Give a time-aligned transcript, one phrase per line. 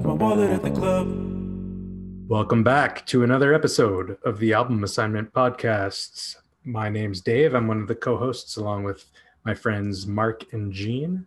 [0.00, 1.08] Left my wallet at the club.
[2.26, 6.36] Welcome back to another episode of the Album Assignment Podcasts.
[6.64, 7.54] My name's Dave.
[7.54, 9.04] I'm one of the co hosts along with
[9.44, 11.26] my friends Mark and Gene.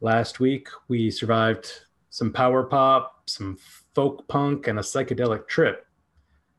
[0.00, 1.68] Last week, we survived
[2.10, 3.58] some power pop, some
[3.94, 5.86] folk punk, and a psychedelic trip.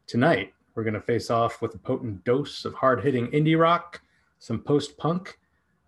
[0.05, 4.01] Tonight, we're going to face off with a potent dose of hard hitting indie rock,
[4.39, 5.39] some post punk,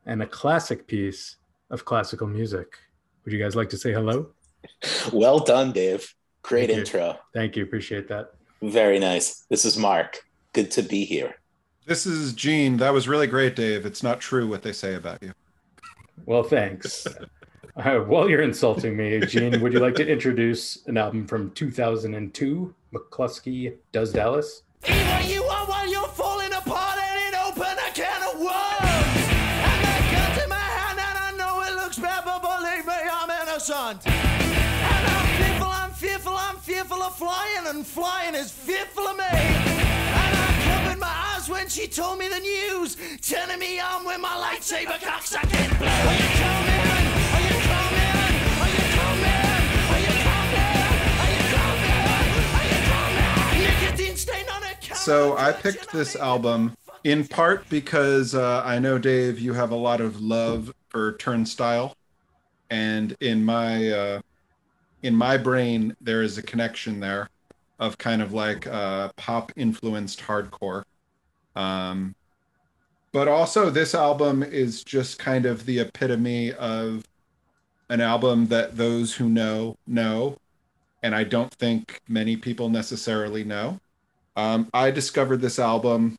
[0.05, 1.35] and a classic piece
[1.69, 2.77] of classical music.
[3.25, 4.34] Would you guys like to say hello?
[5.13, 6.13] Well done, Dave.
[6.41, 6.79] Great Thank you.
[6.79, 7.19] intro.
[7.33, 7.63] Thank you.
[7.63, 8.33] Appreciate that.
[8.61, 9.45] Very nice.
[9.49, 10.19] This is Mark.
[10.53, 11.35] Good to be here.
[11.85, 12.77] This is Gene.
[12.77, 13.85] That was really great, Dave.
[13.85, 15.33] It's not true what they say about you.
[16.25, 17.05] Well, thanks.
[17.77, 22.73] Uh, while you're insulting me, Gene, would you like to introduce an album from 2002,
[22.93, 24.61] Mclusky Does Dallas?
[24.87, 29.27] Either you are while you're falling apart and it open a can of worms.
[29.59, 32.93] And that gun's in my hand and I know it looks bad, but believe me,
[33.11, 34.14] I'm innocent.
[36.85, 39.23] Fearful of flying, and flying is fearful of me.
[39.25, 44.19] And I covered my eyes when she told me the news, turning me on with
[44.21, 45.87] my lightsaber cocksucking blue.
[45.87, 46.85] Are you coming?
[47.33, 48.21] Are you coming?
[48.61, 49.49] Are you coming?
[49.89, 50.85] Are you coming?
[51.21, 52.05] Are you coming?
[52.53, 53.81] Are you coming?
[53.81, 54.95] Nicotine stain on a counter.
[54.95, 59.75] So I picked this album in part because uh, I know, Dave, you have a
[59.75, 61.95] lot of love for Turnstile,
[62.69, 64.21] and in my uh,
[65.05, 67.29] in my brain there is a connection there
[67.79, 70.83] of kind of like uh, pop influenced hardcore.
[71.55, 72.15] Um,
[73.11, 77.05] but also, this album is just kind of the epitome of
[77.89, 80.37] an album that those who know know,
[81.03, 83.79] and I don't think many people necessarily know.
[84.35, 86.17] Um, I discovered this album.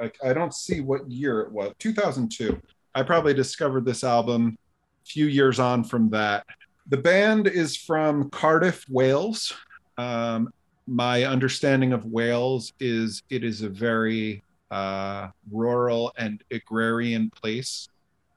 [0.00, 1.72] I, I don't see what year it was.
[1.78, 2.60] 2002.
[2.94, 4.58] I probably discovered this album
[5.02, 6.44] a few years on from that.
[6.88, 9.54] The band is from Cardiff, Wales.
[9.96, 10.52] Um,
[10.86, 17.88] my understanding of Wales is it is a very uh, rural and agrarian place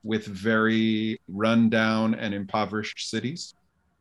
[0.04, 3.54] with very rundown and impoverished cities,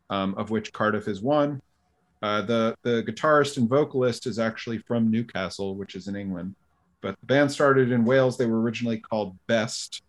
[0.09, 1.61] um, of which Cardiff is one.
[2.21, 6.55] Uh, the the guitarist and vocalist is actually from Newcastle, which is in England.
[7.01, 8.37] But the band started in Wales.
[8.37, 10.03] They were originally called Best,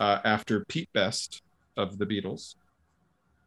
[0.00, 1.42] uh, after Pete Best
[1.76, 2.54] of the Beatles.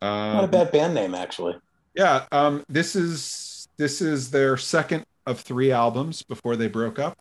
[0.01, 1.55] Not a Um, bad band name, actually.
[1.95, 7.17] yeah, um, this is this is their second of three albums before they broke up.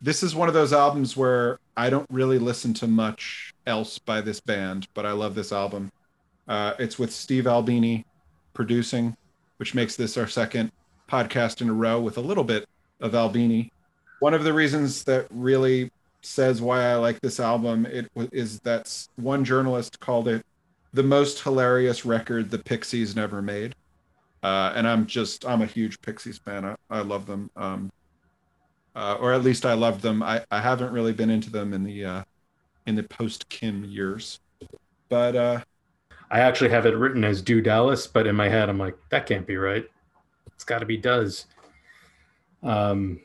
[0.00, 4.20] This is one of those albums where I don't really listen to much else by
[4.20, 5.90] this band, but I love this album.
[6.46, 8.04] Uh, it's with Steve Albini
[8.54, 9.16] producing,
[9.56, 10.70] which makes this our second
[11.10, 12.66] podcast in a row with a little bit
[13.00, 13.72] of Albini.
[14.20, 15.90] One of the reasons that really
[16.22, 20.44] says why I like this album it is that one journalist called it
[20.92, 23.74] the most hilarious record the Pixies never made.
[24.42, 26.64] Uh, and I'm just I'm a huge Pixies fan.
[26.64, 27.50] I, I love them.
[27.56, 27.90] Um,
[28.94, 30.22] uh, or at least I love them.
[30.22, 32.22] I, I haven't really been into them in the uh,
[32.86, 34.40] in the post Kim years,
[35.08, 35.60] but uh,
[36.30, 39.26] I actually have it written as Do Dallas, but in my head, I'm like, that
[39.26, 39.86] can't be right.
[40.54, 41.46] It's got to be Does.
[42.62, 43.20] Um,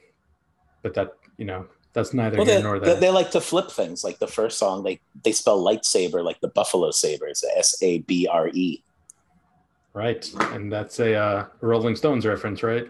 [0.83, 2.95] but that, you know, that's neither Well, here they, nor there.
[2.95, 4.03] they like to flip things.
[4.03, 8.27] Like the first song, they they spell lightsaber like the Buffalo Sabres, S A B
[8.27, 8.83] R E.
[9.93, 10.27] right.
[10.51, 12.87] And that's a uh, Rolling Stones reference, right?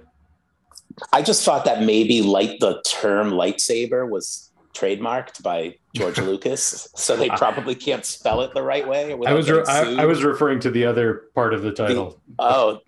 [1.11, 7.15] I just thought that maybe light the term lightsaber was trademarked by George Lucas, so
[7.15, 9.11] they probably can't spell it the right way.
[9.25, 10.01] I was, re- I.
[10.01, 12.19] I was referring to the other part of the title.
[12.39, 12.79] Oh,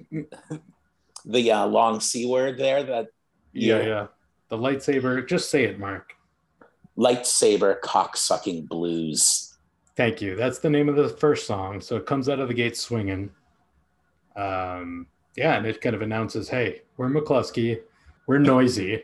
[1.26, 3.08] the uh, long C word there, that
[3.54, 4.08] yeah, yeah.
[4.50, 4.58] Yeah.
[4.58, 6.14] The lightsaber, just say it, Mark.
[6.98, 9.58] lightsaber cocksucking blues.
[9.96, 10.36] Thank you.
[10.36, 11.82] That's the name of the first song.
[11.82, 13.32] So it comes out of the gate swinging.
[14.36, 15.08] Um,
[15.38, 17.80] yeah, and it kind of announces, "Hey, we're Mclusky.
[18.28, 19.04] We're noisy."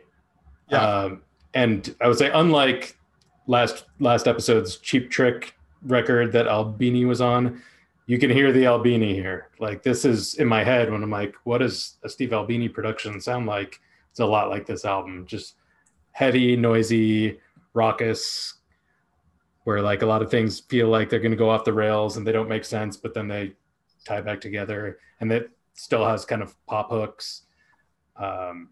[0.70, 0.86] Yeah.
[0.86, 1.22] Um,
[1.54, 2.98] and I would say, unlike
[3.48, 7.62] last last episode's Cheap Trick record that Albini was on,
[8.08, 9.50] you can hear the Albini here.
[9.60, 13.20] Like this is in my head when I'm like, "What does a Steve Albini production
[13.22, 13.80] sound like?"
[14.12, 15.56] It's a lot like this album, just
[16.12, 17.40] heavy, noisy,
[17.74, 18.56] raucous,
[19.63, 22.18] where like a lot of things feel like they're going to go off the rails
[22.18, 23.54] and they don't make sense, but then they
[24.06, 27.44] tie back together, and that still has kind of pop hooks.
[28.18, 28.69] Um,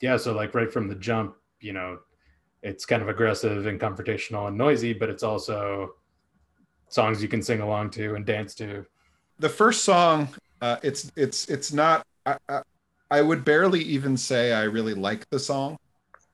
[0.00, 1.98] yeah, so like right from the jump, you know,
[2.62, 5.94] it's kind of aggressive and confrontational and noisy, but it's also
[6.88, 8.86] songs you can sing along to and dance to.
[9.38, 10.28] The first song,
[10.60, 12.06] uh, it's it's it's not.
[12.24, 12.62] I, I,
[13.10, 15.78] I would barely even say I really like the song.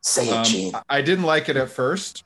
[0.00, 0.74] Say it, Um, Gene.
[0.74, 2.24] I- I didn't like it at first,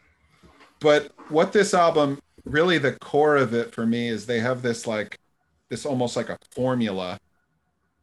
[0.81, 4.87] but what this album really the core of it for me is they have this
[4.87, 5.19] like
[5.69, 7.19] this almost like a formula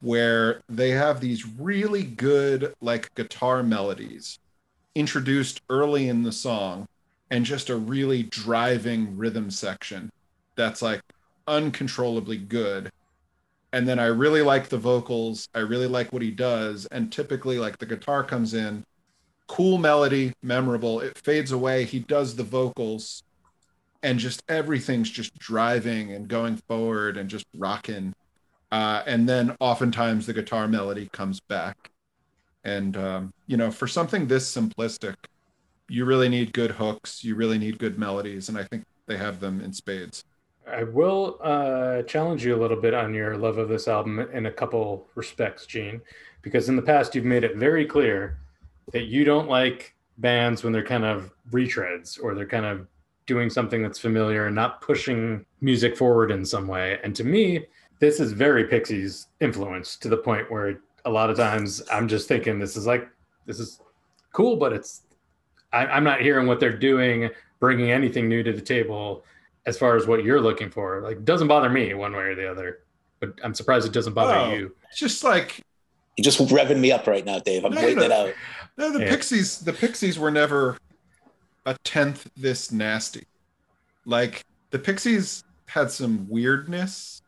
[0.01, 4.37] where they have these really good like guitar melodies
[4.95, 6.85] introduced early in the song
[7.31, 10.11] and just a really driving rhythm section
[10.55, 10.99] that's like
[11.47, 12.91] uncontrollably good
[13.73, 15.49] and then I really like the vocals.
[15.55, 16.85] I really like what he does.
[16.85, 18.85] And typically, like the guitar comes in,
[19.47, 20.99] cool melody, memorable.
[20.99, 21.83] It fades away.
[21.83, 23.23] He does the vocals,
[24.03, 28.13] and just everything's just driving and going forward and just rocking.
[28.71, 31.89] Uh, and then oftentimes the guitar melody comes back.
[32.63, 35.15] And, um, you know, for something this simplistic,
[35.89, 37.23] you really need good hooks.
[37.23, 38.49] You really need good melodies.
[38.49, 40.23] And I think they have them in spades.
[40.69, 44.45] I will uh, challenge you a little bit on your love of this album in
[44.45, 46.01] a couple respects, Gene,
[46.41, 48.39] because in the past you've made it very clear
[48.91, 52.87] that you don't like bands when they're kind of retreads or they're kind of
[53.25, 56.99] doing something that's familiar and not pushing music forward in some way.
[57.03, 57.65] And to me,
[57.99, 62.27] this is very Pixies influence to the point where a lot of times I'm just
[62.27, 63.07] thinking this is like
[63.45, 63.79] this is
[64.31, 65.03] cool, but it's
[65.71, 67.29] I, I'm not hearing what they're doing,
[67.59, 69.23] bringing anything new to the table
[69.65, 71.01] as far as what you're looking for.
[71.01, 72.79] Like, it doesn't bother me one way or the other,
[73.19, 74.53] but I'm surprised it doesn't bother Oh.
[74.53, 74.75] you.
[74.89, 75.61] It's just like
[76.17, 77.65] You're just revving me up right now, Dave.
[77.65, 78.03] I'm No, waiting no.
[78.03, 78.33] it out.
[78.77, 79.09] No, the Yeah.
[79.09, 79.59] Pixies.
[79.59, 80.77] The Pixies were never
[81.65, 83.25] a tenth this nasty.
[84.05, 87.21] Like the Pixies had some weirdness,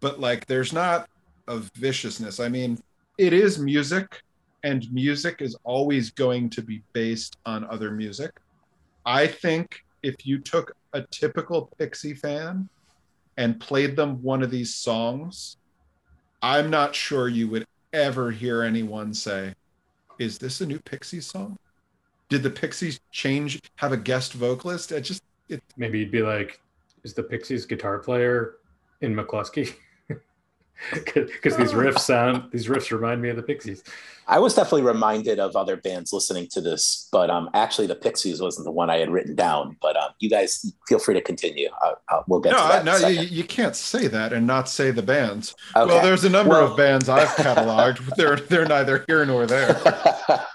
[0.00, 1.08] but like there's not
[1.46, 2.40] a viciousness.
[2.40, 2.82] I mean,
[3.18, 4.22] it is music,
[4.64, 8.32] and music is always going to be based on other music.
[9.06, 12.68] I think if you took a typical Pixie fan
[13.36, 15.56] and played them one of these songs,
[16.42, 19.54] I'm not sure you would ever hear anyone say,
[20.18, 21.56] is this a new Pixie song?
[22.28, 24.92] Did the Pixies change, have a guest vocalist?
[24.92, 26.60] It just, it, Maybe you'd be like,
[27.04, 28.56] is the Pixies guitar player
[29.00, 29.74] in Mclusky?
[30.94, 33.82] Because these riffs sound, these riffs remind me of the Pixies.
[34.28, 38.40] I was definitely reminded of other bands listening to this, but um, actually, the Pixies
[38.42, 39.76] wasn't the one I had written down.
[39.80, 41.68] But um, you guys feel free to continue.
[41.82, 42.84] I, I, we'll get no, to I- that.
[42.84, 45.54] no, you, you can't say that and not say the bands.
[45.74, 45.86] Okay.
[45.92, 48.14] Well, there's a number Well- of bands I've cataloged.
[48.16, 49.72] they're they're neither here nor there.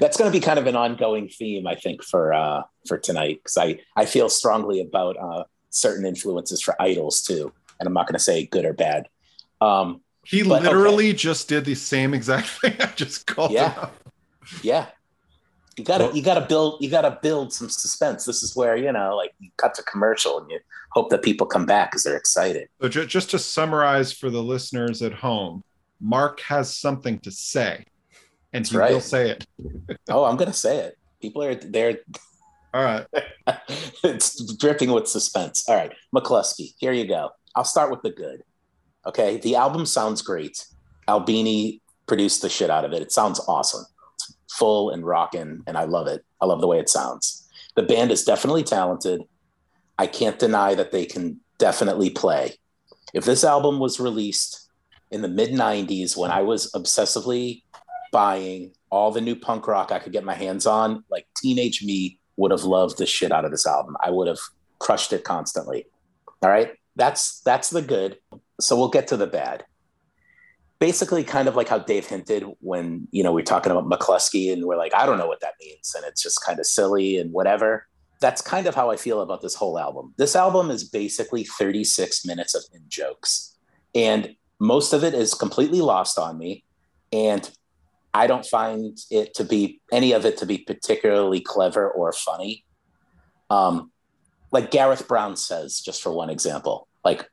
[0.00, 3.40] That's going to be kind of an ongoing theme, I think, for uh, for tonight
[3.42, 8.06] because I I feel strongly about uh, certain influences for IDLES too, and I'm not
[8.06, 9.08] going to say good or bad.
[9.60, 10.64] Um, He But, okay.
[10.68, 13.74] literally just did the same exact thing I just called Yeah.
[13.76, 13.92] out.
[14.62, 14.86] yeah,
[15.76, 18.24] you gotta Well- you gotta build you gotta build some suspense.
[18.26, 20.60] This is where you know, like you cut to commercial and you
[20.92, 22.68] hope that people come back because they're excited.
[22.80, 25.62] So ju- just to summarize for the listeners at home,
[26.00, 27.84] Mark has something to say,
[28.52, 28.92] and That's he right.
[28.92, 29.46] will say it.
[30.08, 30.98] Oh, I'm gonna say it.
[31.22, 31.98] People are they're
[32.74, 33.06] All right.
[34.04, 35.64] it's dripping with suspense.
[35.68, 37.30] All right, Mclusky, here you go.
[37.56, 38.42] I'll start with the good.
[39.06, 40.66] Okay, the album sounds great.
[41.08, 43.02] Albini produced the shit out of it.
[43.02, 43.84] It sounds awesome.
[44.14, 46.24] It's full and rocking, and I love it.
[46.40, 47.48] I love the way it sounds.
[47.76, 49.22] The band is definitely talented.
[49.98, 52.54] I can't deny that they can definitely play.
[53.14, 54.68] If this album was released
[55.10, 57.62] in the mid 90s when I was obsessively
[58.12, 62.18] buying all the new punk rock I could get my hands on, like teenage me
[62.36, 63.96] would have loved the shit out of this album.
[64.02, 64.40] I would have
[64.78, 65.86] crushed it constantly.
[66.42, 66.72] All right.
[66.96, 68.18] That's that's the good.
[68.60, 69.64] So we'll get to the bad.
[70.78, 74.64] Basically, kind of like how Dave hinted when you know we're talking about Mclusky and
[74.64, 77.32] we're like, I don't know what that means, and it's just kind of silly and
[77.32, 77.86] whatever.
[78.20, 80.14] That's kind of how I feel about this whole album.
[80.16, 83.58] This album is basically 36 minutes of in jokes,
[83.94, 86.64] and most of it is completely lost on me.
[87.12, 87.50] And
[88.14, 92.64] I don't find it to be any of it to be particularly clever or funny.
[93.48, 93.90] Um,
[94.52, 97.28] like Gareth Brown says, just for one example, like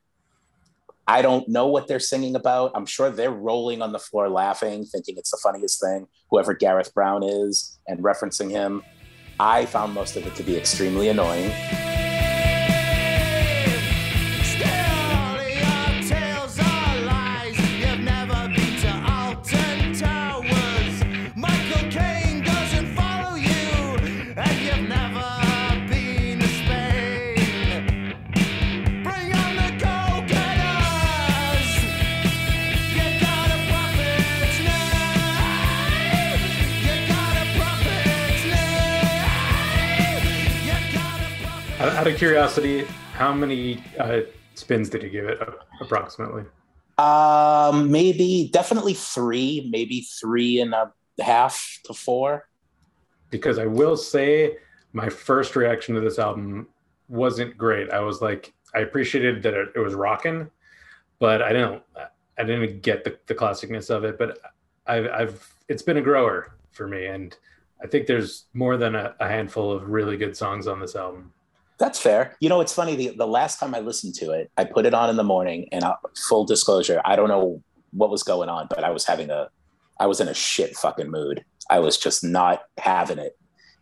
[1.08, 2.72] I don't know what they're singing about.
[2.76, 6.94] I'm sure they're rolling on the floor laughing, thinking it's the funniest thing, whoever Gareth
[6.94, 8.84] Brown is, and referencing him.
[9.40, 11.54] I found most of it to be extremely annoying.
[42.08, 44.22] Out of curiosity, how many uh,
[44.56, 45.42] spins did you give it
[45.82, 46.46] approximately?
[46.98, 52.48] Um, maybe definitely three, maybe three and a half to four.
[53.30, 54.56] Because I will say,
[54.94, 56.70] my first reaction to this album
[57.10, 57.92] wasn't great.
[57.92, 60.50] I was like, I appreciated that it, it was rocking,
[61.20, 61.84] but I didn't,
[62.40, 64.18] I didn't get the, the classicness of it.
[64.18, 64.40] But
[64.86, 67.36] I've, I've, it's been a grower for me, and
[67.84, 71.34] I think there's more than a, a handful of really good songs on this album.
[71.78, 72.36] That's fair.
[72.40, 72.96] You know, it's funny.
[72.96, 75.68] The, the last time I listened to it, I put it on in the morning,
[75.72, 75.96] and uh,
[76.28, 79.50] full disclosure, I don't know what was going on, but I was having a,
[80.00, 81.44] I was in a shit fucking mood.
[81.70, 83.38] I was just not having it,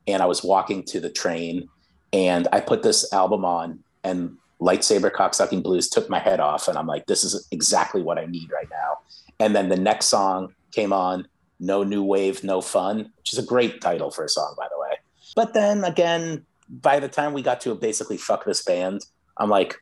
[0.07, 1.69] and I was walking to the train,
[2.11, 6.77] and I put this album on, and lightsaber cocksucking blues took my head off, and
[6.77, 8.97] I'm like, this is exactly what I need right now.
[9.39, 11.27] And then the next song came on,
[11.59, 14.79] no new wave, no fun, which is a great title for a song, by the
[14.79, 14.97] way.
[15.35, 19.05] But then again, by the time we got to basically fuck this band,
[19.37, 19.75] I'm like,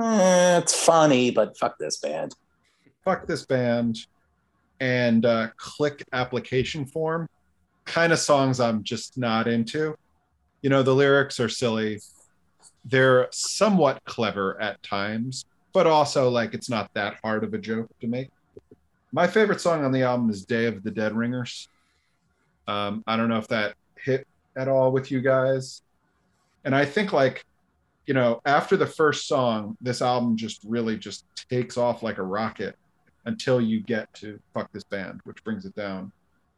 [0.00, 2.34] eh, it's funny, but fuck this band.
[3.04, 4.06] Fuck this band
[4.80, 7.28] and uh, clique application form.
[7.84, 9.94] Kind of songs I'm just not into.
[10.62, 12.00] You know, the lyrics are silly.
[12.84, 17.88] They're somewhat clever at times, but also like it's not that hard of a joke
[18.00, 18.28] to make.
[19.12, 21.68] My favorite song on the album is Day of the Dead Ringers.
[22.68, 25.82] Um, I don't know if that hit at all with you guys.
[26.64, 27.44] And I think like,
[28.06, 32.22] you know, after the first song, this album just really just takes off like a
[32.22, 32.76] rocket
[33.26, 36.10] until you get to fuck this band, which brings it down.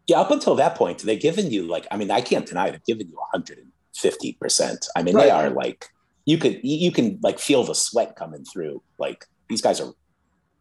[0.07, 2.85] Yeah, up until that point, they've given you like, I mean, I can't deny they've
[2.85, 4.87] given you 150%.
[4.97, 5.25] I mean, Right.
[5.25, 5.91] they are like,
[6.25, 8.83] you could, you can like feel the sweat coming through.
[8.99, 9.93] Like these guys are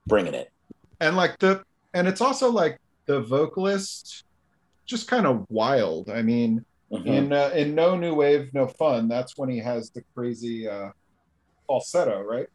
[0.07, 0.51] bringing it.
[0.99, 4.23] And like the and it's also like the vocalist
[4.85, 6.09] just kind of wild.
[6.09, 7.05] I mean, Mhm.
[7.05, 10.89] in uh, in No New Wave, No Fun, that's when he has the crazy uh
[11.67, 12.47] falsetto, right?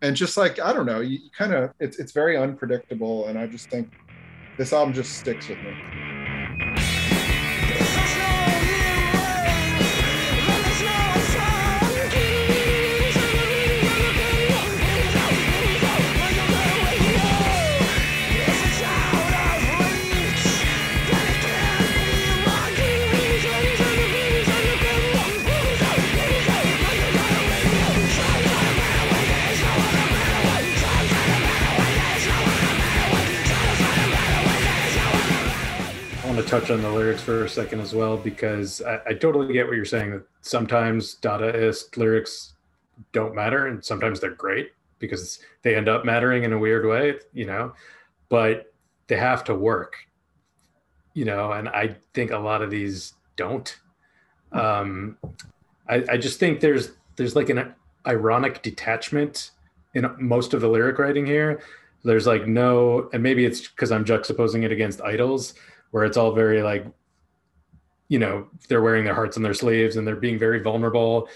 [0.00, 3.38] And just like I don't know, you, you kind of it's it's very unpredictable and
[3.38, 3.88] I just think
[4.58, 6.11] this album just sticks with me.
[36.32, 39.52] Want to touch on the lyrics for a second as well because I, I totally
[39.52, 42.54] get what you're saying that sometimes Dadaist lyrics
[43.12, 47.16] don't matter and sometimes they're great because they end up mattering in a weird way,
[47.34, 47.74] you know,
[48.30, 48.72] but
[49.08, 49.94] they have to work,
[51.12, 53.76] you know, and I think a lot of these don't.
[54.52, 55.18] Um,
[55.86, 57.74] I, I just think there's there's like an
[58.06, 59.50] ironic detachment
[59.92, 61.60] in most of the lyric writing here.
[62.04, 65.52] There's like no, and maybe it's because I'm juxtaposing it against IDLES
[65.92, 66.84] where it's all very like
[68.08, 71.28] you know they're wearing their hearts on their sleeves and they're being very vulnerable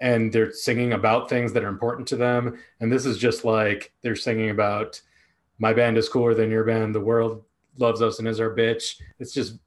[0.00, 2.58] and they're singing about things that are important to them.
[2.80, 5.00] And this is just like they're singing about
[5.58, 6.94] my band is cooler than your band.
[6.94, 7.44] The world
[7.76, 9.00] loves us and is our bitch.
[9.18, 9.58] It's just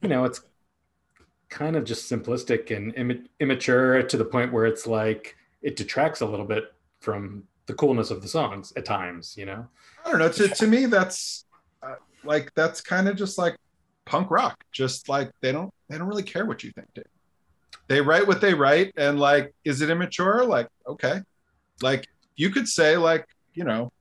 [0.00, 0.42] you know it's
[1.48, 6.22] kind of just simplistic and Im- immature to the point where it's like it detracts
[6.22, 9.66] a little bit from the coolness of the songs at times you know?
[10.04, 10.30] I don't know.
[10.30, 11.44] To, to me, that's
[11.82, 13.56] uh, like that's kind of just like
[14.04, 14.62] punk rock.
[14.72, 16.88] Just like they don't they don't really care what you think.
[16.94, 17.04] Dude.
[17.88, 20.44] They write what they write, and like, is it immature?
[20.44, 21.20] Like, okay,
[21.82, 22.06] like
[22.36, 23.92] you could say like you know,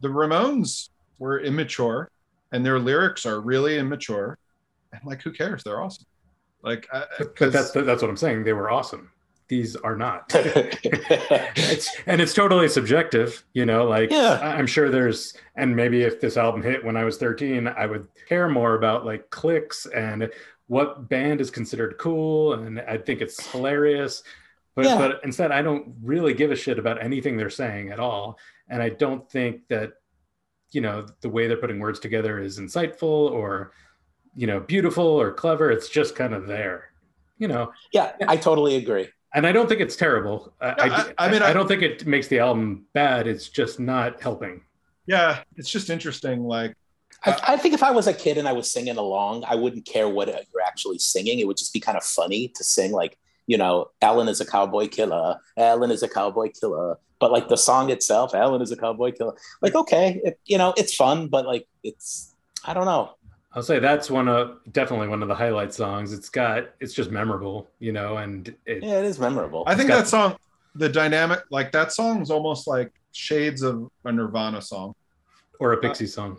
[0.00, 2.10] the Ramones were immature,
[2.52, 4.38] and their lyrics are really immature,
[4.92, 5.62] and like, who cares?
[5.62, 6.06] They're awesome.
[6.62, 9.10] Like, I, but 'cause- that's that's what i'm saying they were awesome
[9.48, 14.38] these are not it's and it's totally subjective you know like Yeah.
[14.42, 18.08] I'm sure there's and maybe if this album hit when i was 13 i would
[18.28, 20.30] care more about like clicks and
[20.66, 24.22] what band is considered cool and i think it's hilarious
[24.74, 24.96] but Yeah.
[24.96, 28.82] but instead i don't really give a shit about anything they're saying at all and
[28.82, 29.92] i don't think that
[30.72, 33.72] you know the way they're putting words together is insightful or
[34.34, 36.86] you know beautiful or clever it's just kind of there
[37.38, 39.08] you know yeah, I totally agree.
[39.34, 40.52] And I don't think it's terrible.
[40.60, 43.26] I, Yeah, I, I- I mean, I, I- don't think it makes the album bad.
[43.26, 44.62] It's just not helping.
[45.06, 46.44] yeah, it's just interesting.
[46.44, 46.74] Like,
[47.26, 49.54] I, uh, I think if I was a kid and I was singing along, I
[49.54, 51.38] wouldn't care what you're actually singing.
[51.40, 54.46] It would just be kind of funny to sing, like, you know, Alan is a
[54.46, 55.38] cowboy killer.
[55.58, 56.98] Alan is a cowboy killer.
[57.20, 59.34] But like the song itself, Alan is a cowboy killer.
[59.62, 63.14] Like, okay, it, you know, it's fun, but like, it's, I don't know.
[63.54, 66.12] I'll say that's one of definitely one of the highlight songs.
[66.12, 69.62] It's got it's just memorable, you know, and it, Yeah, it is memorable.
[69.66, 70.36] I think got- that song
[70.76, 74.94] the dynamic like that song is almost like shades of a Nirvana song.
[75.60, 76.36] or a Pixie song.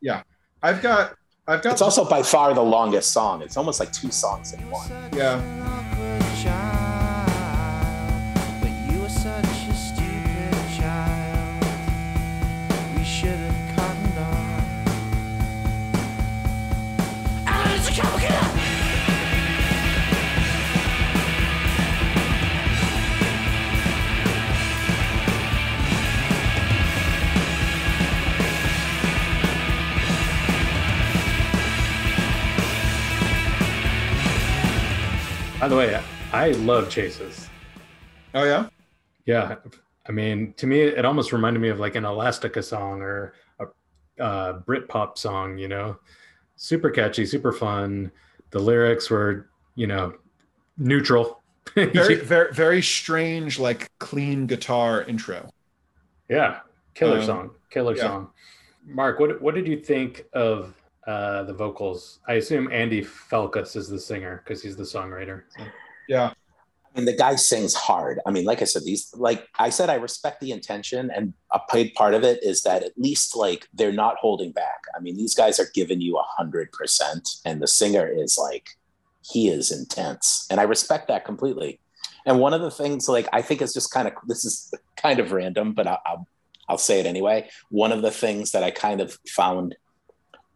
[0.00, 0.22] Yeah,
[0.62, 1.14] I've got
[1.48, 3.42] I've got It's also by far the longest song.
[3.42, 4.88] It's almost like two songs in one.
[5.12, 5.83] yeah.
[35.64, 35.98] By the way,
[36.30, 37.48] I love chases.
[38.34, 38.68] Oh yeah.
[39.24, 39.56] Yeah,
[40.06, 44.22] I mean, to me, it almost reminded me of like an Elastica song or a
[44.22, 45.56] uh, Britpop song.
[45.56, 45.96] You know,
[46.56, 48.12] super catchy, super fun.
[48.50, 50.12] The lyrics were, you know,
[50.76, 51.42] neutral.
[51.74, 55.48] Very very very strange like clean guitar intro.
[56.28, 56.58] yeah,
[56.92, 58.02] killer Um, song, killer yeah.
[58.02, 58.30] song.
[58.84, 60.74] Mark, what what did you think of
[61.06, 62.20] uh, the vocals?
[62.28, 65.42] I assume Andy Falkous is the singer because he's the songwriter.
[65.56, 65.64] So-
[66.08, 66.32] Yeah.
[66.96, 68.20] I mean, the guy sings hard.
[68.24, 71.58] I mean, like I said, these, like I said, I respect the intention, and a
[71.72, 74.84] big part of it is that at least like they're not holding back.
[74.96, 78.68] I mean, these guys are giving you a hundred percent, and the singer is like,
[79.22, 81.80] he is intense, and I respect that completely.
[82.26, 85.18] And one of the things, like I think, is just kind of this is kind
[85.18, 86.28] of random, but I, I'll
[86.68, 87.48] I'll say it anyway.
[87.70, 89.74] One of the things that I kind of found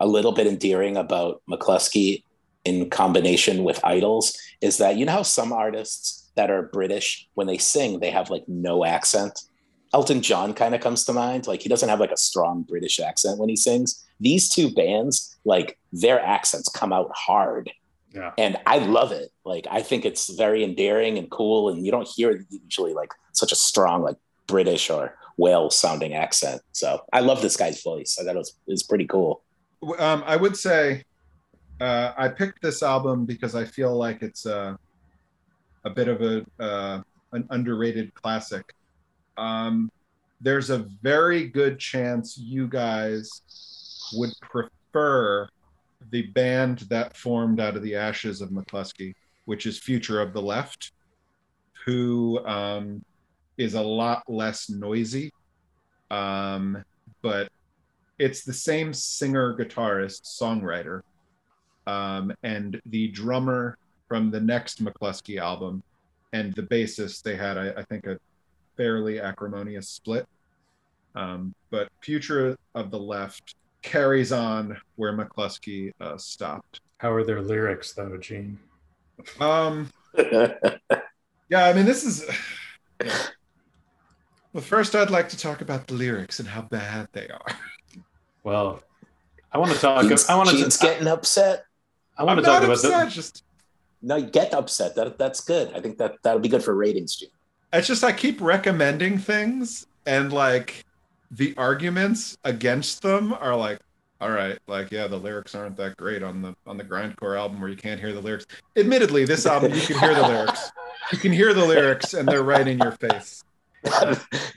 [0.00, 2.22] a little bit endearing about Mclusky
[2.64, 7.46] in combination with IDLES is that you know how some artists that are British, when
[7.46, 9.40] they sing, they have like no accent.
[9.94, 11.46] Elton John kind of comes to mind.
[11.46, 14.04] Like he doesn't have like a strong British accent when he sings.
[14.20, 17.70] These two bands, like their accents come out hard.
[18.14, 18.32] Yeah.
[18.38, 19.30] And I love it.
[19.44, 21.70] Like I think it's very endearing and cool.
[21.70, 26.60] And you don't hear usually like such a strong, like British or Wales sounding accent.
[26.72, 28.18] So I love this guy's voice.
[28.20, 29.42] I thought it was, it was pretty cool.
[29.82, 31.04] Um, I would say
[31.80, 34.78] uh, I picked this album because I feel like it's a,
[35.84, 38.74] a bit of a uh, an underrated classic.
[39.36, 39.90] Um,
[40.40, 43.42] there's a very good chance you guys
[44.14, 45.48] would prefer
[46.10, 49.14] the band that formed out of the ashes of Mclusky,
[49.44, 50.92] which is Future of the Left,
[51.84, 53.04] who um,
[53.56, 55.32] is a lot less noisy,
[56.10, 56.82] um,
[57.22, 57.50] but
[58.18, 61.02] it's the same singer, guitarist, songwriter,
[61.86, 63.78] um, and the drummer
[64.08, 65.82] from the next Mclusky album,
[66.32, 67.22] and the bassist.
[67.22, 68.18] They had, I, I think, a
[68.76, 70.26] fairly acrimonious split.
[71.14, 76.80] Um, but Future of the Left carries on where Mclusky uh, stopped.
[76.98, 78.58] How are their lyrics though, Gene?
[79.40, 82.24] Um, yeah, I mean, this is.
[84.54, 87.54] Well, first, I'd like to talk about the lyrics and how bad they are.
[88.48, 88.80] Well,
[89.52, 90.02] I want to talk.
[90.06, 90.86] Gene's, I want Gene's to.
[90.86, 91.66] getting upset.
[92.16, 93.14] I want I'm to talk about upset, the.
[93.14, 93.44] just
[94.00, 94.94] No, you get upset.
[94.94, 95.70] That that's good.
[95.74, 97.28] I think that that'll be good for ratings, Gene.
[97.74, 100.82] it's just I keep recommending things and like
[101.30, 103.80] the arguments against them are like,
[104.22, 107.60] all right, like yeah, the lyrics aren't that great on the on the grindcore album
[107.60, 108.46] where you can't hear the lyrics.
[108.76, 110.72] Admittedly, this album you can hear the lyrics.
[111.12, 113.44] You can hear the lyrics and they're right in your face.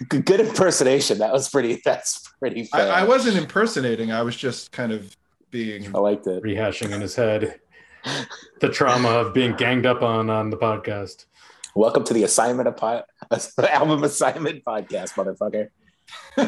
[0.10, 1.20] Good good impersonation.
[1.20, 1.82] That was pretty.
[1.84, 2.68] That's pretty.
[2.74, 4.12] I, I wasn't impersonating.
[4.12, 5.16] I was just kind of
[5.52, 6.44] being I liked it.
[6.44, 7.60] rehashing in his head
[8.60, 11.26] the trauma of being ganged up on on the podcast.
[11.76, 13.04] Welcome to the assignment of po-
[13.70, 15.70] album assignment podcast, motherfucker.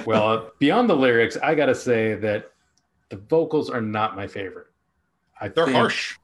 [0.06, 2.52] Well, uh, beyond the lyrics, I gotta say that
[3.10, 4.68] the vocals are not my favorite.
[5.40, 6.18] I they're think, harsh.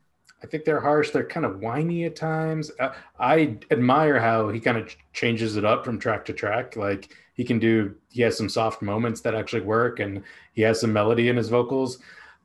[0.43, 1.11] I think they're harsh.
[1.11, 2.71] They're kind of whiny at times.
[2.79, 6.75] Uh, I admire how he kind of changes it up from track to track.
[6.75, 10.23] Like he can do, he has some soft moments that actually work, and
[10.53, 11.99] he has some melody in his vocals.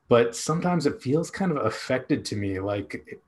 [0.07, 2.59] But sometimes it feels kind of affected to me.
[2.59, 3.19] Like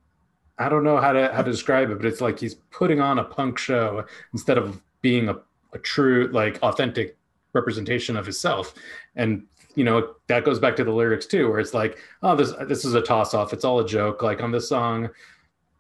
[0.60, 3.20] I don't know how to how to describe it, but it's like he's putting on
[3.20, 5.38] a punk show instead of being a,
[5.74, 7.16] a true, like authentic
[7.54, 8.74] representation of himself.
[9.16, 9.44] And
[9.78, 12.84] you know that goes back to the lyrics too, where it's like, oh, this this
[12.84, 13.54] is a toss off.
[13.54, 14.24] It's all a joke.
[14.24, 15.08] Like on this song,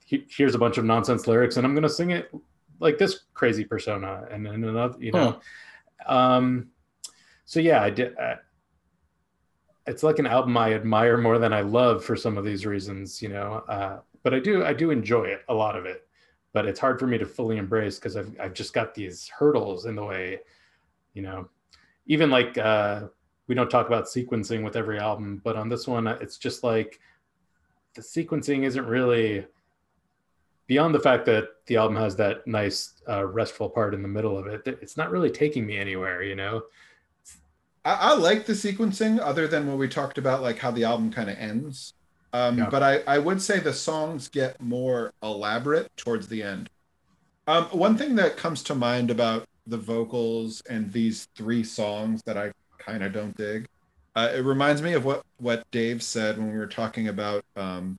[0.05, 2.31] he, here's a bunch of nonsense lyrics, and I'm gonna sing it
[2.79, 5.39] like this crazy persona, and then another, you know.
[6.05, 6.69] Um,
[7.45, 8.15] so yeah, I did.
[8.19, 8.36] I,
[9.88, 13.19] it's like an album I admire more than I love for some of these reasons,
[13.19, 13.63] you know.
[13.67, 16.07] Uh, but I do I do enjoy it, a lot of it.
[16.53, 19.88] But it's hard for me to fully embrace because I've I've just got these hurdles
[19.88, 20.41] in the way,
[21.15, 21.49] you know.
[22.05, 23.07] Even like uh,
[23.47, 26.99] we don't talk about sequencing with every album, but on this one, it's just like
[27.95, 29.45] the sequencing isn't really
[30.67, 34.38] beyond the fact that the album has that nice uh, restful part in the middle
[34.38, 36.21] of it, it's not really taking me anywhere.
[36.21, 36.63] You know,
[37.86, 41.12] I, I like the sequencing, other than what we talked about, like how the album
[41.12, 41.93] kind of ends.
[42.33, 42.69] Um, Yeah.
[42.69, 46.69] But I, I would say the songs get more elaborate towards the end.
[47.47, 52.38] Um, one thing that comes to mind about the vocals and these three songs that
[52.38, 53.67] I kind of don't dig,
[54.15, 57.97] uh, it reminds me of what what Dave said when we were talking about um,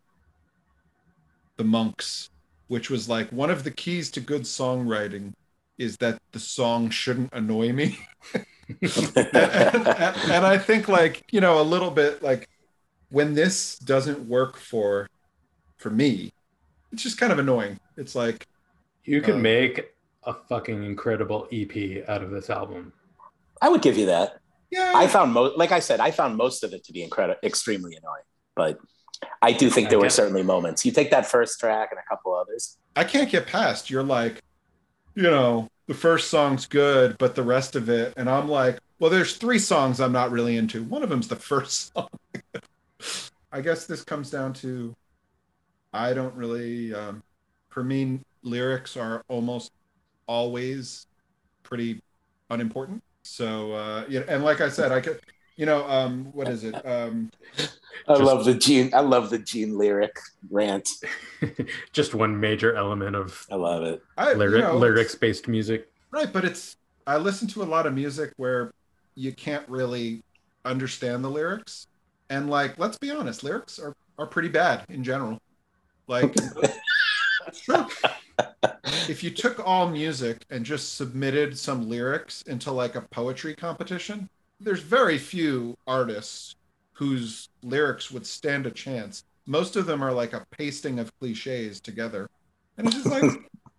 [1.56, 2.30] the monks,
[2.68, 5.32] which was like one of the keys to good songwriting
[5.78, 7.98] is that the song shouldn't annoy me.
[8.34, 8.42] and,
[9.16, 12.48] and- and I think like you know a little bit like
[13.10, 15.08] when this doesn't work for
[15.76, 16.32] for me,
[16.92, 17.78] it's just kind of annoying.
[17.96, 18.46] It's like
[19.04, 22.92] you could Um, make a fucking incredible EP out of this album.
[23.62, 24.38] I would give you that.
[24.70, 27.40] Yeah, I found most, like I said, I found most of it to be incredible,
[27.42, 28.22] extremely annoying.
[28.54, 28.78] But
[29.40, 30.84] I do think there were certainly moments.
[30.84, 32.76] You take that first track and a couple others.
[32.96, 33.90] I can't get past.
[33.90, 34.42] You're like,
[35.14, 39.10] you know, the first song's good, but the rest of it, and I'm like, well,
[39.10, 40.82] there's three songs I'm not really into.
[40.82, 42.08] One of them's the first song.
[43.50, 44.94] I guess this comes down to,
[45.92, 46.92] I don't really.
[46.92, 47.22] Um,
[47.70, 49.72] for me, lyrics are almost
[50.26, 51.06] always
[51.62, 52.02] pretty
[52.50, 53.02] unimportant.
[53.28, 55.20] So uh, yeah, and like I said, I could,
[55.56, 56.74] you know, um, what is it?
[56.86, 57.62] Um, I
[58.14, 58.92] Just- love the Gene.
[58.94, 60.18] I love the Gene lyric
[60.50, 60.88] rant.
[61.92, 64.02] Just one major element of I love it.
[64.16, 65.88] I, you know, lyrics-based music.
[66.10, 68.72] Right, but it's I listen to a lot of music where
[69.14, 70.22] you can't really
[70.64, 71.86] understand the lyrics.
[72.30, 75.38] And like, let's be honest, lyrics are, are pretty bad in general.
[76.06, 76.34] Like
[77.46, 77.86] it's true.
[79.12, 84.28] If you took all music and just submitted some lyrics into like a poetry competition,
[84.60, 86.54] there's very few artists
[86.94, 89.24] whose lyrics would stand a chance.
[89.46, 92.28] Most of them are like a pasting of cliches together.
[92.76, 93.26] And it's just like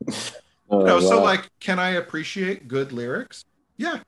[0.69, 1.21] Oh, no, so wow.
[1.21, 3.43] like, can I appreciate good lyrics?
[3.77, 4.01] Yeah,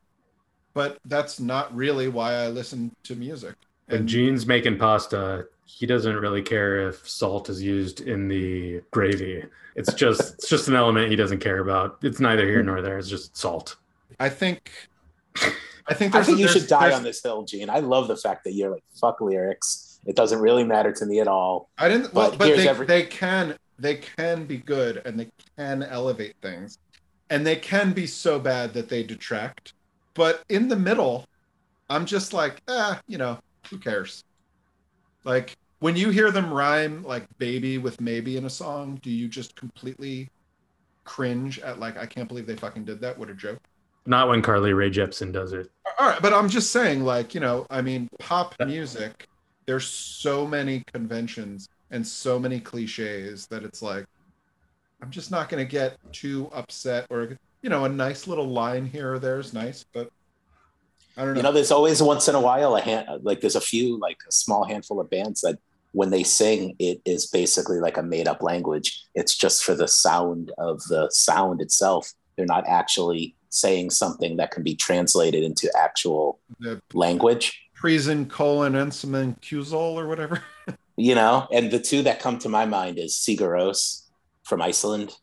[0.73, 3.55] but that's not really why I listen to music.
[3.87, 8.81] When And Gene's making pasta, he doesn't really care if salt is used in the
[8.91, 9.43] gravy.
[9.75, 11.97] It's just it's just an element he doesn't care about.
[12.03, 12.97] It's neither here nor there.
[12.97, 13.77] It's just salt.
[14.19, 14.69] I think,
[15.87, 16.27] I think I there's.
[16.27, 17.69] think you should die on this hill, Gene.
[17.69, 19.99] I love the fact that you're like fuck lyrics.
[20.05, 21.69] It doesn't really matter to me at all.
[21.77, 22.13] I didn't.
[22.13, 26.35] Well, but but they every- they can they can be good and they can elevate
[26.41, 26.77] things,
[27.29, 29.73] and they can be so bad that they detract.
[30.13, 31.25] But in the middle,
[31.89, 34.23] I'm just like, ah, you know, who cares?
[35.23, 39.27] Like when you hear them rhyme like "baby" with "maybe" in a song, do you
[39.27, 40.29] just completely
[41.03, 43.17] cringe at like, I can't believe they fucking did that?
[43.17, 43.59] What a joke!
[44.05, 45.69] Not when Carly Rae Jepsen does it.
[45.99, 49.27] All right, but I'm just saying, like, you know, I mean, pop music,
[49.65, 54.05] there's so many conventions and so many cliches that it's like,
[55.01, 58.85] I'm just not going to get too upset or, you know, a nice little line
[58.85, 60.11] here or there is nice, but
[61.17, 61.39] I don't know.
[61.39, 64.19] You know, there's always once in a while a hand like there's a few like
[64.27, 65.59] a small handful of bands that
[65.93, 69.03] when they sing, it is basically like a made up language.
[69.15, 72.11] It's just for the sound of the sound itself.
[72.35, 77.59] They're not actually saying something that can be translated into actual the language.
[77.75, 80.41] Prison colon ensimen Kuzol or whatever.
[80.97, 84.03] You know, and the two that come to my mind is Sigur Rós
[84.43, 85.15] from Iceland.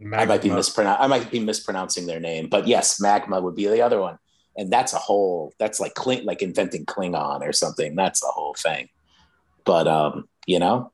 [0.00, 0.56] I might be Magma.
[0.56, 4.18] mispronoun- I might be mispronouncing their name, but yes, Magma would be the other one,
[4.56, 5.52] and that's a whole.
[5.58, 7.94] That's like Kling, like inventing Klingon or something.
[7.94, 8.88] That's the whole thing.
[9.64, 10.92] But um, you know,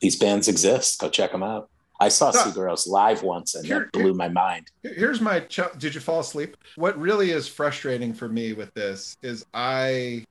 [0.00, 1.00] these bands exist.
[1.00, 1.68] Go check them out.
[2.00, 2.40] I saw No.
[2.44, 4.70] Sigur Rós live once, and Here- that blew my mind.
[4.84, 6.56] Here's my ch- did you fall asleep?
[6.76, 10.24] What really is frustrating for me with this is I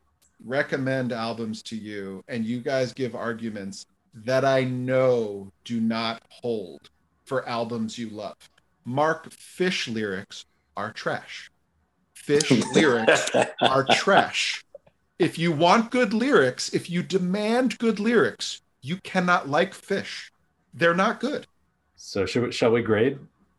[0.46, 6.90] recommend albums to you and you guys give arguments that I know do not hold
[7.26, 8.38] for albums you love.
[8.86, 10.46] Mark Phish lyrics
[10.78, 11.52] are trash.
[12.16, 13.30] Phish lyrics
[13.62, 14.64] are trash.
[15.20, 20.30] If you want good lyrics, if you demand good lyrics, you cannot like Phish.
[20.76, 21.48] They're not good.
[21.96, 23.18] So should we, shall we grade?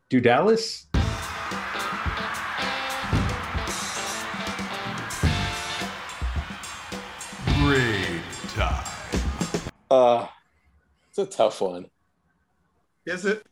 [0.09, 0.87] Do Dallas?
[7.57, 8.23] Grade
[8.55, 8.87] time.
[9.91, 10.29] uh,
[11.09, 11.87] it's a tough one.
[13.05, 13.45] Is it?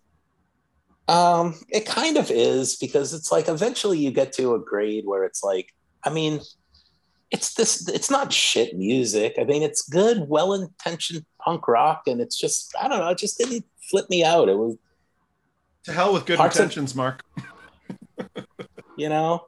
[1.08, 5.24] Um, it kind of is because it's like eventually you get to a grade where
[5.24, 6.40] it's like, I mean,
[7.30, 9.34] it's this, it's not shit music.
[9.38, 13.18] I mean, it's good, well intentioned punk rock, and it's just, I don't know, it
[13.18, 14.48] just didn't flip me out.
[14.48, 14.76] It was,
[15.84, 17.22] To hell with good Parts of- intentions, Mark.
[18.96, 19.46] you know,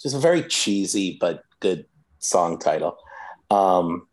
[0.00, 1.86] just a very cheesy but good
[2.18, 2.96] song title.
[3.50, 4.06] Um,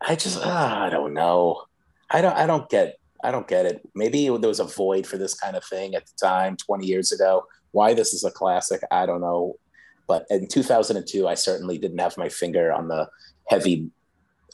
[0.00, 1.62] I just, ah, I don't know.
[2.10, 3.88] I don't, I don't get, I don't get it.
[3.94, 7.10] Maybe there was a void for this kind of thing at the time, 20 years
[7.12, 7.46] ago.
[7.70, 9.56] Why this is a classic, I don't know.
[10.06, 13.08] But in 2002, I certainly didn't have my finger on the
[13.48, 13.90] heavy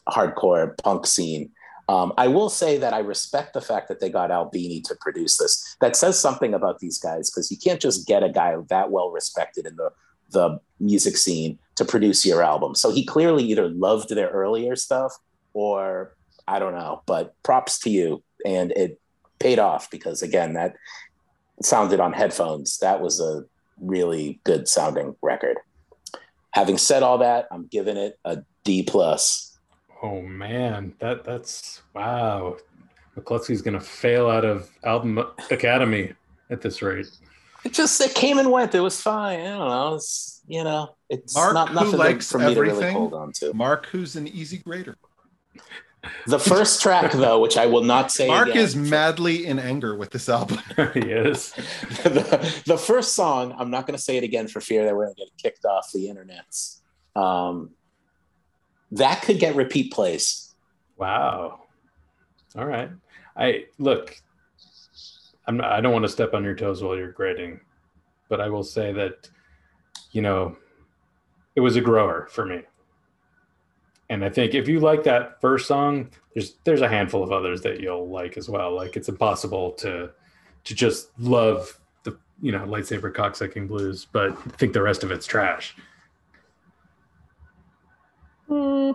[0.09, 1.51] hardcore punk scene.
[1.89, 5.37] Um, I will say that I respect the fact that they got Albini to produce
[5.37, 5.75] this.
[5.81, 9.11] That says something about these guys because you can't just get a guy that well
[9.11, 9.91] respected in the
[10.31, 12.73] the music scene to produce your album.
[12.73, 15.13] So he clearly either loved their earlier stuff
[15.53, 16.15] or
[16.47, 17.01] I don't know.
[17.05, 18.99] But props to you, and it
[19.39, 20.75] paid off because again, that
[21.61, 22.77] sounded on headphones.
[22.79, 23.43] That was a
[23.81, 25.57] really good sounding record.
[26.53, 29.57] Having said all that, I'm giving it a D plus.
[30.03, 32.57] Oh man, that that's wow.
[33.17, 36.13] Mclusky's gonna fail out of album academy
[36.49, 37.07] at this rate.
[37.63, 38.73] It just it came and went.
[38.73, 39.41] It was fine.
[39.41, 39.95] I don't know.
[39.95, 43.31] It's you know, it's Mark, not who nothing likes for me to really hold on
[43.33, 43.53] to.
[43.53, 44.97] Mark, who's an easy grader.
[46.25, 48.27] The first track, though, which I will not say.
[48.27, 50.59] Mark again, is madly in anger with this album.
[50.77, 51.51] yes.
[52.03, 53.53] the, the first song.
[53.57, 55.65] I'm not going to say it again for fear that we're going to get kicked
[55.65, 56.79] off the internets.
[57.15, 57.71] Um,
[58.91, 60.55] that could get repeat plays.
[60.97, 61.61] Wow.
[62.55, 62.89] All right.
[63.37, 64.15] I look.
[65.45, 65.57] I'm.
[65.57, 67.59] Not, I don't want to step on your toes while you're grading,
[68.27, 69.29] but I will say that,
[70.11, 70.57] you know,
[71.55, 72.63] it was a grower for me.
[74.11, 77.61] And I think if you like that first song, there's there's a handful of others
[77.61, 78.75] that you'll like as well.
[78.75, 80.09] Like it's impossible to
[80.65, 85.25] to just love the you know lightsaber cocksucking blues, but think the rest of it's
[85.25, 85.77] trash.
[88.49, 88.91] Hmm.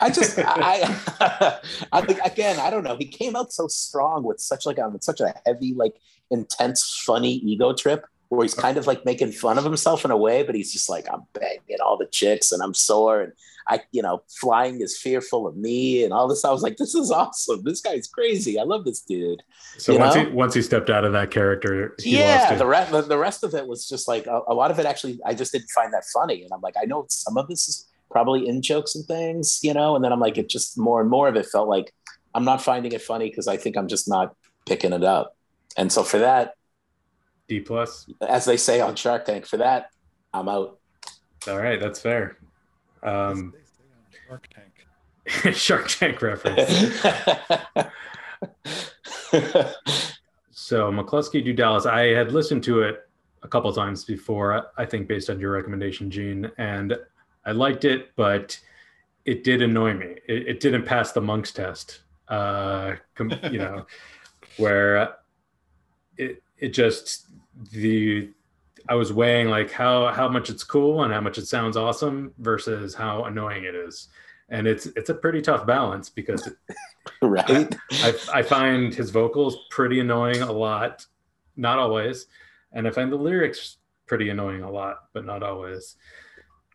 [0.00, 1.60] I just, I,
[1.92, 2.96] I think again, I don't know.
[2.96, 5.94] He came out so strong with such like on such a heavy, like
[6.30, 10.16] intense, funny ego trip where he's kind of like making fun of himself in a
[10.16, 13.32] way, but he's just like, I'm banging all the chicks and I'm sore and
[13.68, 16.44] I, you know, flying is fearful of me and all this.
[16.44, 17.62] I was like, this is awesome.
[17.62, 18.58] This guy's crazy.
[18.58, 19.42] I love this dude.
[19.78, 20.24] so You once know?
[20.24, 22.58] he once he stepped out of that character, he yeah, lost it.
[22.58, 24.86] the rest, the, the rest of it was just like a, a lot of it.
[24.86, 27.68] Actually, I just didn't find that funny, and I'm like, I know some of this
[27.68, 29.96] is probably in jokes and things, you know.
[29.96, 31.92] And then I'm like, it just more and more of it felt like
[32.34, 34.34] I'm not finding it funny because I think I'm just not
[34.66, 35.36] picking it up.
[35.76, 36.54] And so for that,
[37.48, 38.08] D plus.
[38.26, 39.90] as they say on Shark Tank, for that,
[40.32, 40.78] I'm out.
[41.48, 42.38] All right, that's fair.
[43.02, 43.54] Um,
[44.28, 45.54] Shark Tank.
[45.56, 47.02] Shark Tank reference.
[50.72, 51.84] So Mclusky do Dallas.
[51.84, 53.06] I had listened to it
[53.42, 54.68] a couple times before.
[54.78, 56.96] I think based on your recommendation, Gene, and
[57.44, 58.58] I liked it, but
[59.26, 60.16] it did annoy me.
[60.26, 62.00] It, it didn't pass the monk's test.
[62.28, 62.94] Uh,
[63.50, 63.84] you know,
[64.56, 65.16] where
[66.16, 67.26] it it just
[67.72, 68.30] the
[68.88, 72.32] I was weighing like how how much it's cool and how much it sounds awesome
[72.38, 74.08] versus how annoying it is,
[74.48, 76.48] and it's it's a pretty tough balance because
[77.22, 77.74] right?
[77.92, 81.06] I, I find his vocals pretty annoying a lot,
[81.56, 82.26] not always,
[82.72, 85.96] and I find the lyrics pretty annoying a lot, but not always.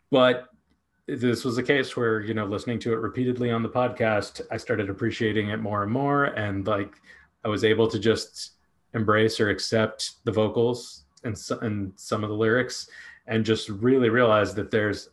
[0.09, 0.47] But
[1.07, 4.57] this was a case where you know listening to it repeatedly on the podcast, I
[4.57, 6.95] started appreciating it more and more, and like
[7.43, 8.51] I was able to just
[8.93, 12.89] embrace or accept the vocals and so, and some of the lyrics,
[13.27, 15.09] and just really realize that there's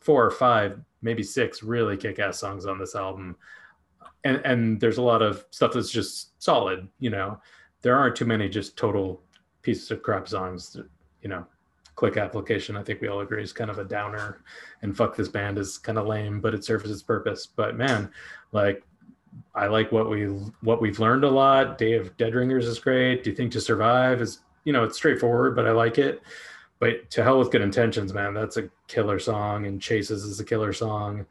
[0.00, 3.36] four or five, maybe six really kick-ass songs on this album.
[4.24, 7.40] And and there's a lot of stuff that's just solid you know?
[7.82, 9.22] There aren't too many just total
[9.62, 10.86] pieces of crap songs that,
[11.22, 11.46] you know
[11.96, 12.76] clique application.
[12.76, 14.42] I think we all agree is kind of a downer
[14.82, 17.46] and fuck this band is kind of lame but it serves its purpose.
[17.46, 18.10] But man
[18.52, 18.84] like
[19.54, 20.26] i like what we
[20.62, 21.78] what we've learned a lot.
[21.78, 23.24] Day of dead ringers is great.
[23.24, 26.22] Do you think to survive is you know it's straightforward but i like it
[26.80, 30.44] but to hell with good intentions man that's a killer song and chases is a
[30.44, 31.24] killer song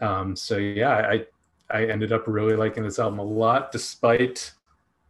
[0.00, 1.24] um so yeah i
[1.70, 4.52] I ended up really liking this album a lot, despite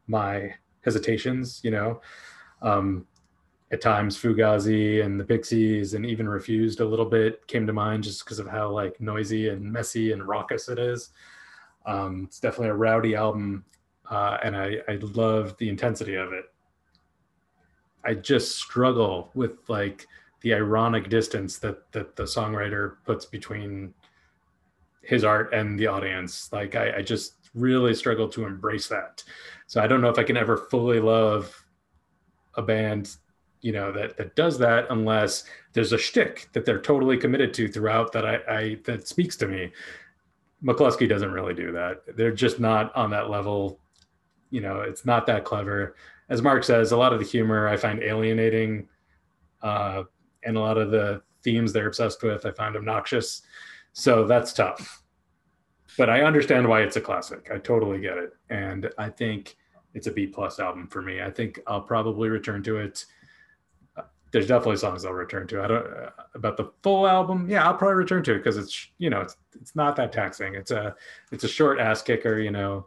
[0.06, 1.60] my hesitations.
[1.64, 2.00] You know,
[2.62, 3.06] um,
[3.72, 8.04] at times Fugazi and the Pixies and even Refused a little bit came to mind
[8.04, 11.10] just because of how like noisy and messy and raucous it is.
[11.86, 13.64] Um, it's definitely a rowdy album,
[14.10, 16.44] uh, and I, I love the intensity of it.
[18.04, 20.06] I just struggle with like
[20.40, 23.94] the ironic distance that that the songwriter puts between
[25.02, 26.52] his art and the audience.
[26.52, 29.24] Like I, I just really struggle to embrace that.
[29.66, 31.64] So I don't know if I can ever fully love
[32.54, 33.16] a band,
[33.60, 37.68] you know, that that does that unless there's a shtick that they're totally committed to
[37.68, 39.72] throughout that I, I that speaks to me.
[40.62, 42.02] Mclusky doesn't really do that.
[42.16, 43.80] They're just not on that level.
[44.50, 45.96] You know, it's not that clever.
[46.30, 48.88] As Mark says, a lot of the humor I find alienating,
[49.62, 50.04] uh,
[50.44, 53.42] and a lot of the themes they're obsessed with I find obnoxious.
[53.92, 55.02] So that's tough.
[55.98, 57.50] but I understand why it's a classic.
[57.52, 59.56] I totally get it, and I think
[59.94, 61.20] it's a B plus album for me.
[61.20, 63.04] I think I'll probably return to it.
[64.32, 65.64] There's definitely songs I'll return to.
[65.64, 67.50] I don't uh, about the full album.
[67.50, 70.54] Yeah, I'll probably return to it because it's you know it's it's not that taxing.
[70.54, 70.94] It's a
[71.32, 72.38] it's a short ass kicker.
[72.38, 72.86] You know,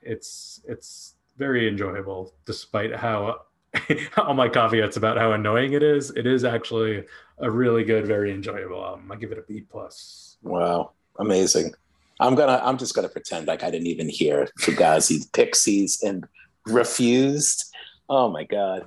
[0.00, 3.40] it's it's very enjoyable despite how
[4.16, 6.10] all my caveats about how annoying it is.
[6.10, 7.04] It is actually
[7.38, 9.10] a really good, very enjoyable album.
[9.10, 10.36] I give it a B plus.
[10.42, 11.74] Wow, amazing.
[12.20, 12.60] I'm gonna.
[12.62, 16.24] I'm just gonna pretend like I didn't even hear Fugazi, Pixies, and
[16.66, 17.74] Refused.
[18.08, 18.86] Oh my god.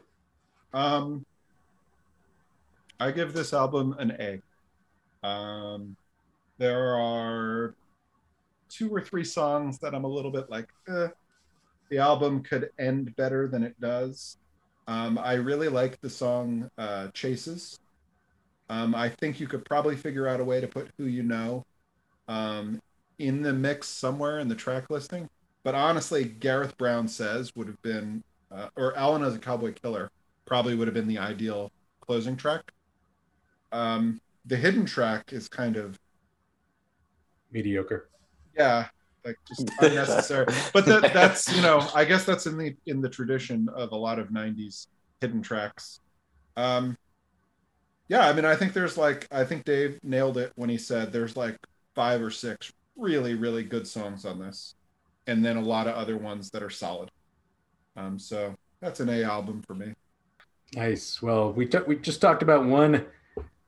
[0.74, 1.26] Um,
[3.02, 5.28] I give this album an A.
[5.28, 5.98] Um,
[6.58, 7.76] there are
[8.70, 11.08] two or three songs that I'm a little bit like, eh,
[11.90, 14.38] the album could end better than it does.
[14.88, 17.80] Um, I really like the song uh, Chases.
[18.70, 21.66] Um, I think you could probably figure out a way to put Who You Know
[22.28, 22.82] um,
[23.20, 25.30] in the mix somewhere in the track listing.
[25.64, 30.12] But honestly, Gareth Brown Says would have been, uh, or Alan as a Cowboy Killer
[30.46, 31.72] probably would have been the ideal
[32.02, 32.72] closing track.
[33.72, 36.00] Um, the hidden track is kind of
[37.52, 38.10] Mediocre.
[38.58, 38.88] yeah
[39.26, 40.46] like just unnecessary.
[40.74, 43.96] But that, that's you know i guess that's in the in the tradition of a
[43.96, 44.88] lot of 90s
[45.22, 46.00] hidden tracks.
[46.56, 46.98] Um
[48.08, 51.12] yeah i mean i think there's like i think dave nailed it when he said
[51.12, 51.58] there's like
[51.96, 54.76] five or six really really good songs on this
[55.28, 57.10] and then a lot of other ones that are solid.
[57.96, 59.94] Um so that's an a album for me.
[60.76, 61.22] Nice.
[61.22, 63.06] Well, we t- we just talked about one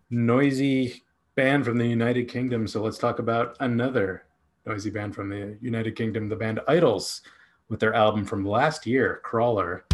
[0.09, 1.03] noisy
[1.35, 4.23] band from the United Kingdom, so let's talk about another
[4.67, 7.21] noisy band from the United Kingdom, the band IDLES,
[7.69, 9.85] with their album from last year, Crawler.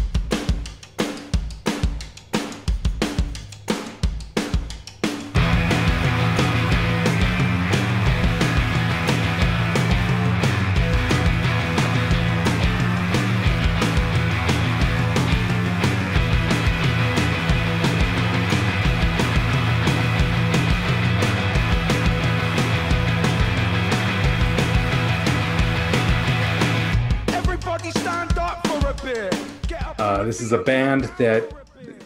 [31.00, 31.52] Band that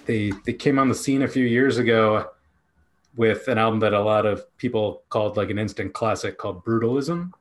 [0.07, 2.31] they they came on the scene a few years ago
[3.16, 7.33] with an album that a lot of people called like an instant classic called Brutalism.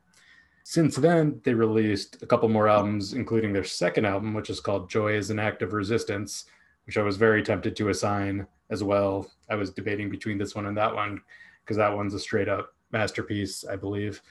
[0.64, 4.90] Since then, they released a couple more albums, including their second album, which is called
[4.90, 6.46] Joy is an Act of Resistance,
[6.86, 9.32] which I was very tempted to assign as well.
[9.50, 11.22] I was debating between this one and that one
[11.64, 14.22] because that one's a straight up masterpiece, I believe.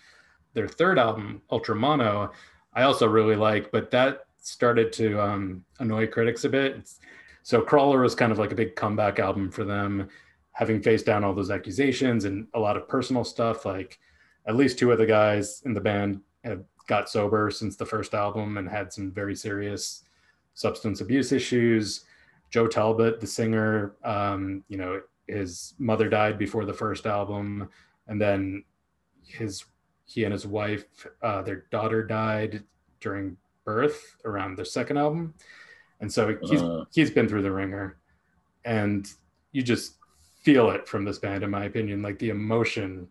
[0.53, 2.33] Their third album, Ultramono,
[2.75, 6.89] I also really like, but that started to um, annoy critics a bit.
[7.43, 10.09] So Crawler was kind of like a big comeback album for them,
[10.53, 13.65] having faced down all those accusations and a lot of personal stuff.
[13.65, 13.99] Like
[14.47, 18.15] at least two of the guys in the band have got sober since the first
[18.15, 20.05] album and had some very serious
[20.55, 22.05] substance abuse issues.
[22.51, 27.69] Joe Talbot, the singer, um, you know, his mother died before the first album,
[28.07, 28.65] and then
[29.25, 29.65] his
[30.05, 30.85] he and his wife,
[31.23, 32.63] uh, their daughter died
[33.01, 35.35] during birth around their second album,
[36.01, 36.85] and so he's Uh.
[36.95, 37.99] he's been through the ringer,
[38.65, 39.07] and
[39.53, 39.97] you just
[40.41, 43.09] feel it from this band, in my opinion, like the emotion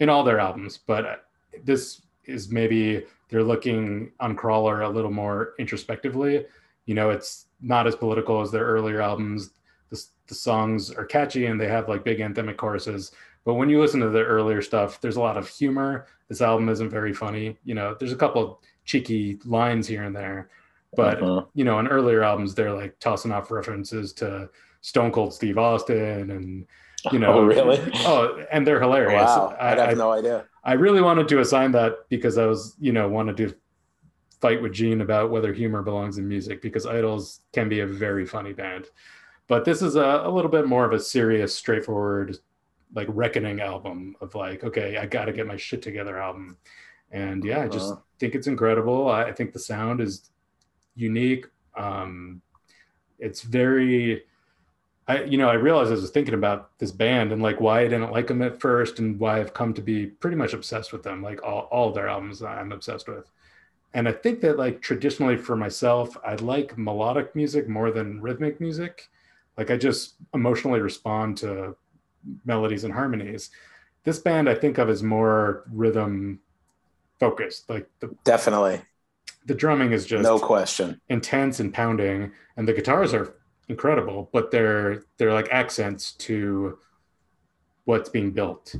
[0.00, 0.78] in all their albums.
[0.78, 1.26] But
[1.64, 6.46] this is maybe they're looking on Crawler a little more introspectively.
[6.86, 9.50] You know, it's not as political as their earlier albums.
[9.90, 13.12] The, the songs are catchy and they have like big anthemic choruses.
[13.44, 16.06] But when you listen to their earlier stuff, there's a lot of humor.
[16.28, 17.58] This album isn't very funny.
[17.64, 20.50] You know, there's a couple cheeky lines here and there.
[20.96, 21.44] But Uh-huh.
[21.54, 24.50] you know, on earlier albums, they're like tossing off references to
[24.82, 26.66] Stone Cold Steve Austin and
[27.10, 27.80] you know, Oh, really?
[28.06, 29.22] Oh, and they're hilarious.
[29.22, 30.44] wow, I, I, have no idea.
[30.64, 33.54] I really wanted to assign that because I was, you know, wanted to
[34.40, 38.26] fight with Gene about whether humor belongs in music because IDLES can be a very
[38.26, 38.86] funny band.
[39.48, 42.38] But this is a, a little bit more of a serious, straightforward,
[42.94, 46.56] like reckoning album of like, okay, I got to get my shit together album.
[47.12, 48.02] And yeah, I just Uh-huh.
[48.20, 49.08] think it's incredible.
[49.10, 50.30] I, I think the sound is
[50.96, 51.46] unique.
[51.76, 52.42] Um,
[53.18, 54.24] it's very,
[55.08, 57.80] I, you know, I realized as I was thinking about this band and like why
[57.80, 60.92] I didn't like them at first and why I've come to be pretty much obsessed
[60.92, 61.22] with them.
[61.22, 63.30] Like all, all their albums I'm obsessed with.
[63.94, 68.60] And I think that like traditionally for myself, I like melodic music more than rhythmic
[68.60, 69.10] music.
[69.58, 71.76] Like I just emotionally respond to
[72.44, 73.50] melodies and harmonies.
[74.04, 76.40] This band I think of as more rhythm
[77.26, 77.70] focused.
[77.70, 78.82] Like the, Definitely,
[79.46, 81.00] the drumming is just no question.
[81.08, 83.34] intense and pounding and the guitars are
[83.68, 86.78] incredible but they're they're like accents to
[87.84, 88.74] what's being built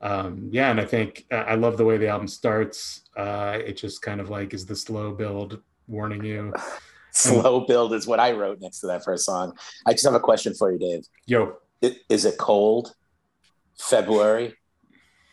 [0.00, 3.02] um, yeah, and I think uh, I love the way the album starts.
[3.16, 6.52] Uh, it just kind of like is the slow build warning you.
[7.10, 9.56] Slow build is what I wrote next to that first song.
[9.86, 11.04] I just have a question for you, Dave.
[11.26, 11.56] Yo,
[12.08, 12.94] Is it cold?
[13.76, 14.54] February?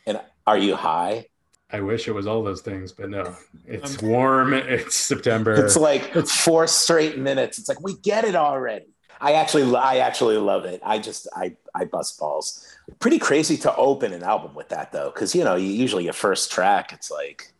[0.08, 1.28] And are you high?
[1.72, 3.36] I wish it was all those things, but no.
[3.68, 4.54] It's um, warm.
[4.54, 5.54] It's September.
[5.54, 7.58] It's like four straight minutes.
[7.58, 8.86] It's like we get it already.
[9.20, 10.82] I actually, I actually love it.
[10.86, 12.68] I just, I, I bust balls.
[13.00, 16.14] Pretty crazy to open an album with that though, because you know, you, usually your
[16.14, 17.52] first track, it's like,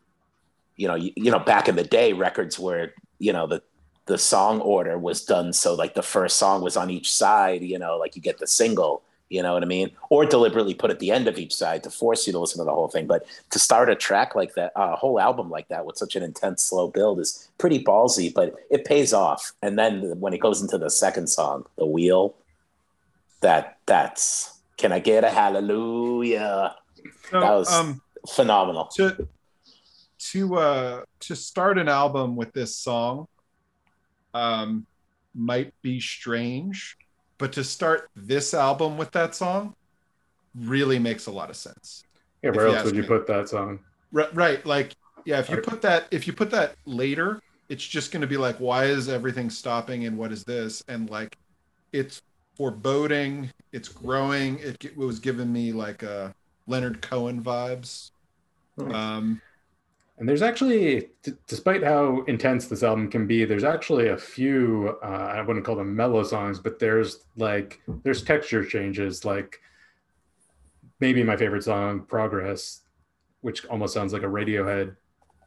[0.76, 3.62] you know, you, you know, back in the day, records were, you know the
[4.06, 7.64] the song order was done so like the first song was on each side.
[7.64, 9.02] You know, like you get the single.
[9.30, 9.90] You know what I mean?
[10.10, 12.64] Or deliberately put at the end of each side to force you to listen to
[12.66, 13.08] the whole thing.
[13.08, 16.22] But to start a track like that, a whole album like that with such an
[16.22, 19.52] intense, slow build is pretty ballsy, but it pays off.
[19.64, 22.36] And then when it goes into the second song, The Wheel,
[23.42, 26.76] that that's can I get a hallelujah?
[27.32, 28.86] That was- um, Phenomenal.
[28.96, 29.28] to
[30.18, 33.28] to uh to start an album with this song
[34.34, 34.88] um
[35.36, 36.98] might be strange
[37.40, 39.74] but to start this album with that song
[40.56, 42.06] really makes a lot of sense
[42.44, 43.08] yeah, where else ask would you me.
[43.08, 43.80] put that song?
[44.12, 44.94] right, right like
[45.26, 48.38] yeah if you put that if you put that later it's just going to be
[48.38, 51.36] like why is everything stopping and what is this and like
[51.94, 52.22] it's
[52.58, 56.32] foreboding it's growing it, g- was giving me like uh
[56.68, 58.12] leonard cohen vibes
[58.78, 58.92] Hmm.
[58.92, 59.42] um
[60.18, 61.10] And there's actually,
[61.46, 65.76] despite how intense this album can be, there's actually a few, uh, I wouldn't call
[65.76, 69.26] them mellow songs, but there's like, there's texture changes.
[69.26, 69.60] Like
[71.00, 72.82] maybe my favorite song, Progress,
[73.42, 74.96] which almost sounds like a Radiohead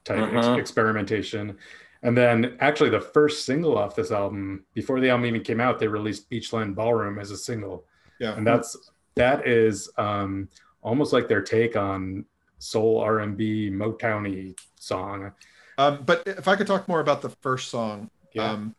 [0.04, 0.58] type ex- Mhm.
[0.58, 1.56] experimentation.
[2.02, 5.78] And then actually the first single off this album, before the album even came out,
[5.78, 7.84] they released Beachland Ballroom as a single.
[8.20, 8.76] yeah and that's
[9.14, 10.48] that is um
[10.82, 12.24] almost like their take on
[12.58, 15.32] soul r&b motowny song
[15.78, 18.74] Um, but if I could talk more about the first song, yeah um,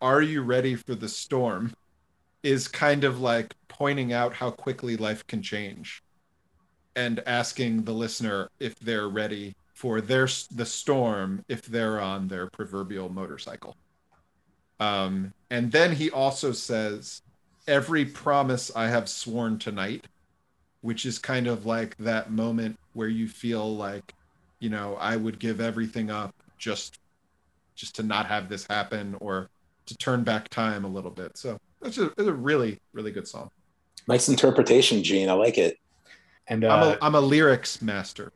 [0.00, 1.72] "Are You Ready for the Storm?"
[2.42, 6.02] is kind of like pointing out how quickly life can change,
[6.96, 12.48] and asking the listener if they're ready for their the storm if they're on their
[12.48, 13.76] proverbial motorcycle.
[14.80, 17.22] Um, and then he also says,
[17.66, 20.08] "Every promise I have sworn tonight,"
[20.80, 24.14] which is kind of like that moment where you feel like
[24.58, 26.98] you know i would give everything up just
[27.74, 29.48] just to not have this happen or
[29.86, 33.26] to turn back time a little bit so it's a, it's a really really good
[33.26, 33.50] song
[34.08, 35.28] Nice interpretation, Gene.
[35.28, 35.78] I like it.
[36.48, 38.32] and I'm, uh, a, I'm a lyrics master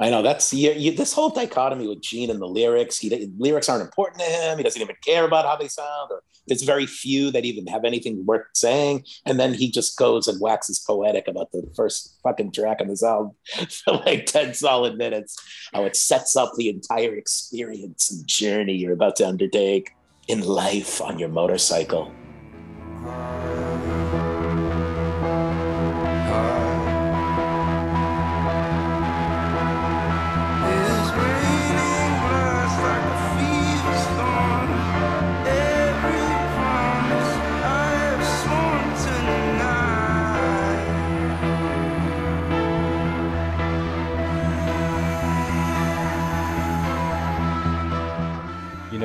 [0.00, 2.98] I know that's you, you, this whole dichotomy with Gene and the lyrics.
[2.98, 4.56] He lyrics aren't important to him.
[4.56, 7.84] He doesn't even care about how they sound, or there's very few that even have
[7.84, 9.04] anything worth saying.
[9.26, 13.02] And then he just goes and waxes poetic about the first fucking track on this
[13.02, 13.32] album
[13.84, 15.36] for like ten solid minutes.
[15.72, 19.90] How it sets up the entire experience and journey you're about to undertake
[20.28, 22.12] in life on your motorcycle.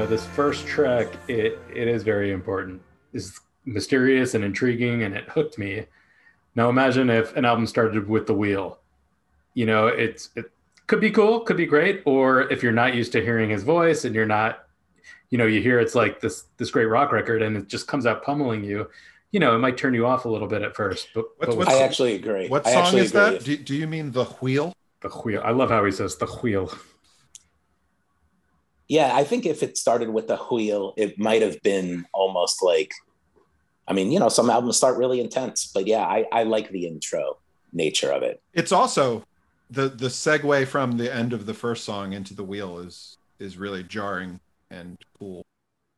[0.03, 2.81] Know this first track it it is very important.
[3.13, 5.85] It's mysterious and intriguing and it hooked me.
[6.55, 8.79] Now imagine if an album started with the wheel.
[9.53, 10.45] You know it's it
[10.87, 14.03] could be cool could be great or if you're not used to hearing his voice
[14.03, 14.65] and you're not
[15.29, 18.05] you know you hear it's like this this great rock record and it just comes
[18.05, 18.89] out pummeling you
[19.31, 21.57] you know it might turn you off a little bit at first but, What's- but
[21.57, 22.49] what's- I actually agree.
[22.49, 23.37] what I song is agree.
[23.37, 24.73] that do, do you mean the wheel?
[25.01, 25.41] The wheel.
[25.45, 26.69] I love how he says the wheel
[28.87, 32.91] Yeah, I think if it started with the wheel, it might have been almost like,
[33.87, 36.87] I mean, you know, some albums start really intense, but yeah, I, I like the
[36.87, 37.37] intro
[37.71, 38.39] nature of it.
[38.53, 39.23] it's also
[39.71, 43.57] the the segue from the end of the first song into the wheel is is
[43.57, 45.43] really jarring and cool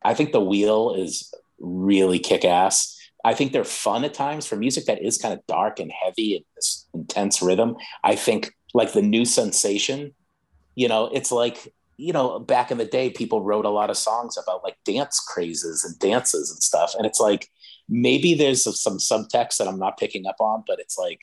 [0.06, 2.96] I think the wheel is really kick ass.
[3.26, 6.36] I think they're fun at times for music that is kind of dark and heavy
[6.36, 7.76] and this intense rhythm.
[8.04, 10.14] I think like the new sensation,
[10.76, 13.98] you know, it's like, you know, back in the day, people wrote a lot of
[13.98, 16.94] songs about like dance crazes and dances and stuff.
[16.98, 17.50] And it's like,
[17.88, 21.20] maybe there's some subtext that I'm not picking up on, but it's like,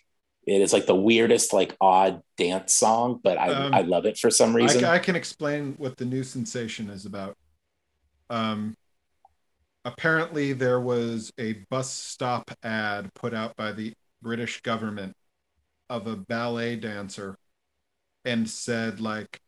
[0.46, 4.18] it is like the weirdest, like odd dance song, but I, Um, I love it
[4.18, 4.80] for some reason.
[4.80, 7.36] ca- I can explain what the new sensation is about.
[8.30, 8.74] Um,
[9.84, 13.92] apparently, there was a bus stop ad put out by the
[14.22, 15.14] British government
[15.90, 17.36] of a ballet dancer
[18.24, 19.40] and said like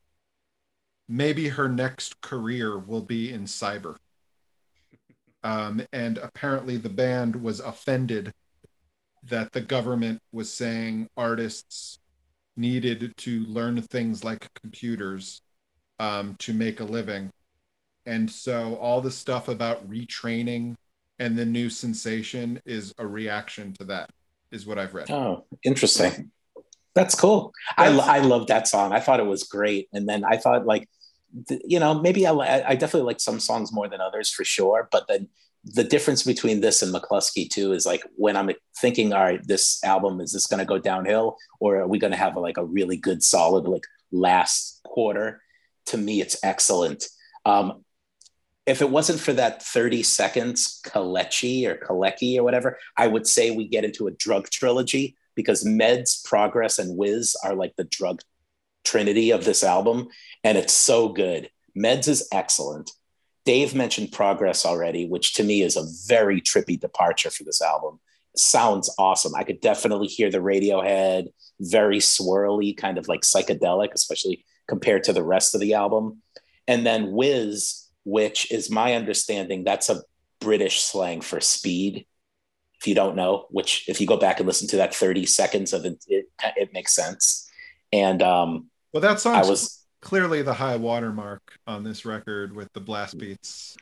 [1.09, 3.97] maybe her next career will be in cyber.
[5.43, 8.33] Um, and apparently the band was offended
[9.25, 11.99] that the government was saying artists
[12.57, 15.43] needed to learn things like computers
[15.99, 17.31] um, to make a living.
[18.07, 20.75] And so all the stuff about retraining
[21.19, 24.11] and the new sensation is a reaction to that,
[24.51, 25.11] is what I've read.
[25.11, 26.31] Oh, interesting.
[26.95, 27.53] That's cool.
[27.77, 28.93] I, That's- I love that song.
[28.93, 29.89] I thought it was great.
[29.93, 30.89] And then I thought like,
[31.65, 34.89] you know, maybe I, I definitely like some songs more than others for sure.
[34.93, 35.29] But then
[35.65, 39.83] the difference between this and Mclusky too is like when I'm thinking, all right, this
[39.83, 42.65] album, is this going to go downhill or are we going to have like a
[42.65, 45.43] really good solid like last quarter?
[45.87, 47.09] To me, it's excellent.
[47.45, 47.85] Um,
[48.67, 53.51] if it wasn't for that 30 seconds Kalechi or Kalecki or whatever, I would say
[53.51, 58.20] we get into a drug trilogy because Meds, Progress, and Wizz are like the drug
[58.85, 60.09] trinity of this album.
[60.43, 61.51] And it's so good.
[61.76, 62.91] Meds is excellent.
[63.45, 68.01] Dave mentioned Progress already, which to me is a very trippy departure for this album.
[68.37, 69.35] Sounds awesome.
[69.35, 71.28] I could definitely hear the Radiohead,
[71.61, 76.22] very swirly, kind of like psychedelic, especially compared to the rest of the album.
[76.66, 80.03] And then Wizz, which is my understanding, that's a
[80.41, 82.07] British slang for speed.
[82.85, 85.72] If you don't know, which if you go back and listen to that 30 seconds
[85.72, 87.51] of it, it, it makes sense.
[87.95, 92.80] And um, Well, that I was clearly the high watermark on this record with the
[92.80, 93.74] blast beats.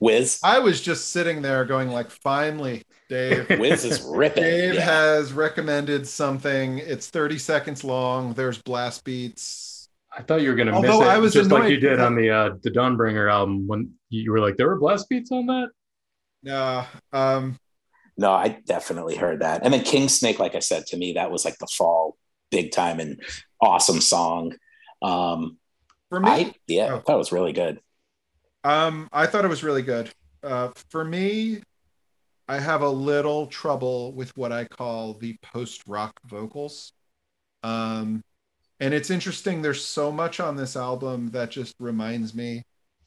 [0.00, 0.38] Wizz.
[0.44, 3.48] I was just sitting there going like, finally, Dave.
[3.48, 4.44] Wizz is ripping.
[4.44, 4.80] Dave yeah.
[4.82, 6.78] has recommended something.
[6.78, 8.32] It's 30 seconds long.
[8.32, 9.88] There's blast beats.
[10.16, 11.98] I thought you were gonna Although miss it, I was just like annoyed you did
[11.98, 15.46] on the uh, the Dawnbringer album when you were like, there were blast beats on
[15.46, 15.70] that.
[16.44, 17.58] No, um,
[18.16, 19.62] No, I definitely heard that.
[19.64, 22.16] And then King Snake, like I said to me, that was like the fall
[22.50, 23.20] big time and
[23.60, 24.54] awesome song.
[25.02, 25.58] Um,
[26.08, 27.02] for me, I yeah, Oh.
[27.06, 27.80] that was really good.
[28.64, 30.10] Um, I thought it was really good.
[30.42, 31.60] Uh, for me,
[32.48, 36.92] I have a little trouble with what I call the post rock vocals.
[37.62, 38.22] Um,
[38.80, 39.62] and it's interesting.
[39.62, 42.62] There's so much on this album that just reminds me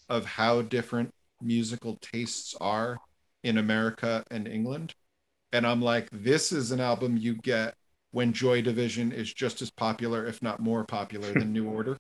[0.10, 2.98] of how different musical tastes are
[3.44, 4.94] in America and England.
[5.52, 7.76] And I'm like, this is an album you get
[8.12, 11.98] when Joy Division is just as popular, if not more popular, than New Order.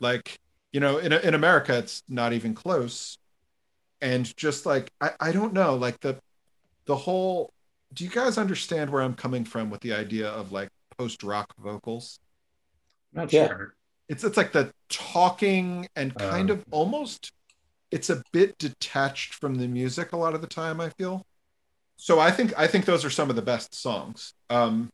[0.00, 0.38] Like,
[0.72, 3.18] you know, in in America, it's not even close.
[4.00, 6.18] And just like I, I don't know, like the
[6.86, 7.50] the whole.
[7.94, 10.68] Do you guys understand where I'm coming from with the idea of like
[10.98, 12.18] post rock vocals?
[13.12, 13.48] Not Yeah.
[13.48, 13.74] sure.
[14.08, 16.50] It's it's like the talking and kind Um.
[16.50, 17.32] of almost.
[17.92, 20.80] It's a bit detached from the music a lot of the time.
[20.80, 21.24] I feel.
[21.96, 24.34] So I think I think those are some of the best songs.
[24.50, 24.90] Um,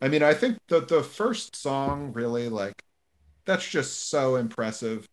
[0.00, 2.82] I mean, I think the the first song really like
[3.44, 5.08] that's just so impressive.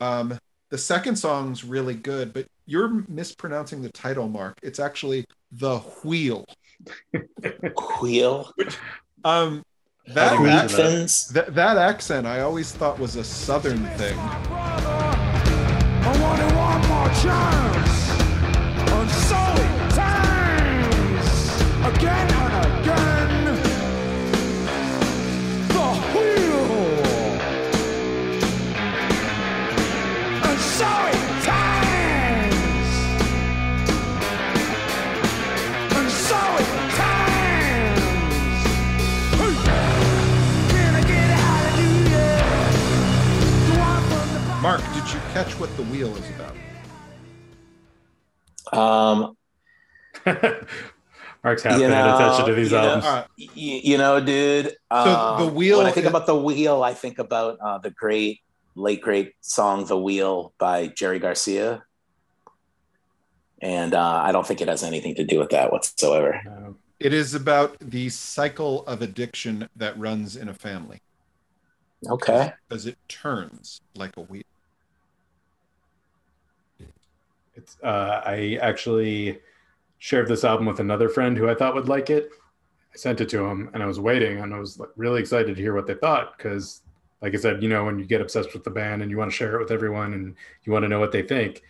[0.00, 0.38] Um,
[0.70, 4.58] the second song's really good, but you're mispronouncing the title mark.
[4.62, 6.46] It's actually the wheel.
[8.00, 8.52] Wheel,
[9.24, 9.62] Um,
[10.06, 11.24] that, do you that, that?
[11.34, 14.18] That that accent I always thought was a southern thing.
[14.18, 18.00] I wanted one more chance.
[44.62, 46.54] Mark, did you catch what the wheel is about?
[48.72, 49.36] Um,
[51.42, 53.04] Mark's half You paying know, attention to these you know, albums.
[53.06, 53.26] All right.
[53.38, 54.76] y- you know, dude.
[54.90, 57.90] um, the wheel When I think is- about the wheel, I think about uh, the
[57.90, 58.40] great,
[58.74, 61.84] late great song "The Wheel" by Jerry Garcia,
[63.62, 66.40] and uh, I don't think it has anything to do with that whatsoever.
[66.46, 71.00] Um, It is about the cycle of addiction that runs in a family
[72.06, 72.52] Okay.
[72.68, 74.42] Because it turns like a wheel.
[77.56, 79.38] it's uh, I actually
[80.00, 82.30] shared this album with another friend who I thought would like it.
[82.92, 85.54] I sent it to him, and I was waiting, and I was like, really excited
[85.54, 86.82] to hear what they thought because,
[87.22, 89.30] like I said, you know, when you get obsessed with the band and you want
[89.30, 90.34] to share it with everyone, and
[90.64, 91.62] you want to know what they think,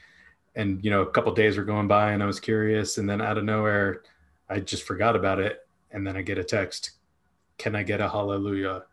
[0.55, 3.21] and you know, a couple days were going by, and I was curious, and then
[3.21, 4.03] out of nowhere,
[4.49, 6.93] I just forgot about it, and then I get a text,
[7.59, 8.85] "Can I get a hallelujah?"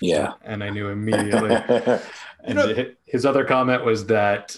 [0.00, 0.34] Yeah.
[0.44, 1.56] and I knew immediately.
[2.44, 4.56] And his other comment was that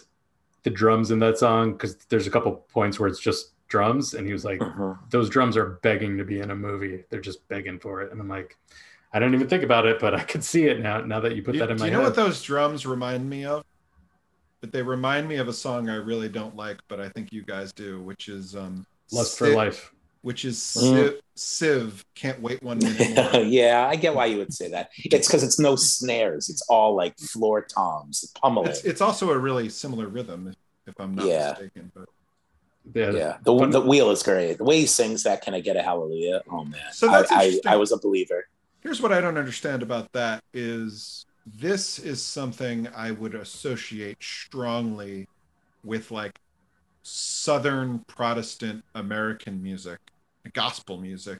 [0.62, 4.27] the drums in that song, because there's a couple points where it's just drums, and
[4.27, 4.99] he was like, Mhm.
[5.11, 7.05] "Those drums are begging to be in a movie.
[7.11, 8.57] They're just begging for it." And I'm like,
[9.12, 11.01] I didn't even think about it, but I could see it now.
[11.01, 12.05] Now that you put Do, that in do my you know head.
[12.09, 13.64] what those drums remind me of?
[14.61, 17.43] But they remind me of a song I really don't like, but I think you
[17.43, 19.93] guys do, which is um Lust for life.
[20.23, 20.81] which is Mm.
[20.91, 22.05] Civ, Civ.
[22.16, 24.91] Can't wait one minute yeah, I get why you would say that.
[24.97, 26.49] It's because it's no snares.
[26.51, 28.69] It's all like floor toms, pummeling.
[28.71, 30.55] it's, it's also a really similar rhythm, if,
[30.89, 31.51] if I'm not Yeah.
[31.51, 31.93] mistaken.
[31.95, 32.09] But
[32.95, 33.11] Yeah.
[33.12, 34.59] yeah, the, the wheel is great.
[34.59, 37.61] The way he sings that, "Can I get a hallelujah?" Oh man, So that's I,
[37.66, 37.74] I.
[37.74, 38.47] I was a believer.
[38.80, 45.28] here's what I don't understand about that is this is something I would associate strongly
[45.84, 46.39] with like
[47.03, 49.99] Southern Protestant American music,
[50.53, 51.39] gospel music.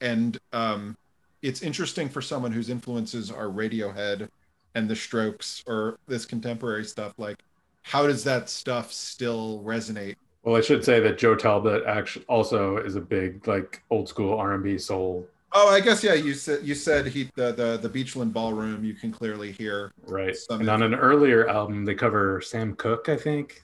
[0.00, 0.96] And um,
[1.42, 4.28] it's interesting for someone whose influences are Radiohead
[4.74, 7.14] and the Strokes or this contemporary stuff.
[7.18, 7.38] Like,
[7.82, 10.16] how does that stuff still resonate?
[10.42, 14.36] Well, I should say that Joe Talbot actually also is a big like old school
[14.38, 16.14] R and B soul, Oh, I guess yeah.
[16.14, 18.84] You said you said he the the the Beachland Ballroom.
[18.84, 19.92] You can clearly hear.
[20.06, 20.34] right?
[20.34, 23.62] Some and on an earlier album, they cover Sam Cooke, I think.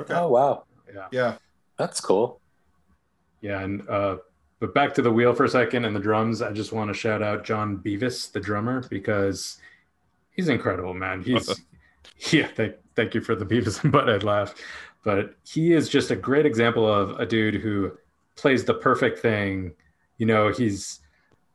[0.00, 0.14] Okay.
[0.14, 1.36] Oh wow, Yeah, Yeah.
[1.76, 2.40] that's cool.
[3.40, 3.60] yeah.
[3.60, 4.16] And uh,
[4.58, 6.40] but back to the wheel for a second and the drums.
[6.42, 9.58] I just want to shout out Jon Beavis, the drummer, because
[10.32, 11.22] he's incredible, man.
[11.22, 11.48] He's
[12.32, 12.48] yeah.
[12.56, 14.54] Thank thank you for the Beavis and Butthead laugh,
[15.08, 17.90] but he is just a great example of a dude who
[18.36, 19.72] plays the perfect thing.
[20.18, 21.00] You know, he's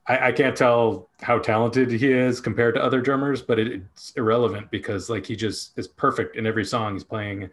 [0.08, 4.12] I, I can't tell how talented he is compared to other drummers, but it, it's
[4.16, 6.94] irrelevant because like he just is perfect in every song.
[6.94, 7.52] He's playing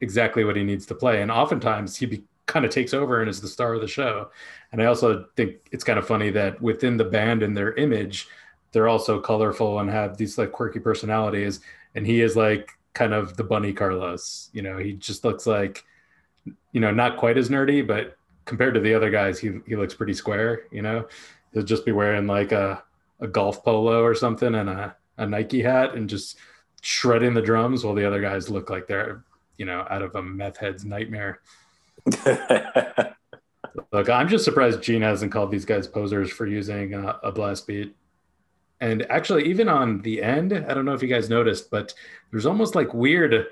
[0.00, 3.30] exactly what he needs to play, and oftentimes he be, kind of takes over and
[3.30, 4.28] is the star of the show.
[4.72, 8.26] And I also think it's kind of funny that within the band and their image,
[8.72, 11.60] they're also colorful and have these like quirky personalities.
[11.94, 14.50] And he is like kind of the bunny Carlos.
[14.52, 15.84] You know, he just looks like,
[16.72, 19.94] you know, not quite as nerdy, but compared to the other guys, he he looks
[19.94, 20.62] pretty square.
[20.70, 21.06] You know,
[21.52, 22.82] he'll just be wearing like a
[23.20, 26.38] a golf polo or something and a, a Nike hat and just
[26.80, 29.22] shredding the drums while the other guys look like they're
[29.56, 31.40] you know out of a meth head's nightmare.
[33.92, 37.66] Look, I'm just surprised Gene hasn't called these guys posers for using uh, a blast
[37.66, 37.94] beat.
[38.82, 41.94] And actually, even on the end, I don't know if you guys noticed, but
[42.32, 43.46] there's almost like weird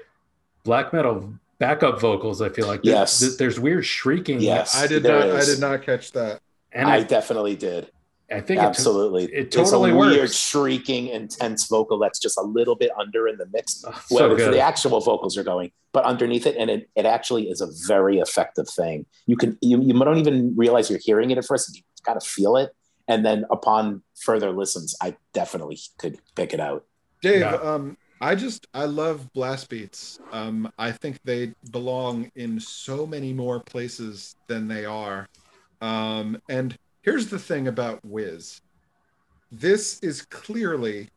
[0.65, 2.43] black metal backup vocals.
[2.43, 3.21] I feel like Yes.
[3.21, 4.41] there- there's weird shrieking.
[4.41, 4.75] Yes.
[4.75, 5.31] I did There not.
[5.37, 6.41] I did not catch that.
[6.73, 7.91] and I I, definitely did.
[8.33, 10.37] I think Absolutely, it It's totally a weird, works.
[10.37, 13.85] shrieking, intense vocal that's just a little bit under in the mix.
[13.87, 14.53] Oh, so good.
[14.55, 18.19] the actual vocals are going, but underneath it, and it, it actually is a very
[18.21, 19.07] effective thing.
[19.27, 21.77] You can you, you don't even realize you're hearing it at first.
[21.77, 22.71] You kind of feel it,
[23.11, 26.85] and then upon further listens, I definitely could pick it out.
[27.21, 27.55] Dave, Yeah.
[27.57, 30.21] um, I just I love blast beats.
[30.31, 35.29] Um, I think they belong in so many more places than they are.
[35.81, 38.61] Um, and here's the thing about Wizz.
[39.51, 41.09] This is clearly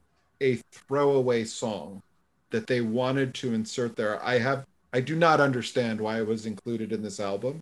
[0.41, 2.01] a throwaway song
[2.49, 4.23] that they wanted to insert there.
[4.25, 7.61] I have I do not understand why it was included in this album.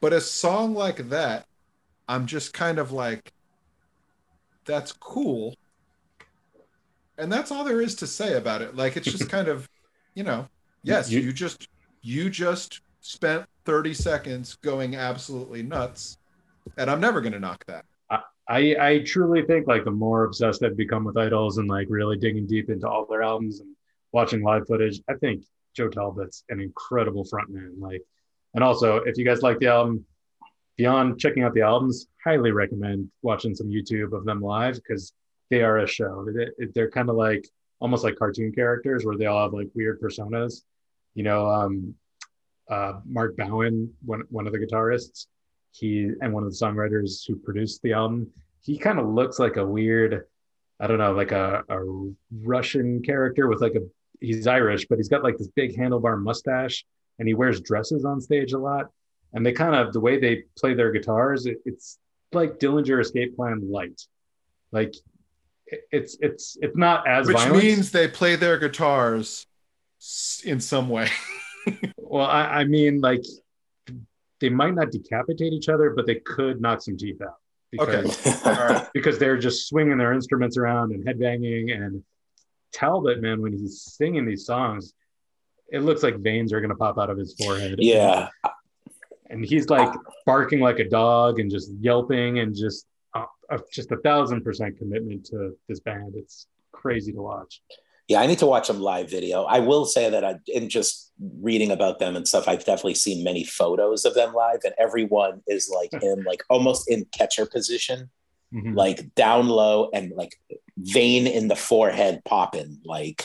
[0.00, 1.46] But a song like that,
[2.08, 3.32] I'm just kind of like
[4.64, 5.54] that's cool
[7.18, 9.68] and that's all there is to say about it like it's just kind of
[10.14, 10.46] you know
[10.82, 11.68] yes You- you, just
[12.02, 16.18] you just spent 30 seconds going absolutely nuts
[16.76, 17.84] and i'm never going to knock that
[18.46, 22.18] I, I truly think like the more obsessed I've become with IDLES and like really
[22.18, 23.74] digging deep into all their albums and
[24.12, 25.44] watching live footage, I think
[25.74, 27.80] Joe Talbot's an incredible frontman.
[27.80, 28.02] Like,
[28.52, 30.04] and also if you guys like the album,
[30.76, 35.12] beyond checking out the albums, highly recommend watching some YouTube of them live because
[35.50, 36.26] they are a show.
[36.34, 37.46] They- They're kind of like
[37.80, 40.62] almost like cartoon characters where they all have like weird personas.
[41.14, 41.94] You know, um,
[42.68, 45.26] uh, Mark Bowen, one one of the guitarists,
[45.72, 48.30] he and one of the songwriters who produced the album
[48.62, 50.24] he kind of looks like a weird
[50.80, 51.80] i don't know like a, a
[52.42, 53.80] russian character with like a
[54.20, 56.84] he's irish but he's got like this big handlebar mustache
[57.18, 58.86] and he wears dresses on stage a lot
[59.34, 61.98] and they kind of the way they play their guitars it, it's
[62.32, 64.00] like dillinger escape plan light
[64.72, 64.94] like
[65.66, 67.62] it- it's it's it's not as which violent.
[67.62, 69.46] means they play their guitars
[70.44, 71.08] in some way
[71.98, 73.22] well I, I mean like
[74.40, 77.36] they might not decapitate each other but they could knock some teeth out
[77.80, 78.02] Okay.
[78.02, 82.02] because all right because they're just swinging their instruments around and headbanging and
[82.72, 84.94] Talbot, man, when he's singing these songs,
[85.70, 87.76] it looks like veins are gonna pop out of his forehead.
[87.78, 88.28] yeah,
[89.30, 89.92] and he's like
[90.26, 93.26] barking like a dog and just yelping and just uh,
[93.72, 96.14] just a thousand percent commitment to this band.
[96.16, 97.62] It's crazy to watch.
[98.08, 98.20] yeah.
[98.20, 99.44] I need to watch them live video.
[99.44, 103.22] I will say that I, in just reading about them and stuff, I've definitely seen
[103.24, 108.10] many photos of them live, and everyone is like in like almost in catcher position.
[108.52, 108.76] Mhm.
[108.76, 110.36] like down low and like
[110.76, 112.78] vein in the forehead popping.
[112.84, 113.24] Like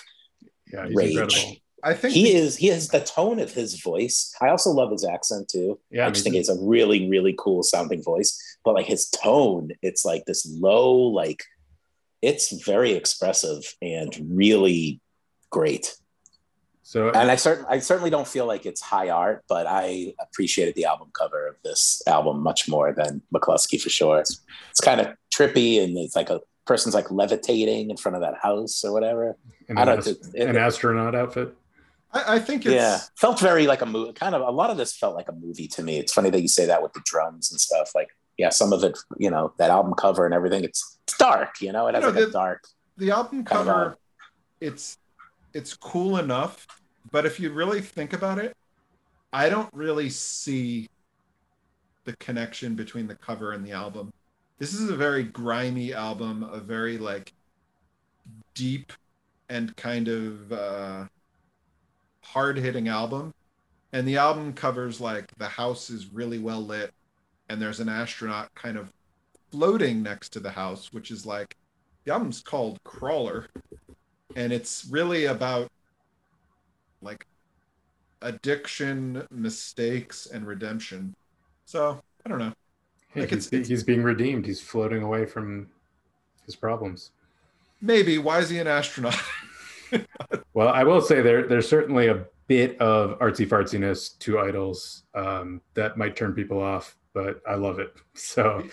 [0.74, 1.12] yeah, rage.
[1.18, 1.56] incredible.
[1.84, 4.34] I think he the- is, he has the tone of his voice.
[4.42, 5.80] I also love his accent too.
[5.92, 6.40] Yeah, I just think too.
[6.40, 8.58] it's a really, really cool sounding voice.
[8.66, 11.44] But like his tone, it's like this low, like
[12.22, 15.00] it's very expressive and really
[15.50, 15.96] great.
[16.84, 20.74] So And I certain I certainly don't feel like it's high art, but I appreciated
[20.76, 24.20] the album cover of this album much more than Mclusky for sure.
[24.20, 28.22] It's, it's kind of trippy and it's like a person's like levitating in front of
[28.22, 29.38] that house or whatever.
[29.70, 31.54] an, I don't ast- think- it- an astronaut outfit.
[32.12, 34.14] I, I think it's yeah, felt very like a movie.
[34.14, 35.98] Kind of a lot of this felt like a movie to me.
[36.00, 37.92] It's funny that you say that with the drums and stuff.
[37.94, 40.64] Like, yeah, some of it, you know, that album cover and everything.
[40.64, 41.88] It's, it's dark, you know.
[41.88, 42.64] It has You know, like a the- dark.
[42.98, 43.98] the album Kind of cover
[44.62, 44.98] it's
[45.54, 46.68] it's cool enough
[47.12, 48.54] but if you really think about it
[49.32, 50.90] i don't really see
[52.04, 54.12] the connection between the cover and the album
[54.58, 57.32] this is a very grimy album a very like
[58.54, 58.92] deep
[59.48, 61.06] and kind of uh
[62.34, 63.34] hard-hitting album
[63.94, 66.92] and the album covers like the house is really well lit
[67.50, 68.92] and there's an astronaut kind of
[69.52, 71.56] floating next to the house which is like
[72.06, 73.48] the album's called Crawler,
[74.36, 75.68] and it's really about
[77.02, 77.26] like
[78.22, 81.14] addiction, mistakes, and redemption.
[81.66, 82.54] So I don't know.
[83.14, 84.46] Hey, Like, he's, it's- it's- he's being redeemed.
[84.46, 85.68] He's floating away from
[86.46, 87.12] his problems.
[87.82, 89.16] Maybe why is he an astronaut?
[90.54, 95.62] Well, I will say there there's certainly a bit of artsy fartsiness to IDLES um,
[95.76, 97.94] that might turn people off, but I love it.
[98.16, 98.64] So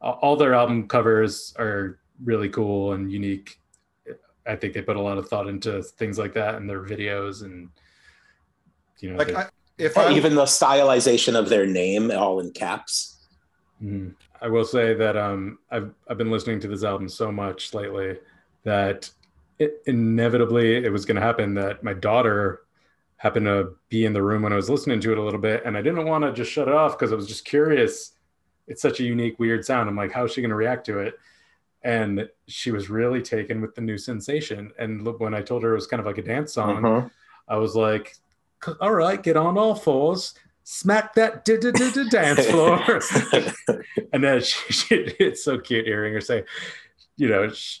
[0.00, 3.58] all their album covers are really cool and unique.
[4.46, 7.42] I think they put a lot of thought into things like that and their videos
[7.42, 7.68] and
[9.00, 12.52] you know like they- I, if I Even the stylization of their name, all in
[12.52, 13.26] caps.
[13.82, 14.14] Mhm.
[14.40, 18.18] I will say that um, I've I've been listening to this album so much lately
[18.62, 19.10] that
[19.58, 22.62] it, inevitably it was going to happen that my daughter
[23.16, 25.62] happened to be in the room when I was listening to it a little bit,
[25.64, 28.12] and I didn't want to just shut it off because I was just curious.
[28.66, 29.88] It's such a unique, weird sound.
[29.88, 31.18] I'm like, how is she going to react to it?
[31.82, 34.72] And she was really taken with the new sensation.
[34.78, 37.10] And look, when I told her it was kind of like a dance song, Mhm.
[37.46, 38.16] I was like,
[38.80, 42.80] all right, get on all fours, smack that dance floor.
[44.14, 46.44] and then she, she, it's so cute hearing her say,
[47.18, 47.80] you know, sh-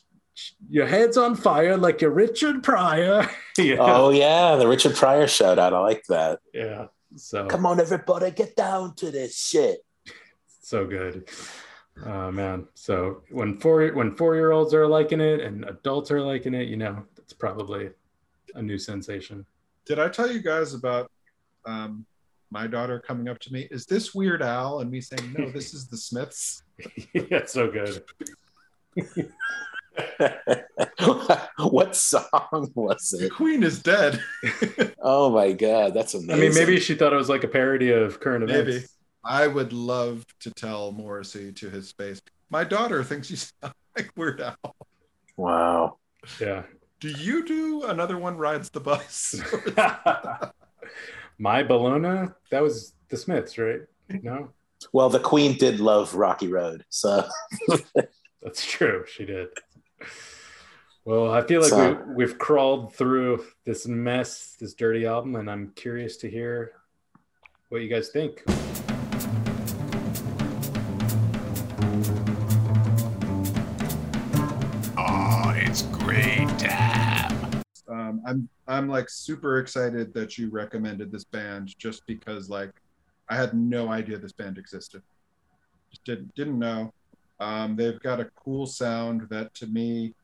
[0.68, 3.28] your head's on fire like you're Richard Pryor.
[3.56, 4.06] You know?
[4.06, 5.72] Oh yeah, the Richard Pryor shout out.
[5.72, 6.40] I like that.
[6.52, 6.86] yeah.
[7.14, 9.84] So Come on, everybody, get down to this shit.
[10.60, 11.28] so good.
[12.04, 12.66] Oh man.
[12.74, 16.66] So when four when four year olds are liking it and adults are liking it,
[16.66, 17.90] you know, it's probably
[18.56, 19.46] a new sensation.
[19.86, 21.08] did I tell you guys about
[21.64, 22.04] um,
[22.50, 23.68] my daughter coming up to me?
[23.70, 24.80] Is this Weird Al?
[24.80, 26.64] And me saying, no, this is the Smiths.
[27.30, 28.02] yeah, so good.
[31.58, 33.32] what song was The it?
[33.32, 34.20] Queen is dead.
[35.06, 36.34] Oh my god, that's amazing.
[36.34, 38.70] I mean, maybe she thought it was like a parody of current events.
[38.70, 38.84] Maybe.
[39.22, 42.22] I would love to tell Morrissey to his face.
[42.48, 44.56] My daughter thinks you sound like Weird Al.
[45.36, 45.98] Wow.
[46.40, 46.62] Yeah.
[47.00, 49.34] Do you do another one rides the bus?
[51.38, 53.80] My Bologna, that was the Smiths, right?
[54.22, 54.50] No,
[54.94, 57.28] Well, the Queen did love Rocky Road, so
[58.42, 59.04] that's true.
[59.06, 59.48] She did.
[61.04, 65.50] Well, I feel like So- we, we've crawled through this mess, this dirty album, and
[65.50, 66.72] I'm curious to hear
[67.68, 68.42] what you guys think.
[74.96, 77.62] Oh, it's great time.
[77.88, 82.70] um, I'm I'm like super excited that you recommended this band just because like
[83.28, 85.02] I had no idea this band existed.
[85.90, 86.92] Just didn't didn't know.
[87.44, 90.14] Um, they've got a cool sound that to me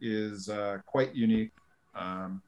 [0.00, 1.50] is uh, quite unique.
[1.92, 2.40] Um,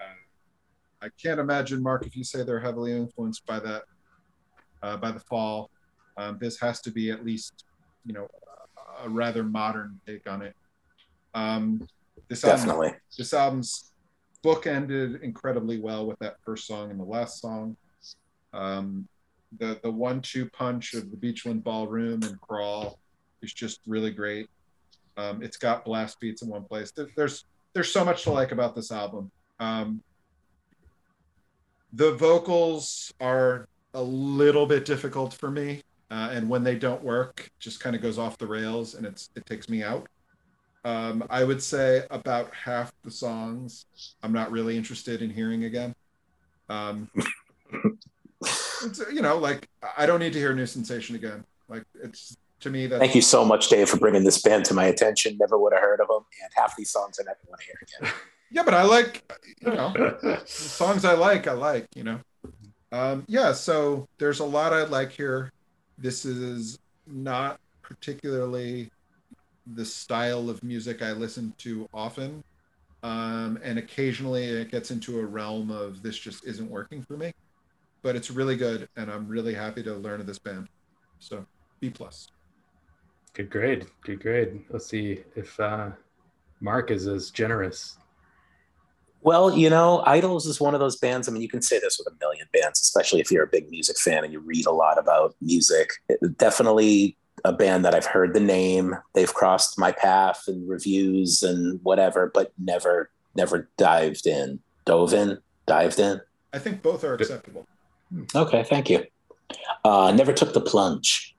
[0.00, 3.82] uh, I can't imagine, Mark, if you say they're heavily influenced by that
[4.82, 5.70] uh, by the fall.
[6.16, 7.64] Um, this has to be at least
[8.06, 8.28] you know
[9.04, 10.56] a rather modern take on it.
[11.34, 11.86] Um,
[12.28, 12.92] this album- definitely.
[13.18, 13.92] this album's
[14.42, 17.76] book ended incredibly well with that first song and the last song.
[18.54, 19.06] Um,
[19.58, 22.98] the the one two punch of the Beachland Ballroom and Crawl
[23.42, 24.48] is just really great.
[25.16, 26.92] Um, it's got blast beats in one place.
[27.16, 29.30] There's there's so much to like about this album.
[29.60, 30.02] Um,
[31.92, 37.44] the vocals are a little bit difficult for me, uh, and when they don't work,
[37.46, 40.08] it just kind of goes off the rails, and it's it takes me out.
[40.84, 43.86] Um, I would say about half the songs
[44.22, 45.94] I'm not really interested in hearing again.
[46.68, 47.08] Um,
[48.42, 51.44] it's, you know, like I don't need to hear New Sensation again.
[51.68, 54.74] Like it's to me, that's Thank you so much, Dave, for bringing this band to
[54.74, 55.36] my attention.
[55.38, 57.76] Never would have heard of them, and half these songs I never want to hear
[57.82, 58.14] again.
[58.54, 59.24] Yeah, but I like,
[59.62, 62.20] you know, songs I like, I like, you know.
[62.92, 65.50] Um, yeah, so there's a lot I like here.
[65.96, 68.90] This is not particularly
[69.74, 72.44] the style of music I listen to often.
[73.02, 77.32] Um, and occasionally it gets into a realm of this just isn't working for me.
[78.02, 80.68] But it's really good, and I'm really happy to learn of this band.
[81.20, 81.46] So
[81.80, 82.28] B plus.
[83.34, 83.86] Good grade.
[84.02, 84.62] Good grade.
[84.68, 85.90] Let's see if uh,
[86.60, 87.96] Mark is as generous.
[89.22, 91.28] Well, you know, IDLES is one of those bands.
[91.28, 93.70] I mean, you can say this with a million bands, especially if you're a big
[93.70, 95.90] music fan and you read a lot about music.
[96.08, 98.96] It- definitely a band that I've heard the name.
[99.14, 105.38] They've crossed my path in reviews and whatever, but never, never dived in, dove in,
[105.66, 106.20] dived in.
[106.52, 107.66] I think both are acceptable.
[108.34, 109.04] Okay, thank you.
[109.84, 111.31] Uh, never took the plunge.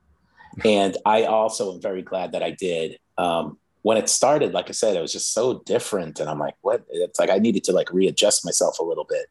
[0.63, 2.99] And I also am very glad that I did.
[3.17, 6.19] Um, when it started, like I said, it was just so different.
[6.19, 6.85] And I'm like, what?
[6.89, 9.27] It's like I needed to like readjust myself a little bit.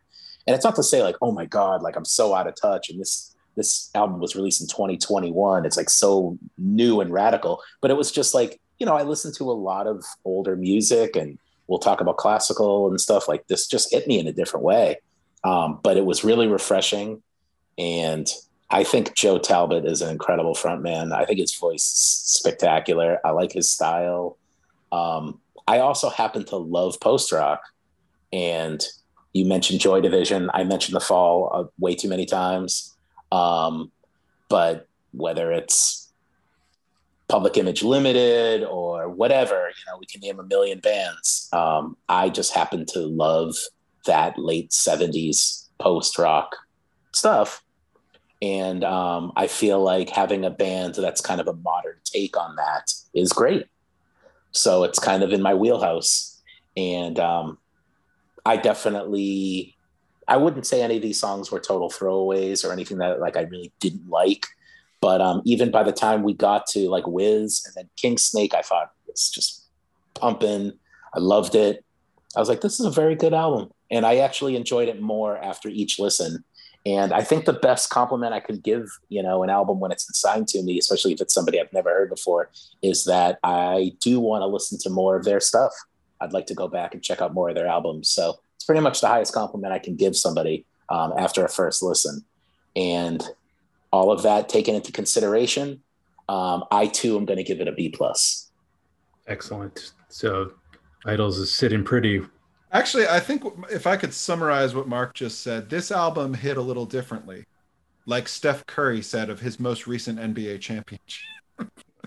[0.47, 2.91] And it's not to say like, oh my God, like I'm so out of touch.
[2.91, 5.67] And this this album was released in 2021.
[5.67, 7.63] It's like so new and radical.
[7.81, 11.17] But it was just like, you know, I listened to a lot of older music
[11.17, 14.65] and we'll talk about classical and stuff like this just hit me in a different
[14.65, 14.97] way.
[15.45, 17.23] Um, but it was really refreshing.
[17.79, 18.31] And
[18.73, 21.13] I think Joe Talbot is an incredible frontman.
[21.13, 23.19] I think his voice is spectacular.
[23.25, 24.39] I like his style.
[24.91, 27.63] Um, I also happen to love post rock.
[28.33, 28.83] And
[29.35, 30.51] you mentioned Joy Division.
[30.55, 32.95] I mentioned The Fall uh, way too many times.
[33.31, 33.93] Um,
[34.49, 36.11] but whether it's
[37.29, 41.49] Public Image Limited or whatever, you know, we can name a million bands.
[41.53, 43.55] Um, I just happen to love
[44.07, 46.57] that late 70s post rock
[47.13, 47.62] stuff.
[48.43, 52.57] And um, I feel like having a band that's kind of a modern take on
[52.57, 53.67] that is great.
[54.51, 56.43] So it's kind of in my wheelhouse.
[56.77, 57.59] And um,
[58.45, 59.77] I definitely,
[60.27, 63.43] I wouldn't say any of these songs were total throwaways or anything that like I
[63.43, 64.47] really didn't like.
[65.01, 68.55] But um, even by the time we got to like Wizz and then King Snake,
[68.55, 69.67] I thought it's just
[70.15, 70.73] pumping.
[71.15, 71.85] I loved it.
[72.37, 73.71] I was like, this is a very good album.
[73.91, 76.43] And I actually enjoyed it more after each listen.
[76.85, 80.09] And I think the best compliment I could give, you know, an album when it's
[80.11, 82.51] assigned to me, especially if it's somebody I've never heard before,
[82.83, 85.73] is that I do want to listen to more of their stuff.
[86.21, 88.09] I'd like to go back and check out more of their albums.
[88.09, 91.83] So it's pretty much the highest compliment I can give somebody um, after a first
[91.83, 92.25] listen.
[92.75, 93.23] And
[93.93, 95.83] all of that taken into consideration,
[96.29, 98.51] um, I too am going to give it a B plus.
[99.29, 99.93] Excellent.
[100.09, 100.53] So
[101.07, 102.23] IDLES is sitting pretty.
[102.73, 106.63] Actually, I think if I could summarize what Mark just said, this album hit a
[106.63, 107.45] little differently.
[108.07, 111.29] Like Steph Curry said of his most recent NBA championship.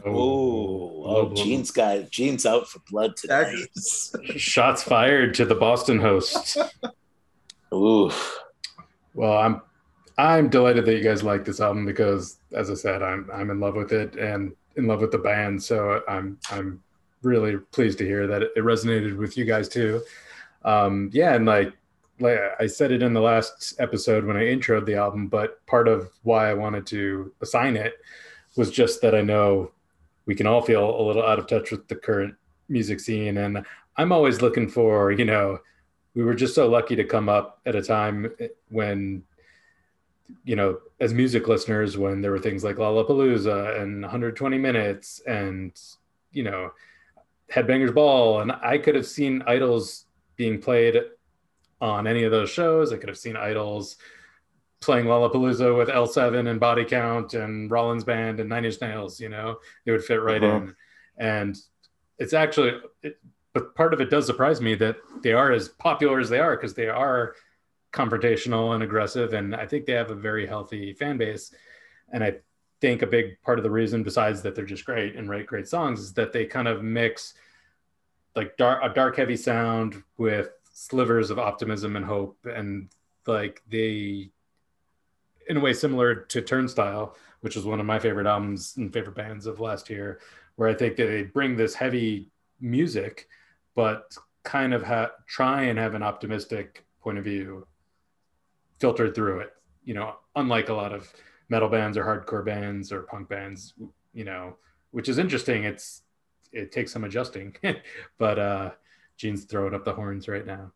[0.06, 3.56] Oh, oh, Gene's got Gene's out for blood tonight.
[4.36, 6.58] Shots fired to the Boston host.
[7.74, 8.40] Oof.
[9.14, 9.62] Well, I'm
[10.18, 13.60] I'm delighted that you guys like this album because, as I said, I'm I'm in
[13.60, 15.64] love with it and in love with the band.
[15.64, 16.84] So I'm I'm
[17.22, 20.02] really pleased to hear that it resonated with you guys too.
[20.66, 21.74] Um, yeah, and like
[22.20, 25.88] like I said it in the last episode when I introed the album, but part
[25.88, 27.94] of why I wanted to assign it
[28.58, 29.72] was just that I know
[30.26, 32.36] we can all feel a little out of touch with the current
[32.68, 33.66] music scene, and
[33.98, 35.60] I'm always looking for you know
[36.16, 38.32] we were just so lucky to come up at a time
[38.70, 39.24] when
[40.44, 45.80] you know as music listeners when there were things like lollapalooza and 120 minutes and
[46.32, 46.72] you know
[47.52, 50.05] headbangers ball and i could have seen IDLES
[50.36, 51.02] being played
[51.82, 52.92] on any of those shows.
[52.94, 53.96] I could have seen IDLES
[54.82, 59.30] playing lollapalooza with l7 and body count and rollins band and nine inch nails you
[59.30, 59.58] know?
[59.86, 60.58] It would fit right Uh-huh.
[60.58, 60.76] in.
[61.18, 61.58] And
[62.20, 63.18] it's actually it,
[63.54, 66.56] but part of it does surprise me that they are as popular as they are
[66.56, 67.36] because they are
[67.94, 71.54] confrontational and aggressive and i think they have a very healthy fan base.
[72.12, 72.36] And i
[72.82, 75.68] think a big part of the reason besides that they're just great and write great
[75.68, 77.34] songs is that they kind of mix
[78.36, 82.90] like dark a dark heavy sound with slivers of optimism and hope and
[83.28, 84.30] like they
[85.48, 89.16] in a way similar to turnstile which is one of my favorite albums and favorite
[89.16, 90.20] bands of last year
[90.56, 92.30] where i think that they bring this heavy
[92.60, 93.28] music
[93.76, 97.66] but kind of ha- try and have an optimistic point of view
[98.80, 101.12] filtered through it you know unlike a lot of
[101.50, 103.74] metal bands or hardcore bands or punk bands
[104.14, 104.56] you know
[104.96, 105.66] which is interesting.
[105.66, 106.04] It's
[106.56, 107.56] it takes some adjusting
[108.18, 108.72] but uh
[109.18, 110.72] gene's throwing up the horns right now.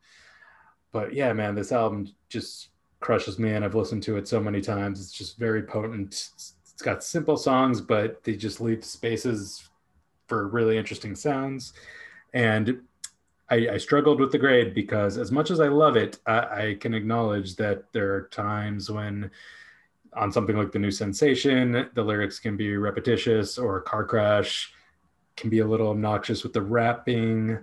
[0.92, 2.70] But yeah man this album just
[3.00, 5.00] crushes me and i've listened to it so many times.
[5.02, 6.30] It's just very potent.
[6.34, 9.70] It's got simple songs, but they just leave spaces
[10.28, 11.74] for really interesting sounds.
[12.34, 12.82] And
[13.50, 16.78] I, I struggled with the grade because, as much as I love it, I, I
[16.80, 19.32] can acknowledge that there are times when,
[20.14, 24.72] on something like the new sensation, the lyrics can be repetitious, or Car Crash
[25.40, 27.58] can be a little obnoxious with the rapping.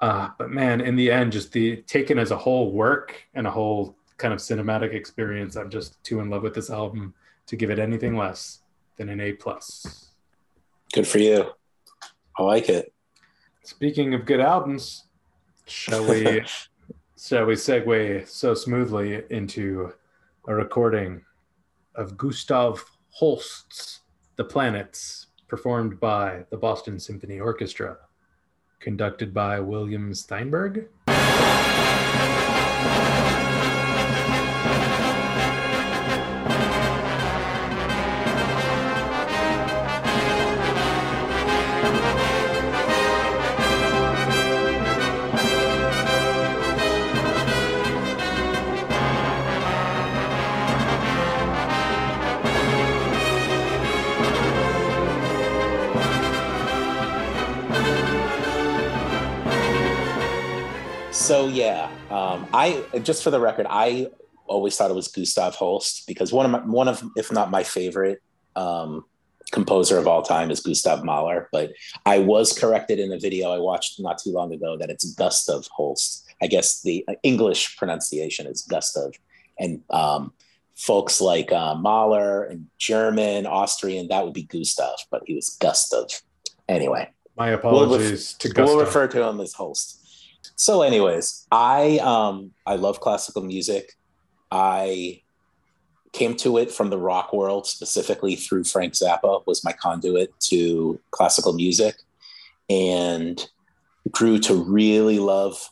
[0.00, 3.50] Uh, but man, in the end, just the taken as a whole work and a
[3.50, 7.14] whole kind of cinematic experience, I'm just too in love with this album
[7.46, 8.60] to give it anything less
[8.96, 10.08] than an A plus.
[10.92, 11.50] Good for you.
[12.38, 12.92] I like it.
[13.62, 15.04] Speaking of good albums,
[15.66, 16.42] shall we
[17.18, 19.92] shall we segue so smoothly into
[20.46, 21.22] a recording
[21.94, 24.00] of Gustav Holst's
[24.36, 27.98] The Planets, performed by the Boston Symphony Orchestra,
[28.80, 30.88] conducted by William Steinberg.
[61.26, 64.06] So yeah, um, I just for the record, I
[64.46, 67.64] always thought it was Gustav Holst because one of my, one of if not my
[67.64, 68.22] favorite
[68.54, 69.04] um,
[69.50, 71.48] composer of all time is Gustav Mahler.
[71.50, 71.72] But
[72.04, 75.66] I was corrected in a video I watched not too long ago that it's Gustav
[75.66, 76.24] Holst.
[76.40, 79.10] I guess the English pronunciation is Gustav,
[79.58, 80.32] and um,
[80.76, 86.06] folks like uh, Mahler and German, Austrian, that would be Gustav, but he was Gustav.
[86.68, 88.76] Anyway, My we'll, apologies ref- to Gustav.
[88.76, 90.04] we'll refer to him as Holst.
[90.56, 93.92] So, anyways, I um I love classical music.
[94.50, 95.22] I
[96.12, 100.98] came to it from the rock world, specifically through Frank Zappa, was my conduit to
[101.10, 101.96] classical music,
[102.70, 103.46] and
[104.10, 105.68] grew to really love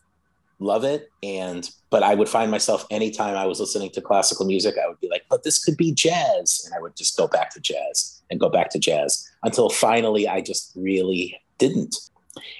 [0.59, 1.11] love it.
[1.23, 5.01] And but I would find myself anytime I was listening to classical music, I would
[5.01, 8.23] be like, but this could be jazz, and I would just go back to jazz
[8.31, 11.97] and go back to jazz until finally I just really didn't.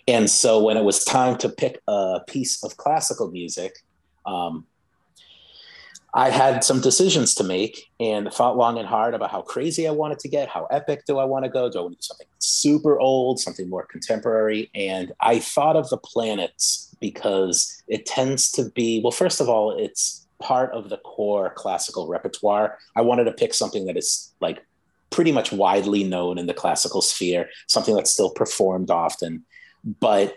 [0.07, 3.79] And so when it was time to pick a piece of classical music,
[4.27, 4.67] um,
[6.17, 9.91] I had some decisions to make and thought long and hard about how crazy I
[9.91, 10.49] wanted to get.
[10.49, 11.69] How epic do I want to go?
[11.69, 14.71] Do I want to do something super old, something more contemporary?
[14.77, 19.77] And I thought of the planets because it tends to be, well, first of all,
[19.77, 22.79] it's part of the core classical repertoire.
[22.95, 24.65] I wanted to pick something that is like
[25.11, 29.45] pretty much widely known in the classical sphere, something that's still performed often
[30.01, 30.37] but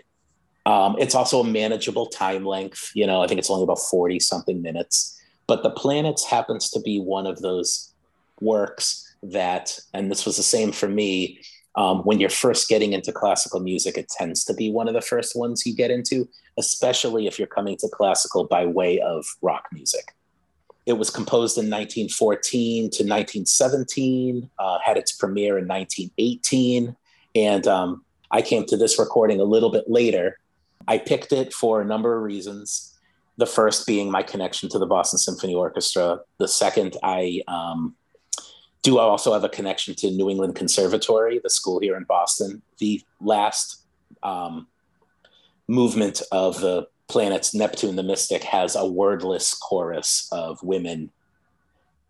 [0.66, 2.90] um, it's also a manageable time length.
[2.94, 5.18] You know, I think it's only about 40 something minutes.
[5.46, 7.92] But The Planets happens to be one of those
[8.40, 11.40] works that, and this was the same for me,
[11.74, 15.00] um, when you're first getting into classical music, it tends to be one of the
[15.00, 16.28] first ones you get into,
[16.58, 20.12] especially if you're coming to classical by way of rock music.
[20.86, 26.96] It was composed in 1914 to 1917, uh, had its premiere in 1918.
[27.34, 30.38] And um, I came to this recording a little bit later.
[30.86, 32.94] I picked it for a number of reasons.
[33.36, 36.20] The first being my connection to the Boston Symphony Orchestra.
[36.38, 37.94] The second, I um,
[38.82, 42.62] do also have a connection to New England Conservatory, the school here in Boston.
[42.78, 43.82] The last
[44.22, 44.66] um,
[45.68, 51.10] movement of the planets, Neptune the Mystic, has a wordless chorus of women.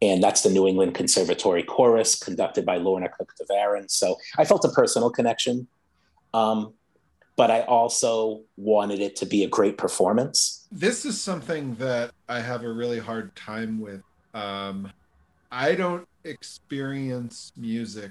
[0.01, 3.91] And that's the New England Conservatory Chorus, conducted by Lorna Cooke deVaron.
[3.91, 5.67] So I felt a personal connection
[6.35, 6.73] um,
[7.37, 10.67] but I also wanted it to be a great performance.
[10.73, 14.03] This is something that I have a really hard time with.
[14.35, 14.91] Um,
[15.53, 18.11] I don't experience music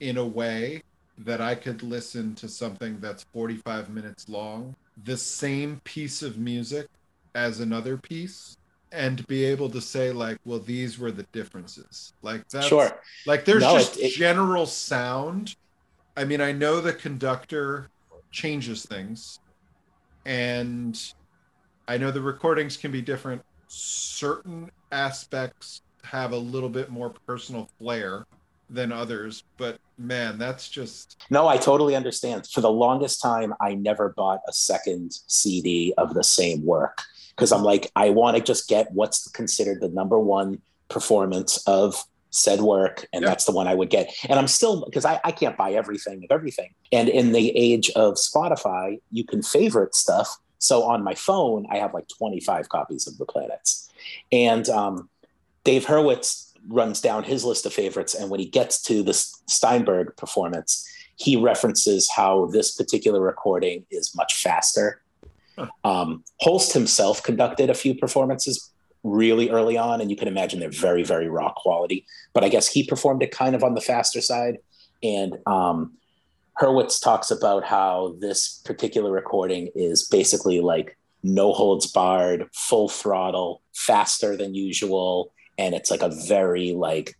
[0.00, 0.82] in a way
[1.18, 6.88] that I could listen to something that's 45 minutes long, the same piece of music
[7.36, 8.56] as another piece,
[8.90, 12.12] and be able to say, like, well, these were the differences.
[12.22, 13.00] Like, that's Sure.
[13.26, 15.54] like there's No, just it- it- general sound.
[16.16, 17.90] I mean, I know the conductor
[18.30, 19.40] changes things,
[20.24, 21.00] and
[21.88, 23.42] I know the recordings can be different.
[23.66, 28.24] Certain aspects have a little bit more personal flair
[28.70, 32.46] than others, but man, that's just No, I totally understand.
[32.46, 37.52] For the longest time, I never bought a second CD of the same work because
[37.52, 42.02] I'm like, I want to just get what's considered the number one performance of
[42.34, 43.28] said work, and Yeah.
[43.28, 44.12] that's the one I would get.
[44.28, 46.74] And I'm still because I, I can't buy everything of everything.
[46.92, 50.36] And in the age of Spotify, you can favorite stuff.
[50.58, 53.88] So on my phone, I have like 25 copies of the planets.
[54.32, 55.08] And um,
[55.62, 58.14] Dave Hurwitz runs down his list of favorites.
[58.14, 64.14] And when he gets to the Steinberg performance, he references how this particular recording is
[64.16, 65.00] much faster.
[65.84, 68.72] Um, Holst himself conducted a few performances
[69.04, 72.04] really early on, and you can imagine they're very, very raw quality.
[72.32, 74.58] But I guess he performed it kind of on the faster side.
[75.02, 75.92] And um,
[76.60, 83.62] Hurwitz talks about how this particular recording is basically like no holds barred, full throttle,
[83.74, 87.16] faster than usual, and it's like a very like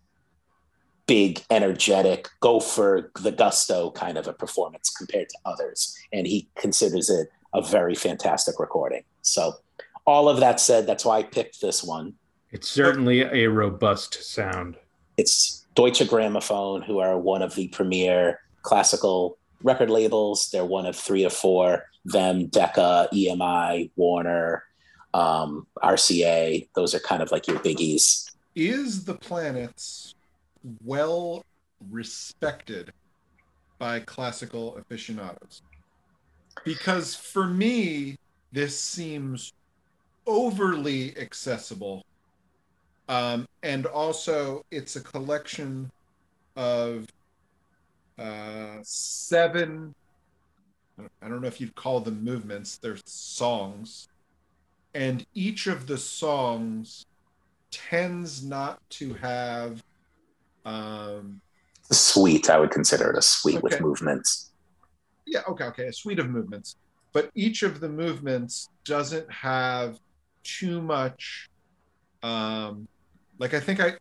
[1.07, 5.95] big, energetic, go for the gusto kind of a performance compared to others.
[6.13, 9.05] And he considers it a very fantastic recording.
[9.21, 9.55] So
[10.07, 12.15] all of that said, that's why I picked this one.
[12.51, 14.77] It's certainly a robust sound.
[15.17, 20.51] It's Deutsche Grammophon, who are one of the premier classical record labels.
[20.51, 24.65] They're one of three or four them, Decca, EMI, Warner,
[25.15, 26.69] um, RCA.
[26.75, 28.31] Those are kind of like your biggies.
[28.55, 30.15] Is the planets
[30.85, 31.45] well
[31.91, 32.93] respected
[33.79, 35.63] by classical aficionados?
[36.65, 38.17] Because for me,
[38.53, 39.53] this seems
[40.27, 42.03] overly accessible.
[43.09, 45.91] Um, and also, it's a collection
[46.57, 47.07] of
[48.19, 49.93] uh, seven
[51.23, 54.07] I don't know if you'd call them movements, they're songs.
[54.95, 57.05] And each of the songs
[57.73, 59.81] tends not to have
[60.65, 61.41] um
[61.91, 63.63] a suite, I would consider it a suite Okay.
[63.63, 64.51] with movements.
[65.27, 66.77] yeah, okay, okay, a suite of movements.
[67.13, 69.99] But each of the movements doesn't have
[70.45, 71.49] too much
[72.23, 72.87] um
[73.39, 73.97] like I think I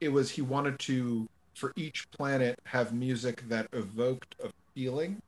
[0.00, 5.20] it was he wanted to for each planet have music that evoked a feeling,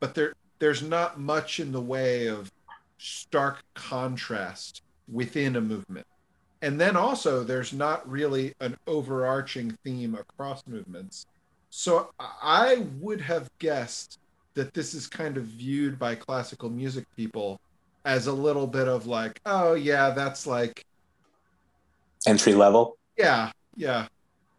[0.00, 2.50] but there there's not much in the way of
[2.98, 6.06] stark contrast within a movement.
[6.62, 11.26] And then also there's not really an overarching theme across movements.
[11.68, 14.18] So I would have guessed
[14.54, 17.60] that this is kind of viewed by classical music people
[18.04, 20.84] as a little bit of like, oh yeah, that's like,
[22.26, 22.96] Entry level.
[23.18, 24.06] yeah, yeah,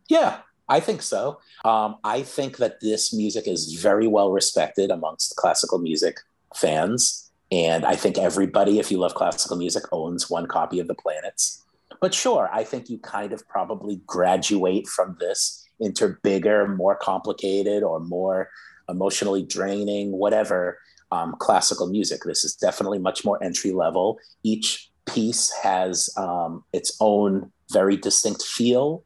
[0.08, 0.40] Yeah,
[0.70, 1.40] I think so.
[1.64, 6.20] Um, I think that this music is very well respected amongst classical music
[6.56, 7.32] fans.
[7.52, 11.64] And I think everybody, if you love classical music, owns one copy of The Planets.
[12.02, 17.84] But sure, I think you kind of probably graduate from this into bigger, more complicated,
[17.84, 18.50] or more
[18.90, 20.80] emotionally draining, whatever
[21.12, 22.24] um, classical music.
[22.24, 24.20] This is definitely much more entry level.
[24.44, 29.04] Each piece has um, its own very distinct feel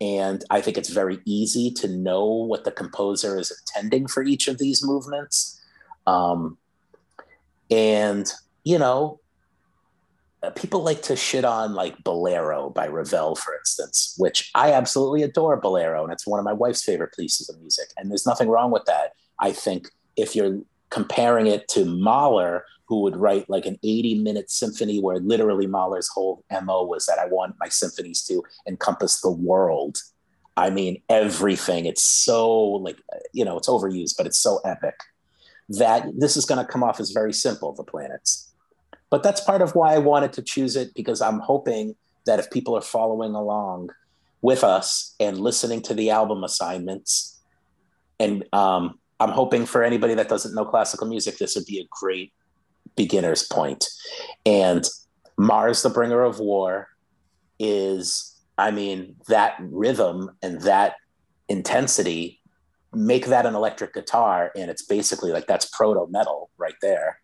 [0.00, 4.48] and I think it's very easy to know what the composer is intending for each
[4.48, 5.60] of these movements.
[6.06, 6.58] Um,
[7.70, 8.30] and,
[8.64, 9.20] you know,
[10.42, 15.22] uh, people like to shit on like Bolero by Ravel, for instance, which I absolutely
[15.22, 16.04] adore Bolero.
[16.04, 17.88] And it's one of my wife's favorite pieces of music.
[17.96, 19.12] And there's nothing wrong with that.
[19.38, 20.60] I think if you're
[20.94, 26.08] comparing it to Mahler, who would write like an 80 minute symphony where literally Mahler's
[26.08, 29.98] whole MO was that I want my symphonies to encompass the world.
[30.56, 31.86] I mean, everything.
[31.86, 32.96] It's so like,
[33.32, 34.94] you know, it's overused, but it's so epic
[35.68, 38.52] that this is going to come off as very simple, the planets.
[39.10, 41.96] But that's part of why I wanted to choose it because I'm hoping
[42.26, 43.90] that if people are following along
[44.42, 47.40] with us and listening to the album assignments,
[48.20, 51.86] and um, I'm hoping for anybody that doesn't know classical music, this would be a
[51.90, 52.32] great
[52.96, 53.84] beginner's point.
[54.44, 54.84] And
[55.36, 56.88] Mars, the bringer of war,
[57.58, 60.96] is, I mean, that rhythm and that
[61.48, 62.40] intensity
[62.92, 64.50] make that an electric guitar.
[64.56, 67.20] And it's basically like that's proto metal right there.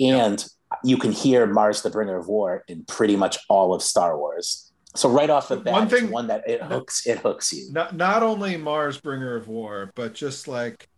[0.00, 0.44] And
[0.82, 4.72] you can hear Mars, the bringer of war in pretty much all of Star Wars.
[4.96, 7.72] So right off the bat, One thing, one that it hooks, it hooks you.
[7.72, 10.88] not not only Mars Bringer of War, but just like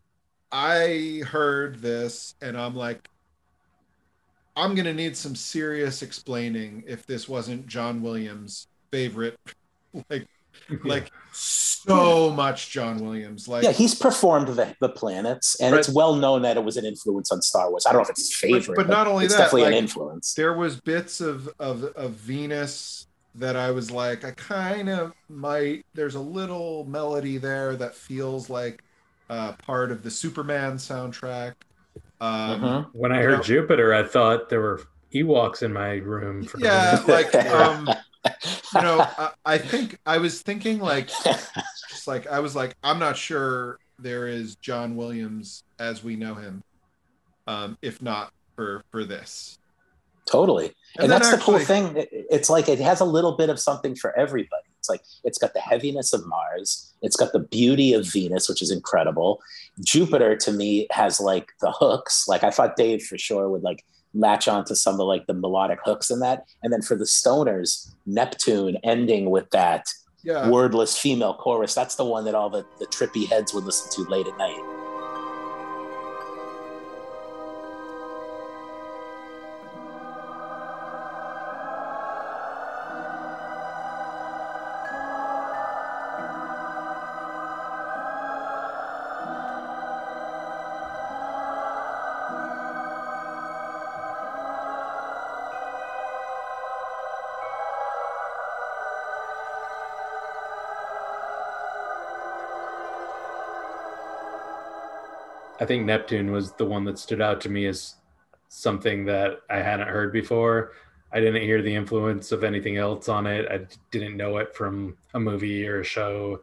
[0.57, 3.11] I heard this and I'm like
[4.57, 9.39] I'm gonna need some serious explaining if this wasn't John Williams' favorite
[10.11, 10.27] like
[10.83, 13.49] like so much John Williams.
[13.49, 16.87] Like Yeah, he's performed the, the planets, and it's well known that it was an
[16.87, 17.85] influence on Star Wars.
[17.87, 19.79] I don't know if it's his favorite, but not only it's that, definitely like, an
[19.79, 20.33] influence.
[20.33, 25.85] there was bits of of of Venus that I was like, I kind of might.
[25.93, 28.83] There's a little melody there that feels like
[29.29, 31.55] uh, part of the Superman soundtrack.
[32.21, 32.87] Um, Mhm.
[32.93, 34.83] When I heard know- Jupiter, I thought there were
[35.15, 36.45] Ewoks in my room.
[36.45, 37.89] For Yeah, like um,
[38.75, 41.09] you know, I, I think I was thinking like
[41.89, 46.35] just like I was like, I'm not sure there is John Williams as we know
[46.35, 46.63] him,
[47.47, 49.59] um, if not for for this.
[50.27, 51.97] Totally, and, then that's the cool thing.
[51.97, 55.39] It- It's like it has a little bit of something for everybody It's like it's
[55.39, 59.41] got the heaviness of Mars, it's got the beauty of Venus, which is incredible.
[59.85, 62.27] Jupiter to me has like the hooks.
[62.29, 63.85] Like I thought Dave for sure would like
[64.15, 66.45] latch onto some of like the melodic hooks in that.
[66.63, 69.93] And then for the stoners, Neptune ending with that
[70.23, 70.49] Yeah.
[70.49, 71.75] wordless female chorus.
[71.75, 74.76] That's the one that all the, the trippy heads would listen to late at night.
[105.67, 107.97] I think Neptune was the one that stood out to me as
[108.49, 110.71] something that I hadn't heard before.
[111.11, 113.51] I didn't hear the influence of anything else on it.
[113.51, 116.43] I didn't know it from a movie or a show,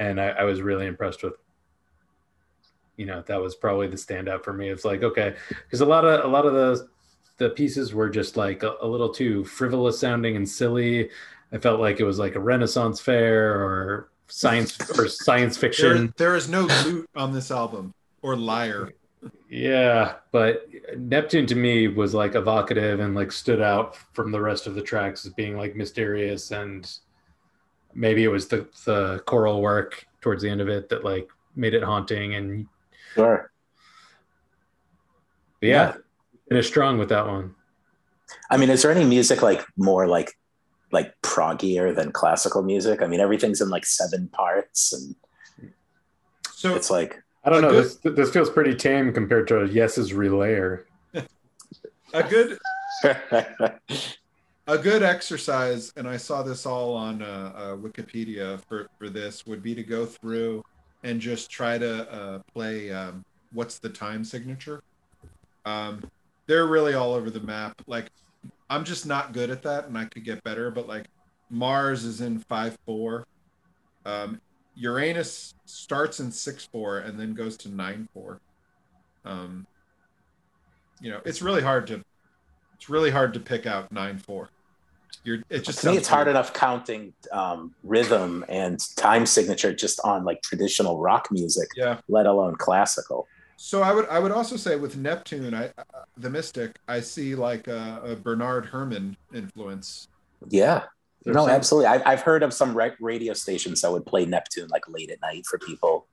[0.00, 1.34] and I, I was really impressed with.
[2.96, 4.70] You know, that was probably the standout for me.
[4.70, 6.88] It's like okay, because a lot of a lot of the
[7.36, 11.10] the pieces were just like a, a little too frivolous sounding and silly.
[11.52, 16.12] I felt like it was like a Renaissance fair or science or science There, fiction.
[16.16, 18.90] there is no loot on this album or liar.
[19.50, 24.66] Yeah, but Neptune to me was like evocative and like stood out from the rest
[24.66, 26.90] of the tracks as being like mysterious and
[27.94, 31.74] maybe it was the the choral work towards the end of it that like made
[31.74, 32.66] it haunting and
[33.14, 33.50] Sure.
[35.60, 35.96] but yeah,
[36.48, 37.54] finished strong with that one.
[38.50, 40.32] I mean, is there any music like more like
[40.92, 43.02] like proggier than classical music?
[43.02, 45.72] I mean, everything's in like seven parts, and
[46.52, 47.70] So it's like I don't A know.
[47.70, 50.84] good- This this feels pretty tame compared to Yes's Relayer.
[52.12, 52.58] a good
[54.66, 59.46] a good exercise, and I saw this all on uh, uh, Wikipedia for, for this,
[59.46, 60.62] would be to go through
[61.04, 64.82] and just try to uh, play um, what's the time signature.
[65.64, 66.02] Um,
[66.46, 67.80] they're really all over the map.
[67.86, 68.10] Like,
[68.68, 70.70] I'm just not good at that, and I could get better.
[70.70, 71.06] But like,
[71.48, 73.26] Mars is in five four.
[74.04, 74.38] Um,
[74.78, 78.40] Uranus starts in six four and then goes to nine four.
[79.24, 79.66] Um,
[81.00, 82.02] you know, it's really hard to
[82.74, 84.48] it's really hard to pick out nine four.
[85.24, 90.00] You're it just to me, it's hard enough counting um, rhythm and time signature just
[90.04, 92.00] on like traditional rock music, Yeah.
[92.08, 93.26] let alone classical.
[93.56, 95.82] So I would I would also say with Neptune, I uh,
[96.16, 100.06] the Mystic, I see like a, a Bernard Herrmann influence.
[100.48, 100.84] Yeah.
[101.24, 101.86] There's No, some- absolutely.
[101.88, 105.20] I've, I've heard of some ra- radio stations that would play Neptune like late at
[105.20, 106.06] night for people.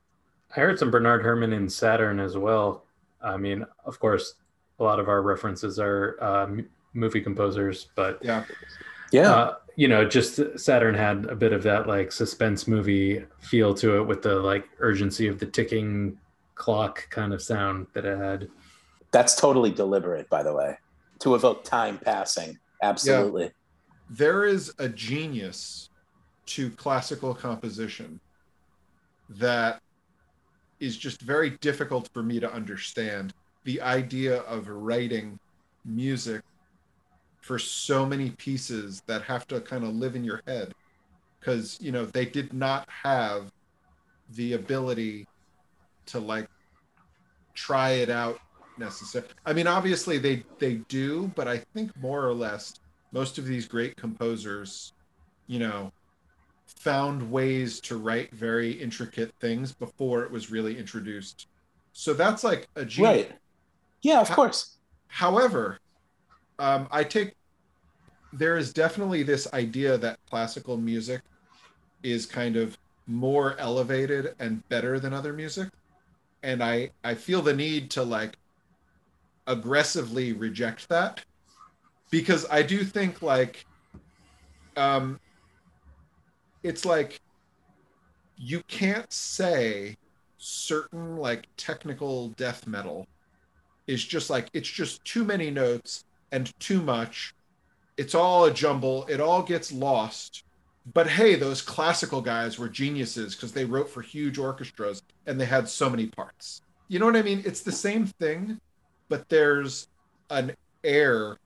[0.56, 2.84] I heard some Bernard Herrmann in Saturn as well.
[3.22, 4.34] I mean, of course,
[4.78, 8.44] a lot of our references are uh, m- movie composers, but Yeah.
[9.12, 9.30] Yeah.
[9.32, 13.96] uh, you know, just Saturn had a bit of that like suspense movie feel to
[13.98, 16.18] it with the like urgency of the ticking
[16.54, 18.48] clock kind of sound that it had.
[19.12, 20.78] That's totally deliberate, by the way,
[21.20, 22.58] to evoke time passing.
[22.82, 23.50] Absolutely.
[24.10, 25.90] There is a genius
[26.46, 28.20] to classical composition
[29.28, 29.80] that
[30.78, 33.34] is just very difficult for me to understand.
[33.64, 35.38] The idea of writing
[35.84, 36.42] music
[37.40, 40.74] for so many pieces that have to kind of live in your head
[41.38, 43.52] because you know they did not have
[44.30, 45.26] the ability
[46.06, 46.48] to like
[47.54, 48.40] try it out
[48.78, 52.80] necessarily i mean obviously they they do but i think more or less
[53.16, 54.92] most of these great composers
[55.48, 55.90] you know
[56.80, 61.46] found ways to write very intricate things before it was really introduced
[61.92, 63.38] so that's like a genius Right.
[64.02, 64.76] Yeah, of How- course.
[65.08, 65.78] However,
[66.58, 67.32] um, I take
[68.32, 71.20] there is definitely this idea that classical music
[72.02, 72.76] is kind of
[73.06, 75.68] more elevated and better than other music,
[76.42, 78.36] and I I feel the need to like
[79.46, 81.24] aggressively reject that
[82.10, 83.64] because I do think like
[84.76, 85.18] um
[86.62, 87.20] it's like
[88.36, 89.96] you can't say
[90.38, 93.06] certain like technical death metal
[93.86, 97.34] is just like it's just too many notes and too much.
[97.96, 99.06] It's all a jumble.
[99.08, 100.44] It all gets lost.
[100.92, 105.46] But hey, those classical guys were geniuses because they wrote for huge orchestras and they
[105.46, 106.62] had so many parts.
[106.88, 107.42] You know what I mean?
[107.44, 108.60] It's the same thing,
[109.08, 109.88] but there's
[110.30, 110.54] an
[110.84, 111.36] air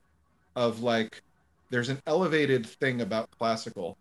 [0.56, 1.22] of like
[1.70, 3.97] there's an elevated thing about classical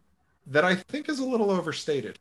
[0.47, 2.17] that I think is a little overstated.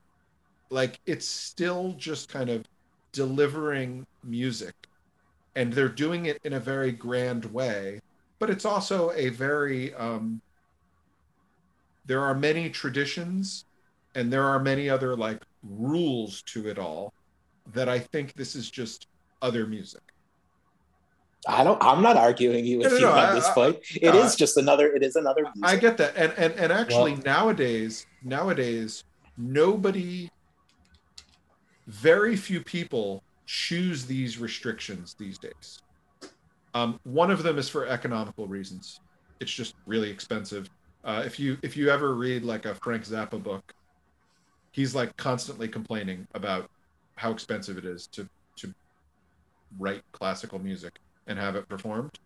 [0.70, 2.64] Like it's still just kind of
[3.12, 4.74] delivering music
[5.56, 8.00] and they're doing it in a very grand way
[8.38, 10.40] but it's also a very um,
[12.06, 13.64] there are many traditions
[14.14, 17.12] and there are many other like rules to it all
[17.72, 19.06] that I think this is just
[19.42, 20.02] other music.
[21.46, 21.80] I don't.
[21.82, 23.76] I'm not arguing you with No, no, you no, on I- this point.
[24.02, 24.88] It is just another.
[24.92, 25.44] It is another.
[25.62, 29.04] I get that, and and and actually Well- nowadays, nowadays,
[29.36, 30.30] nobody,
[31.86, 35.80] very few people choose these restrictions these days.
[36.74, 39.00] Um, one of them is for economical reasons.
[39.40, 40.68] It's just really expensive.
[41.04, 43.72] Uh, if you if you ever read like a Frank Zappa book,
[44.72, 46.68] he's like constantly complaining about
[47.16, 48.74] how expensive it is to to
[49.78, 50.98] write classical music
[51.28, 52.18] and have it performed.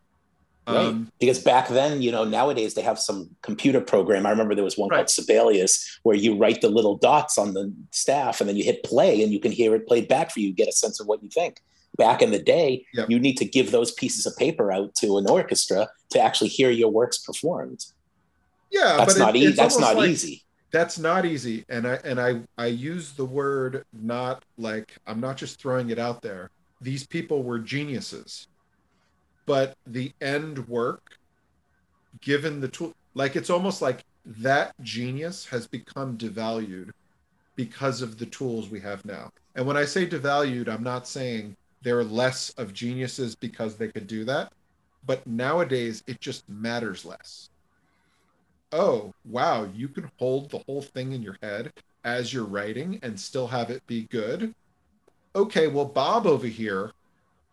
[0.66, 0.77] Right.
[0.77, 4.24] Um, because back then, you know, nowadays they have some computer program.
[4.27, 4.99] I remember there was one Right.
[4.99, 8.85] called Sibelius where you write the little dots on the staff and then you hit
[8.85, 11.20] play and you can hear it played back for you, get a sense of what
[11.23, 11.61] you think.
[11.99, 13.11] Back in the day, Yep.
[13.11, 16.70] you need to give those pieces of paper out to an orchestra to actually hear
[16.70, 17.85] your works performed.
[18.70, 19.49] yeah, That's but not it- easy.
[19.49, 20.45] it's That's not like- easy.
[20.70, 25.37] that's not easy and i and i i use the word not like i'm not
[25.37, 26.49] just throwing it out there
[26.81, 28.47] these people were geniuses
[29.47, 31.19] but the end work
[32.20, 36.90] given the tool like it's almost like that genius has become devalued
[37.56, 39.31] because of the tools we have now.
[39.55, 44.06] And when i say devalued i'm not saying they're less of geniuses because they could
[44.06, 44.52] do that
[45.05, 47.51] but nowadays it just matters less.
[48.70, 51.73] Oh wow you can hold the whole thing in your head
[52.05, 54.55] as you're writing and still have it be good.
[55.35, 56.93] Okay well bob over here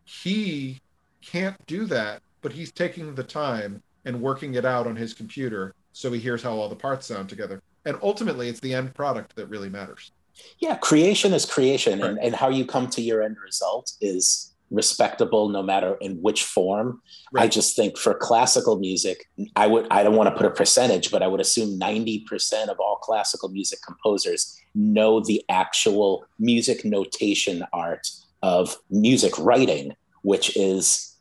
[0.06, 0.80] he
[1.26, 5.74] can't do that but he's taking the time and working it out on his computer
[5.92, 9.36] so he hears how all the parts sound together and ultimately it's the end product
[9.36, 10.12] that really matters
[10.60, 12.26] Yeah, creation is creation, and, Right.
[12.26, 17.02] and how you come to your end result is respectable no matter in which form.
[17.36, 19.26] I just think for classical music,
[19.56, 22.80] I would I don't want to put a percentage, but I would assume 90% of
[22.80, 28.08] all classical music composers know the actual music notation art
[28.44, 29.86] of music writing,
[30.22, 31.16] which is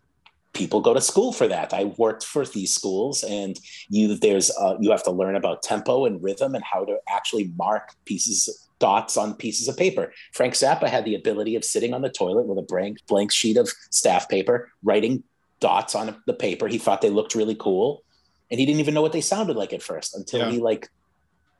[0.52, 1.72] people go to school for that.
[1.72, 3.58] I worked for these schools and
[3.88, 7.52] you there's uh, you have to learn about tempo and rhythm and how to actually
[7.56, 10.12] mark pieces dots on pieces of paper.
[10.32, 13.56] Frank Zappa had the ability of sitting on the toilet with a blank blank sheet
[13.56, 15.22] of staff paper, writing
[15.60, 16.68] dots on the paper.
[16.68, 18.02] He thought they looked really cool,
[18.50, 20.50] and he didn't even know what they sounded like at first until Yeah.
[20.50, 20.88] he like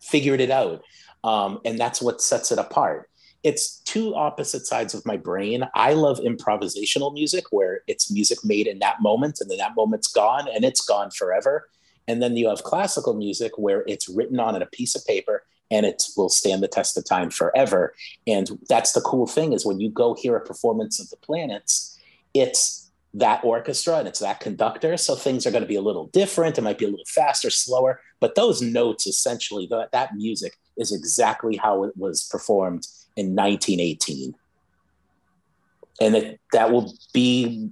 [0.01, 0.82] figured it out.
[1.24, 3.10] Um, and that's what sets it apart.
[3.43, 5.65] It's two opposite sides of my brain.
[5.74, 10.09] I love improvisational music where it's music made in that moment and then that moment's
[10.09, 11.69] gone and it's gone forever.
[12.09, 15.85] And then you have classical music where it's written on a piece of paper and
[15.86, 17.94] it will stand the test of time forever.
[18.27, 21.98] And that's the cool thing is when you go hear a performance of the planets,
[22.35, 24.97] it's that orchestra and it's that conductor.
[24.97, 26.59] So things are going to be a little different.
[26.59, 30.93] It might be a little faster, slower, but those notes essentially, that, that music is
[30.93, 32.86] exactly how it was performed
[33.19, 34.35] in 1918.
[36.01, 37.70] And it, that will be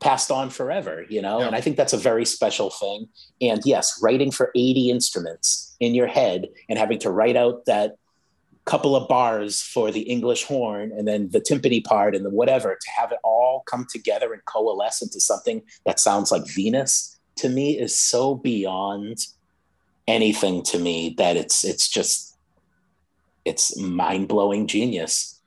[0.00, 1.40] passed on forever, you know?
[1.40, 1.46] Yeah.
[1.46, 3.08] And I think that's a very special thing.
[3.40, 7.96] And yes, writing for 80 instruments in your head and having to write out that
[8.66, 12.76] couple of bars for the English horn and then the timpani part and the whatever
[12.80, 17.48] to have it all come together and coalesce into something that sounds like Venus to
[17.48, 19.18] me is so beyond
[20.08, 22.25] anything to me that it's it's just
[23.46, 25.40] it's mind-blowing genius.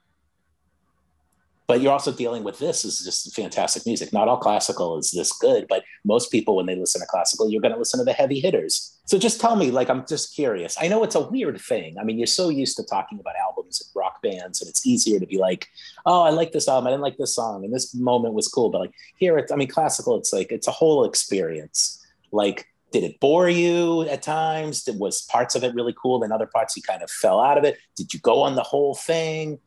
[1.68, 4.12] But you're also dealing with this is just fantastic music.
[4.12, 7.60] Not all classical is this good but most people when they listen to classical you're
[7.60, 8.98] going to listen to the heavy hitters.
[9.04, 10.76] So just tell me like i'm just curious.
[10.80, 11.96] I know it's a weird thing.
[11.96, 15.20] I mean you're so used to talking about albums and rock bands and it's easier
[15.20, 15.68] to be like
[16.06, 16.88] oh i like this album.
[16.88, 18.70] I didn't like this song and this moment was cool.
[18.70, 22.04] But like here it's i mean classical it's like it's a whole experience.
[22.32, 26.32] Like did it bore you at times did, was parts of it really cool and
[26.32, 28.94] other parts you kind of fell out of it did you go on the whole
[28.94, 29.58] thing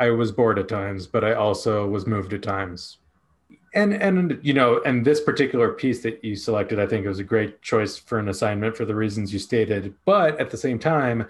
[0.00, 2.98] I was bored at times, but I also was moved at times.
[3.74, 7.18] And and you know, and this particular piece that you selected, I think it was
[7.18, 9.94] a great choice for an assignment for the reasons you stated.
[10.04, 11.26] But at the same time,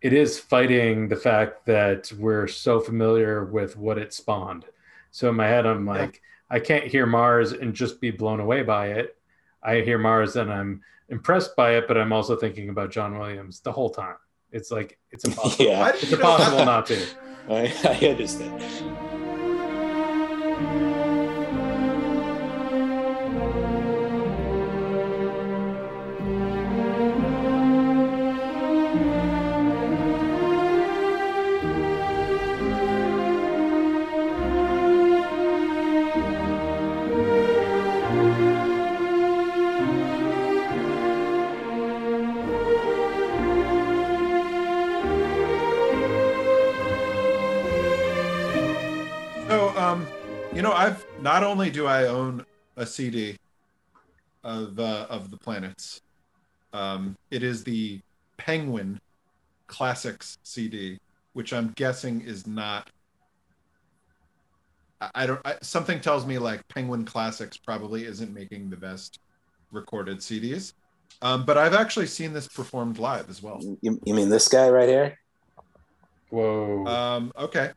[0.00, 4.64] it is fighting the fact that we're so familiar with what it spawned.
[5.10, 8.62] So in my head, I'm like, I can't hear Mars and just be blown away
[8.62, 9.16] by it.
[9.62, 13.60] I hear Mars and I'm impressed by it, but I'm also thinking about John Williams
[13.60, 14.16] the whole time.
[14.50, 15.64] It's like it's impossible.
[15.70, 17.06] yeah It's impossible not to.
[17.48, 18.62] I, I understand
[51.22, 52.44] not only do I own
[52.76, 53.38] a CD
[54.44, 56.02] of uh, of the planets,
[56.72, 58.00] um, it is the
[58.36, 59.00] Penguin
[59.68, 60.98] Classics CD,
[61.32, 62.90] which I'm guessing is not.
[65.00, 65.40] I, I don't.
[65.44, 69.20] I, something tells me like Penguin Classics probably isn't making the best
[69.70, 70.74] recorded CDs,
[71.22, 73.60] um, but I've actually seen this performed live as well.
[73.80, 75.18] You, you mean this guy right here?
[76.30, 76.86] Whoa.
[76.86, 77.70] Um, okay.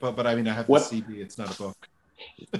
[0.00, 1.20] But but I mean I have What- the CD.
[1.20, 1.88] It's not a book.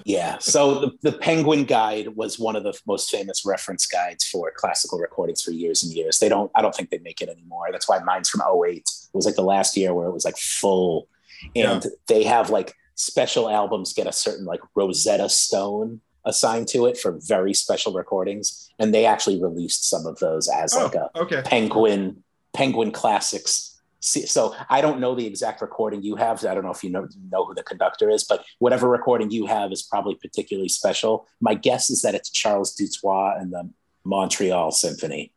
[0.05, 0.39] Yeah.
[0.39, 4.99] So the, the Penguin Guide was one of the most famous reference guides for classical
[4.99, 6.19] recordings for years and years.
[6.21, 6.51] They don't.
[6.55, 7.67] I don't think they make it anymore.
[7.73, 8.77] That's why mine's from 08.
[8.77, 11.09] It was like the last year where it was like full,
[11.57, 16.99] and they have like special albums get a certain like Rosetta Stone assigned to it
[16.99, 21.11] for very special recordings, and they actually released some of those as oh, like a
[21.15, 21.43] Oh, okay.
[21.45, 22.23] Penguin
[22.53, 23.78] Penguin Classics.
[24.01, 26.45] See- So I don't know the exact recording you have.
[26.45, 29.47] I don't know if you know know who the conductor is, but whatever recording you
[29.47, 31.27] have is probably particularly special.
[31.41, 33.69] My guess is that it's Charles Dutoit and the
[34.05, 35.33] Montreal Symphony,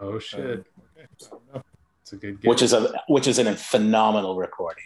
[0.00, 0.40] oh shit.
[0.40, 0.64] Um,
[1.54, 1.62] okay.
[2.02, 2.48] It's a good guess.
[2.48, 4.84] which is a which is a phenomenal recording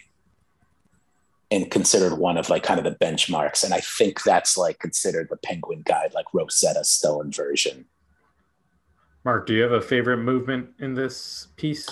[1.51, 3.65] and considered one of like kind of the benchmarks.
[3.65, 7.87] And I think that's like considered the Penguin Guide, like Rosetta Stone version.
[9.25, 11.89] Mark, do you have a favorite movement in this piece?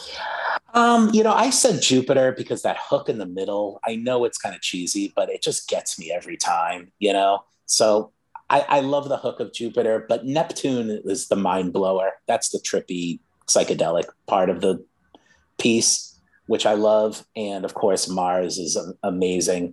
[0.74, 4.36] Um, you know, I said Jupiter because that hook in the middle, I know it's
[4.36, 7.44] kind of cheesy, but it just gets me every time, you know?
[7.64, 8.12] So
[8.50, 12.12] I, I love the hook of Jupiter, but Neptune is the mind blower.
[12.26, 14.84] That's the trippy psychedelic part of the
[15.58, 17.24] piece, which I love.
[17.34, 19.72] And of course, Mars is amazing.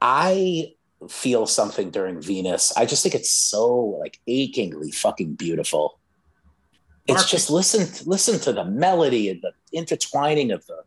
[0.00, 0.72] I
[1.10, 2.74] feel something during Venus.
[2.78, 6.00] I just think it's so like achingly fucking beautiful.
[7.08, 10.82] It's Mark- just listen listen to the melody and the intertwining of the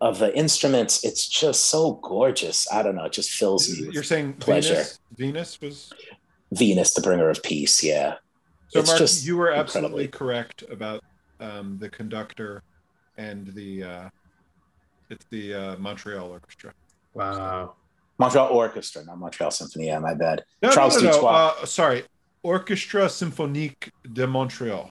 [0.00, 1.04] of the instruments.
[1.04, 2.70] It's just so gorgeous.
[2.72, 3.04] I don't know.
[3.04, 4.74] It just fills me You're saying pleasure.
[4.74, 4.98] Venus?
[5.16, 5.92] Venus was.
[6.52, 7.82] Venus, the bringer of peace.
[7.82, 8.16] Yeah.
[8.68, 11.04] So It's Mark, just you were absolutely incredibly- correct about
[11.40, 12.62] um, the conductor
[13.16, 13.82] and the.
[13.84, 14.08] Uh,
[15.10, 16.72] it's the uh, Montreal Orchestra.
[17.14, 17.74] Wow.
[18.18, 19.86] Montreal Orchestra, not Montreal Symphony.
[19.88, 20.42] Yeah, my bad.
[20.62, 21.26] No, Charles no, no, no.
[21.26, 22.04] Uh, sorry,
[22.42, 24.90] Orchestra Symphonique de Montreal.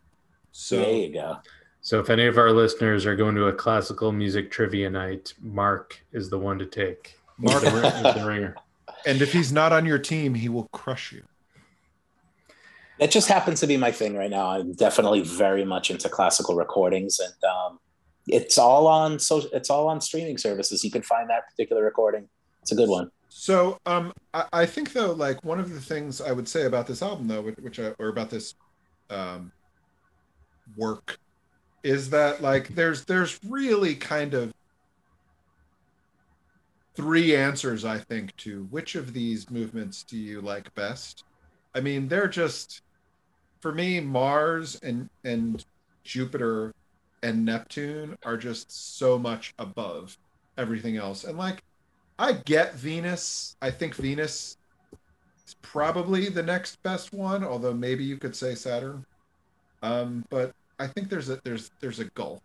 [0.52, 1.38] So there you go.
[1.82, 5.99] So if any of our listeners are going to a classical music trivia night, Mark
[6.11, 7.18] is the one to take.
[7.38, 8.56] Mark, He's the, the ringer.
[9.06, 11.23] and if he's not on your team, he will crush you.
[12.99, 14.52] It just happens to be my thing right now.
[14.52, 17.80] I'm definitely very much into classical recordings, and um,
[18.28, 20.84] it's all on so it's all on streaming services.
[20.84, 22.30] You can find that particular recording.
[22.61, 23.10] It's a good one.
[23.30, 26.86] So, um, I, I think though, like one of the things I would say about
[26.86, 28.53] this album, though, which, which I, or about this
[29.10, 29.52] um,
[30.77, 31.19] work,
[31.84, 34.53] is that like there's there's really kind of
[36.95, 41.23] three answers I think to which of these movements do you like best.
[41.73, 42.81] I mean, they're just
[43.60, 45.64] for me, Mars and and
[46.03, 46.73] Jupiter
[47.23, 50.18] and Neptune are just so much above
[50.57, 51.64] everything else, and like.
[52.19, 53.56] I get Venus.
[53.64, 54.56] I think Venus
[55.48, 59.03] is probably the next best one, although maybe you could say Saturn.
[59.81, 60.52] Um, but
[60.82, 62.41] I think there's a there's there's a gulf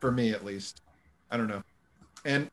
[0.00, 0.82] for me at least.
[1.30, 1.62] I don't know.
[2.24, 2.50] And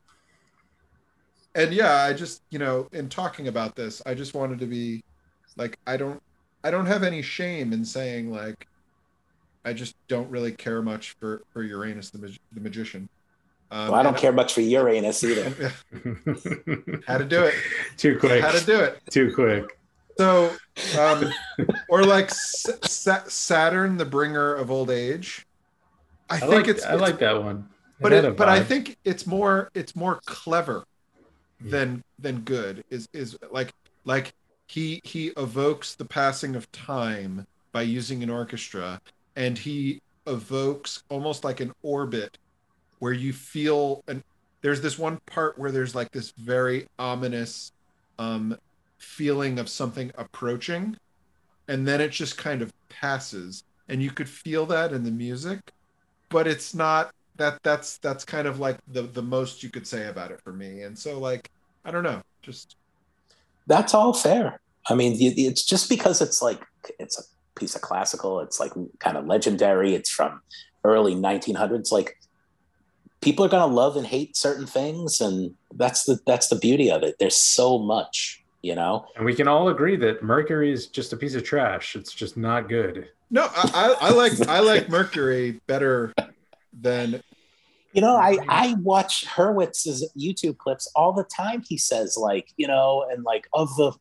[1.56, 5.04] and yeah, I just, you know, in talking about this, I just wanted to be
[5.56, 6.22] like I don't
[6.64, 8.68] I don't have any shame in saying like
[9.66, 13.10] I just don't really care much for for Uranus the, mag- the magician.
[13.70, 15.50] Um, Well, I don't and- care much for Uranus either.
[17.08, 17.54] how to do it.
[17.98, 18.42] Too quick.
[18.44, 19.00] How to do it.
[19.12, 19.78] Too quick.
[20.18, 20.52] So,
[21.00, 21.32] um,
[21.90, 25.46] or like Sa- Saturn, the bringer of old age.
[26.30, 27.70] I, I think like, it's, I it's- like that one.
[28.00, 30.84] but it, but I think it's more it's more clever
[31.62, 32.84] than than good.
[32.90, 33.74] Is is like
[34.06, 34.34] like
[34.68, 39.02] he he evokes the passing of time by using an orchestra,
[39.36, 42.38] and he evokes almost like an orbit
[43.00, 44.22] where you feel and
[44.62, 47.72] there's this one part where there's like this very ominous
[48.20, 48.58] um
[48.98, 50.98] feeling of something approaching
[51.68, 55.60] and then it just kind of passes and you could feel that in the music
[56.30, 60.08] but it's not that that's that's kind of like the the most you could say
[60.08, 61.50] about it for me and so like
[61.86, 62.78] i don't know just
[63.68, 64.60] That's all fair.
[64.90, 66.62] I mean, it's just because it's like
[67.00, 67.24] it's a
[67.60, 68.40] piece of classical.
[68.40, 69.94] It's like kind of legendary.
[69.94, 70.42] It's from
[70.86, 71.92] early 1900s.
[71.92, 72.18] Like
[73.20, 77.04] people are gonna love and hate certain things, and that's the that's the beauty of
[77.04, 77.16] it.
[77.20, 79.06] There's so much, you know.
[79.16, 81.96] And we can all agree that Mercury is just a piece of trash.
[81.96, 83.10] It's just not good.
[83.30, 86.14] no i i, I like i like mercury better
[86.72, 87.22] than
[87.94, 91.64] You know, I I watch Hurwitz's YouTube clips all the time.
[91.68, 93.94] He says like, you know, and like of the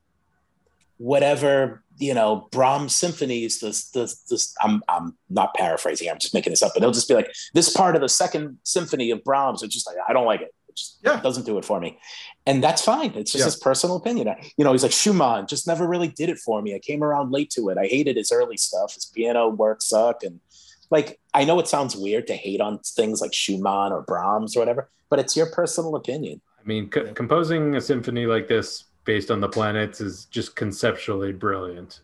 [0.98, 3.60] whatever you know Brahms symphonies.
[3.60, 6.10] This this this I'm I'm not paraphrasing.
[6.10, 8.58] I'm just making this up, but he'll just be like, this part of the second
[8.64, 9.62] symphony of Brahms.
[9.62, 10.54] It's just like I don't like it.
[10.76, 11.20] It just Yeah.
[11.22, 11.98] doesn't do it for me,
[12.44, 13.12] and that's fine.
[13.14, 13.46] It's just Yeah.
[13.46, 14.28] his personal opinion.
[14.28, 16.74] I- You know, he's like Schumann just never really did it for me.
[16.74, 17.78] I came around late to it.
[17.78, 18.92] I hated his early stuff.
[18.94, 20.38] His piano work sucked, and
[20.90, 24.60] like I know it sounds weird to hate on things like Schumann or Brahms or
[24.60, 26.42] whatever, but it's your personal opinion.
[26.62, 31.32] I mean, co- composing a symphony like this based on the planets is just conceptually
[31.32, 32.00] brilliant.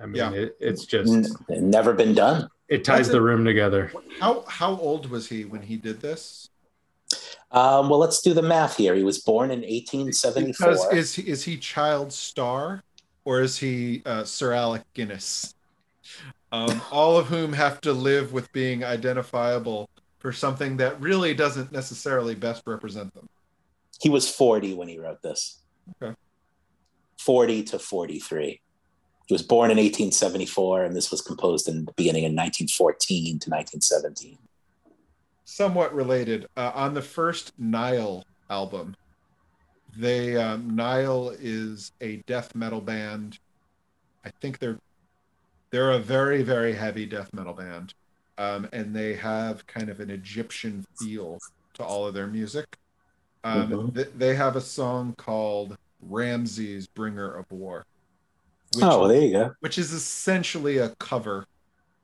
[0.00, 0.32] I mean, Yeah.
[0.32, 1.12] it, it's just
[1.48, 2.48] N- never been done.
[2.68, 3.92] it ties That's the room together.
[4.20, 6.48] How how old was he when he did this?
[7.50, 8.94] Um, well, let's do the math here.
[8.94, 10.66] He was born in 1874.
[10.66, 12.82] Because is he is he child star
[13.24, 15.54] or is he uh, Sir Alec Guinness?
[16.52, 21.70] Um, all of whom have to live with being identifiable for something that really doesn't
[21.72, 23.28] necessarily best represent them.
[24.00, 25.60] he was 40 when he wrote this.
[26.02, 26.14] Okay.
[27.18, 28.60] 40 to 43.
[29.26, 33.50] He was born in 1874, and this was composed in the beginning in 1914 to
[33.50, 34.38] 1917.
[35.52, 36.46] Somewhat related.
[36.58, 38.94] Uh, on the first Nile album,
[39.96, 43.38] they um, Nile is a death metal band.
[44.26, 44.76] I think they're
[45.70, 47.94] they're a very very heavy death metal band,
[48.36, 51.38] um, and they have kind of an Egyptian feel
[51.74, 52.76] to all of their music.
[53.42, 53.94] Um, Mhm.
[53.94, 57.86] th- they have a song called Ramses, Bringer of War.
[58.74, 59.54] which oh, well, there you go.
[59.60, 61.46] which is essentially a cover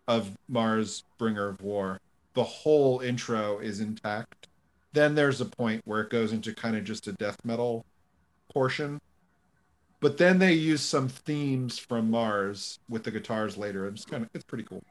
[0.08, 2.00] of Mars Bringer of War.
[2.34, 4.48] The whole intro is intact.
[4.92, 7.84] Then there's a point where it goes into kind of just a death metal
[8.52, 9.00] portion.
[10.00, 13.86] But then they use some themes from Mars with the guitars later.
[13.86, 14.82] It's kind of it's pretty cool.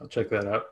[0.00, 0.66] I'll check that out.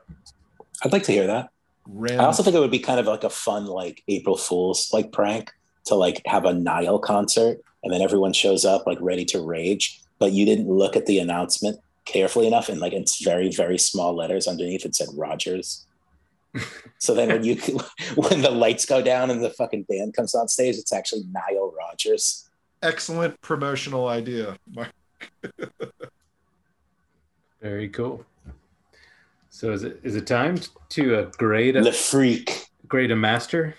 [0.83, 1.49] I'd like to hear that.
[1.87, 4.93] Ram- I also think it would be kind of like a fun, like April Fool's
[4.93, 5.51] like prank
[5.85, 10.01] to like have a Nile concert and then everyone shows up like ready to rage,
[10.19, 14.13] but you didn't look at the announcement carefully enough and like it's very very small
[14.15, 15.85] letters underneath it said Rodgers.
[16.99, 17.55] so then when you
[18.15, 21.73] when the lights go down and the fucking band comes on stage, it's actually Nile
[21.77, 22.49] Rodgers.
[22.81, 24.57] excellent promotional idea.
[24.71, 24.91] Mark.
[27.61, 28.25] Very cool.
[29.49, 30.59] So is it is it time
[30.89, 32.67] to uh, grade Le a, Freak.
[32.87, 33.75] grade a master?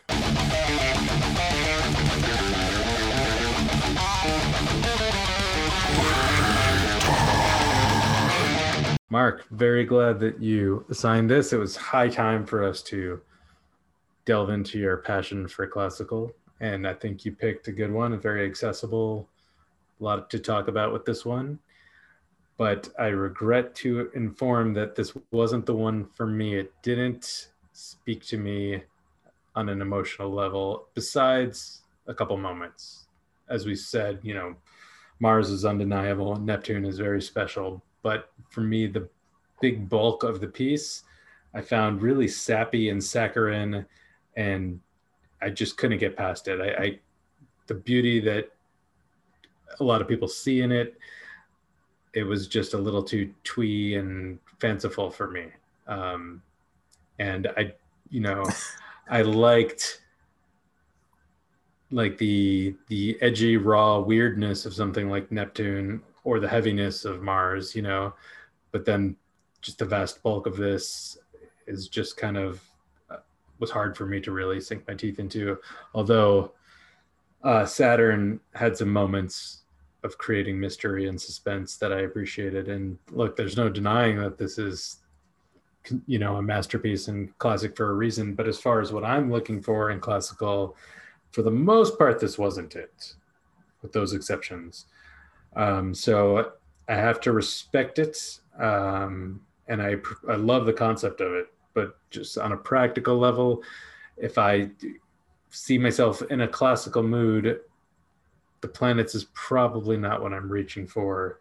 [9.14, 11.52] Mark, very glad that you assigned this.
[11.52, 13.20] It was high time for us to
[14.24, 18.16] delve into your passion for classical, and I think you picked a good one, a
[18.16, 19.28] very accessible,
[20.00, 21.60] a lot to talk about with this one.
[22.56, 26.56] But I regret to inform that this wasn't the one for me.
[26.56, 28.82] It didn't speak to me
[29.54, 33.06] on an emotional level, besides a couple moments.
[33.48, 34.56] As we said, you know,
[35.20, 37.80] Mars is undeniable, Neptune is very special.
[38.04, 39.08] But for me, the
[39.60, 41.02] big bulk of the piece
[41.54, 43.86] I found really sappy and saccharine,
[44.36, 44.80] and
[45.40, 46.60] I just couldn't get past it.
[46.60, 46.98] I, I
[47.68, 48.50] the beauty that
[49.78, 50.98] a lot of people see in it,
[52.12, 55.46] it was just a little too twee and fanciful for me.
[55.86, 56.42] Um,
[57.20, 57.72] and I,
[58.10, 58.44] you know,
[59.08, 60.02] I liked
[61.92, 67.76] like the the edgy raw weirdness of something like Neptune or the heaviness of Mars,
[67.76, 68.14] you know,
[68.72, 69.16] but then
[69.60, 71.18] just the vast bulk of this
[71.66, 72.62] is just kind of
[73.10, 73.16] uh,
[73.58, 75.58] was hard for me to really sink my teeth into.
[75.94, 76.52] Although
[77.42, 79.62] uh, Saturn had some moments
[80.02, 82.68] of creating mystery and suspense that I appreciated.
[82.68, 84.98] And look, there's no denying that this is,
[86.06, 88.34] you know, a masterpiece and classic for a reason.
[88.34, 90.76] But as far as what I'm looking for in classical,
[91.32, 93.14] for the most part, this wasn't it,
[93.80, 94.86] with those exceptions.
[95.56, 96.52] Um, so
[96.88, 99.96] I have to respect it, um, and I
[100.28, 101.46] I love the concept of it.
[101.74, 103.62] But just on a practical level,
[104.16, 104.70] if I
[105.50, 107.60] see myself in a classical mood,
[108.60, 111.40] the planets is probably not what I'm reaching for.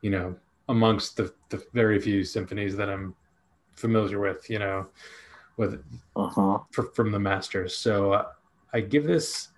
[0.00, 0.36] You know,
[0.68, 3.14] amongst the the very few symphonies that I'm
[3.74, 4.48] familiar with.
[4.48, 4.86] You know,
[5.56, 5.82] with
[6.16, 6.58] Uh-huh.
[6.70, 7.76] for, from the masters.
[7.76, 8.26] So uh,
[8.72, 9.48] I give this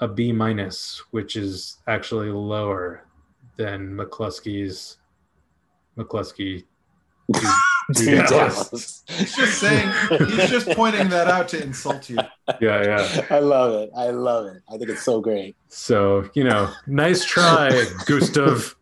[0.00, 3.04] a B minus, which is actually lower
[3.58, 4.96] than Mclusky's
[5.98, 6.64] McCluskey.
[7.30, 7.42] Dude,
[7.92, 8.56] Dude, Dude Dallas.
[8.70, 9.04] Dallas.
[9.08, 9.90] He's just saying
[10.30, 12.16] he's just pointing that out to insult you.
[12.62, 13.26] Yeah, yeah.
[13.28, 13.90] I love it.
[13.94, 14.62] I love it.
[14.72, 15.54] I think it's so great.
[15.68, 17.68] So you know, nice try,
[18.06, 18.74] Gustav.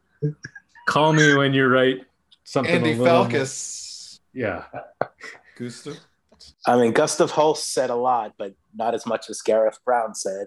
[0.86, 2.02] Call me when you write
[2.44, 2.72] something.
[2.76, 4.20] Andy a little more- Falkous.
[4.32, 4.64] Yeah.
[5.58, 5.96] Gustav.
[6.64, 10.46] I mean, Gustav Holst said a lot, but not as much as Gareth Brown said.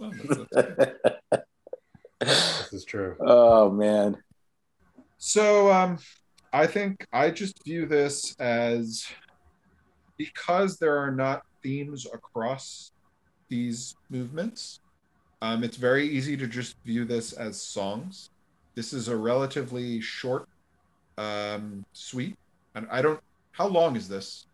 [0.00, 0.46] Oh, that's-
[1.30, 1.42] that's-
[2.20, 3.16] This is true.
[3.20, 4.16] oh man.
[5.18, 5.98] So um,
[6.52, 9.06] I think I just view this as
[10.16, 12.92] because there are not themes across
[13.48, 14.80] these movements.
[15.40, 18.30] Um, it's very easy to just view this as songs.
[18.74, 20.48] This is a relatively short
[21.16, 22.36] um, suite,
[22.74, 23.20] and I don't.
[23.52, 24.46] How long is this?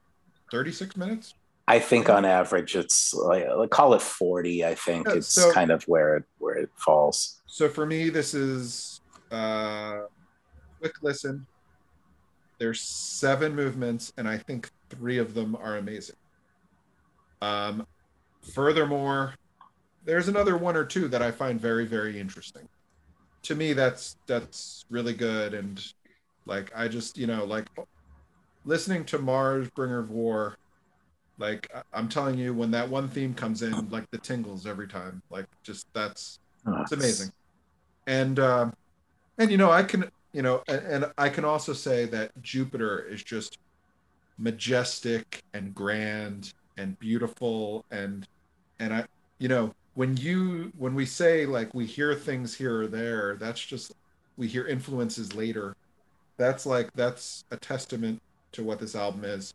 [0.50, 1.34] Thirty-six minutes.
[1.66, 5.06] I think on average it's like, like call it 40, I think.
[5.08, 7.40] Yeah, it's so- kind of where it where it falls.
[7.54, 9.00] So for me, this is
[9.30, 9.98] uh,
[10.80, 11.46] quick listen.
[12.58, 16.16] There's seven movements, and I think three of them are amazing.
[17.42, 17.86] Um,
[18.42, 19.34] furthermore,
[20.04, 22.68] there's another one or two that I find very, very interesting.
[23.44, 25.80] To me, that's that's really good, and
[26.46, 27.68] like I just you know like
[28.64, 30.56] listening to Mars, Bringer of War.
[31.38, 35.22] Like I'm telling you, when that one theme comes in, like the tingles every time.
[35.30, 37.30] Like just that's it's amazing
[38.06, 38.72] and um
[39.38, 43.00] and you know i can you know and, and i can also say that jupiter
[43.00, 43.58] is just
[44.38, 48.26] majestic and grand and beautiful and
[48.78, 49.04] and i
[49.38, 53.64] you know when you when we say like we hear things here or there that's
[53.64, 53.92] just
[54.36, 55.76] we hear influences later.
[56.36, 58.20] That's like that's a testament
[58.52, 59.54] to what this album is.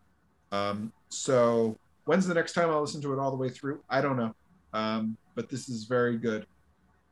[0.52, 3.82] Um so when's the next time i'll listen to it all the way through?
[3.90, 4.34] I don't know.
[4.74, 6.46] Um but this is very good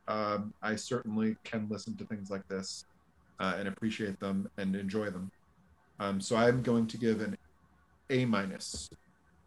[0.08, 2.86] um, I certainly can listen to things like this
[3.38, 5.30] uh, and appreciate them and enjoy them.
[6.00, 7.36] Um, so I'm going to give an
[8.10, 8.88] A minus,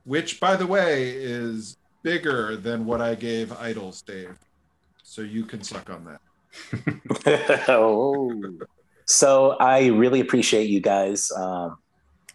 [0.05, 4.37] which, by the way, is bigger than what I gave IDLES, Dave.
[5.03, 7.65] So you can suck on that.
[7.69, 8.31] oh.
[9.05, 11.77] So I really appreciate you guys um,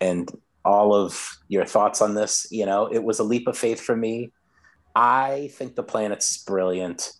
[0.01, 0.29] and
[0.65, 2.49] all of your thoughts on this.
[2.51, 4.33] You know, it was a leap of faith for me.
[4.95, 7.13] I think the planet's brilliant.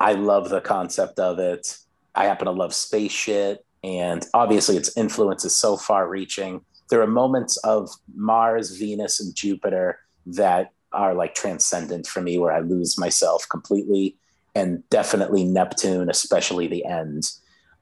[0.00, 1.76] I love the concept of it.
[2.14, 6.62] I happen to love space shit, and obviously its influence is so far reaching.
[6.88, 12.52] There are moments of Mars, Venus, and Jupiter that are like transcendent for me, where
[12.52, 14.16] I lose myself completely,
[14.54, 17.30] and definitely Neptune, especially the end.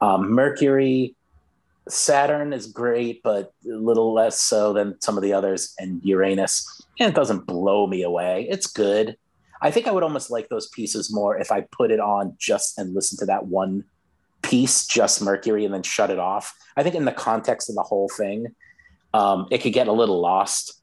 [0.01, 1.15] Um, Mercury,
[1.87, 6.85] Saturn is great, but a little less so than some of the others, and Uranus.
[6.99, 8.45] And it doesn't blow me away.
[8.49, 9.17] It's good.
[9.61, 12.77] I think I would almost like those pieces more if I put it on just
[12.77, 13.83] and listen to that one
[14.41, 16.53] piece, just Mercury, and then shut it off.
[16.77, 18.55] I think in the context of the whole thing,
[19.13, 20.81] um, it could get a little lost.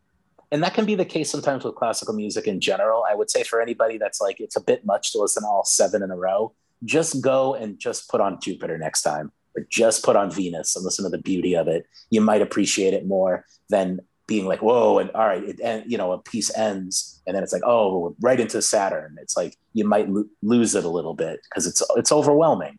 [0.53, 3.05] And that can be the case sometimes with classical music in general.
[3.11, 5.65] I would say for anybody that's like, it's a bit much to listen to all
[5.65, 6.53] seven in a row,
[6.85, 10.85] just go and just put on Jupiter next time, or just put on Venus and
[10.85, 11.87] listen to the beauty of it.
[12.11, 15.97] You might appreciate it more than being like, whoa, and all right, it, and you
[15.97, 19.17] know, a piece ends, and then it's like, oh, right into Saturn.
[19.21, 22.79] It's like you might lo- lose it a little bit because it's it's overwhelming.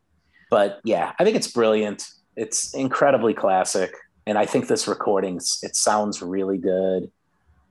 [0.50, 2.08] But yeah, I think it's brilliant.
[2.36, 3.94] It's incredibly classic,
[4.26, 7.12] and I think this recording it sounds really good.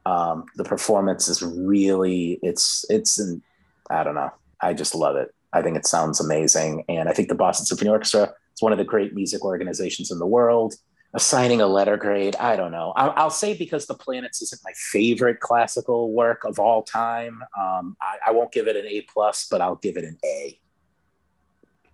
[0.06, 3.42] Um, the performance is really it's it's an,
[3.90, 4.30] I don't know.
[4.60, 5.34] I just love it.
[5.52, 8.78] I think it sounds amazing, and I think the Boston Symphony Orchestra is one of
[8.78, 10.76] the great music organizations in the world
[11.16, 14.72] assigning a letter grade i don't know i'll, I'll say because the planets isn't my
[14.92, 19.48] favorite classical work of all time um, I, I won't give it an a plus
[19.50, 20.60] but i'll give it an a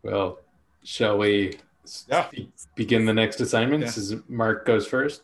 [0.02, 0.40] Well,
[0.82, 1.58] shall we
[2.08, 2.26] Yeah.
[2.30, 3.96] be- begin the next assignments?
[3.96, 5.22] As Mark goes first.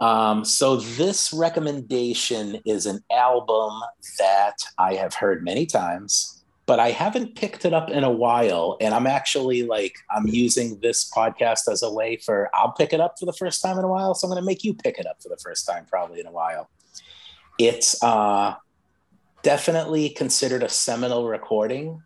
[0.00, 3.72] um, so this recommendation is an album
[4.18, 6.35] that i have heard many times
[6.66, 10.78] but i haven't picked it up in a while and i'm actually like i'm using
[10.80, 13.84] this podcast as a way for i'll pick it up for the first time in
[13.84, 15.84] a while so i'm going to make you pick it up for the first time
[15.88, 16.68] probably in a while
[17.58, 18.54] it's uh,
[19.42, 22.02] definitely considered a seminal recording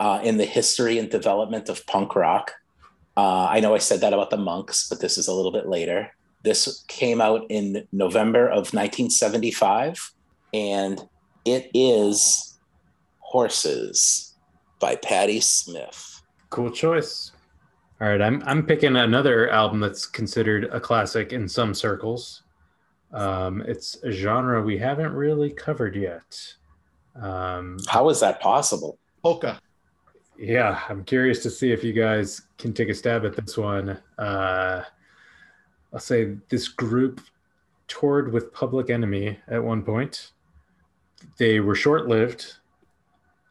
[0.00, 2.52] uh, in the history and development of punk rock.
[3.16, 5.68] Uh, I know I said that about the monks, but this is a little bit
[5.68, 6.10] later.
[6.44, 10.12] This came out in November of 1975,
[10.54, 11.00] and
[11.44, 12.47] it is
[13.28, 14.34] Horses
[14.80, 16.22] by Patti Smith.
[16.48, 17.32] Cool choice.
[18.00, 22.44] All right, I'm I'm picking another album that's considered a classic in some circles.
[23.12, 26.54] Um, it's a genre we haven't really covered yet.
[27.20, 28.98] Um, How is that possible?
[29.22, 29.58] Polka.
[30.38, 33.98] yeah, I'm curious to see if you guys can take a stab at this one.
[34.16, 34.84] Uh,
[35.92, 37.20] I'll say this group
[37.88, 40.32] toured with Public Enemy at one point.
[41.36, 42.57] They were short lived,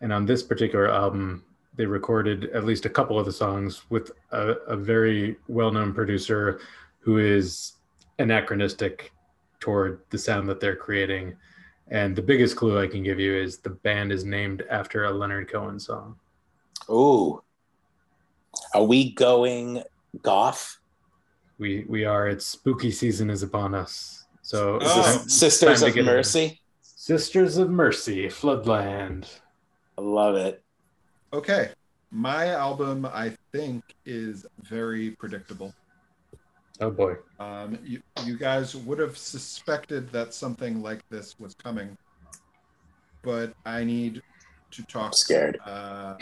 [0.02, 1.44] and on this particular album,
[1.76, 6.60] they recorded at least a couple of the songs with a, a very well-known producer
[7.00, 7.74] who is
[8.20, 9.12] anachronistic
[9.60, 11.36] toward the sound that they're creating.
[11.90, 15.12] And the biggest clue I can give you is the band is named after a
[15.12, 16.16] Leonard Cohen song.
[16.90, 17.42] Ooh.
[18.74, 19.84] Are we going
[20.22, 20.80] goth?
[21.60, 22.28] We we are.
[22.28, 24.26] It's spooky season is upon us.
[24.42, 25.24] So Oh.
[25.28, 25.96] Sisters of.
[25.96, 26.62] Mercy?
[26.82, 29.28] Sisters of Mercy, Floodland.
[29.98, 30.64] I love it.
[31.34, 31.70] Okay.
[32.12, 35.74] My album, I think, is very predictable.
[36.80, 37.16] Oh boy.
[37.40, 41.98] Um, you, you guys would have suspected that something like this was coming,
[43.24, 44.22] but I need
[44.72, 45.16] to I'm talk.
[45.16, 45.58] scared.
[45.66, 46.16] Uh,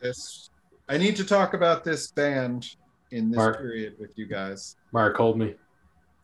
[0.00, 0.48] this,
[0.88, 2.66] I need to talk about this band
[3.10, 3.58] in this Mark.
[3.58, 4.76] period with you guys.
[4.92, 5.54] Mark, hold me.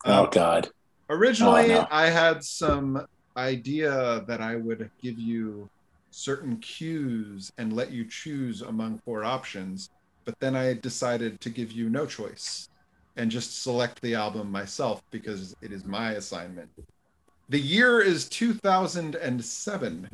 [0.05, 0.69] Oh Um, God.
[1.11, 1.89] Originally, Oh, no.
[1.91, 3.05] I had some
[3.37, 5.69] idea that I would give you
[6.13, 9.91] certain cues and let you choose among four options,
[10.25, 12.69] but then I decided to give you no choice
[13.17, 16.71] and just select the album myself because it is my assignment.
[17.49, 20.09] The year is 2007,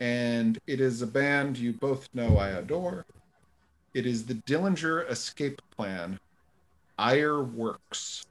[0.00, 3.04] and it is a band you both know I adore.
[3.94, 6.18] It is the Dillinger Escape Plan,
[6.98, 8.24] Ire Works.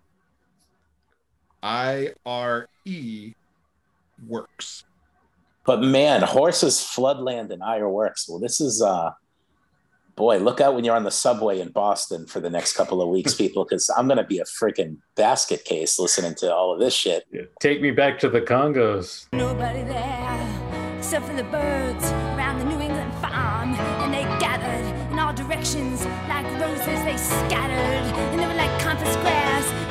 [1.63, 3.33] I R E
[4.27, 4.85] works.
[5.65, 8.27] But man, horses, floodland, and ire works.
[8.27, 9.11] Well, this is uh
[10.15, 13.09] boy, look out when you're on the subway in Boston for the next couple of
[13.09, 16.93] weeks, people, because I'm gonna be a freaking basket case listening to all of this
[16.93, 17.25] shit.
[17.59, 19.27] Take me back to the Congos.
[19.33, 20.21] Nobody there
[21.01, 22.05] except for the birds
[22.37, 23.73] around the New England farm.
[23.73, 28.05] And they gathered in all directions like roses, they scattered.
[28.31, 29.81] And they were like compass grass.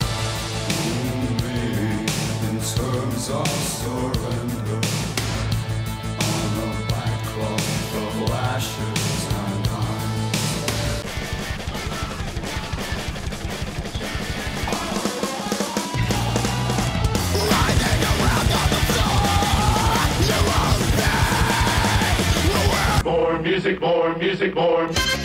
[23.04, 25.19] More music, more music, more.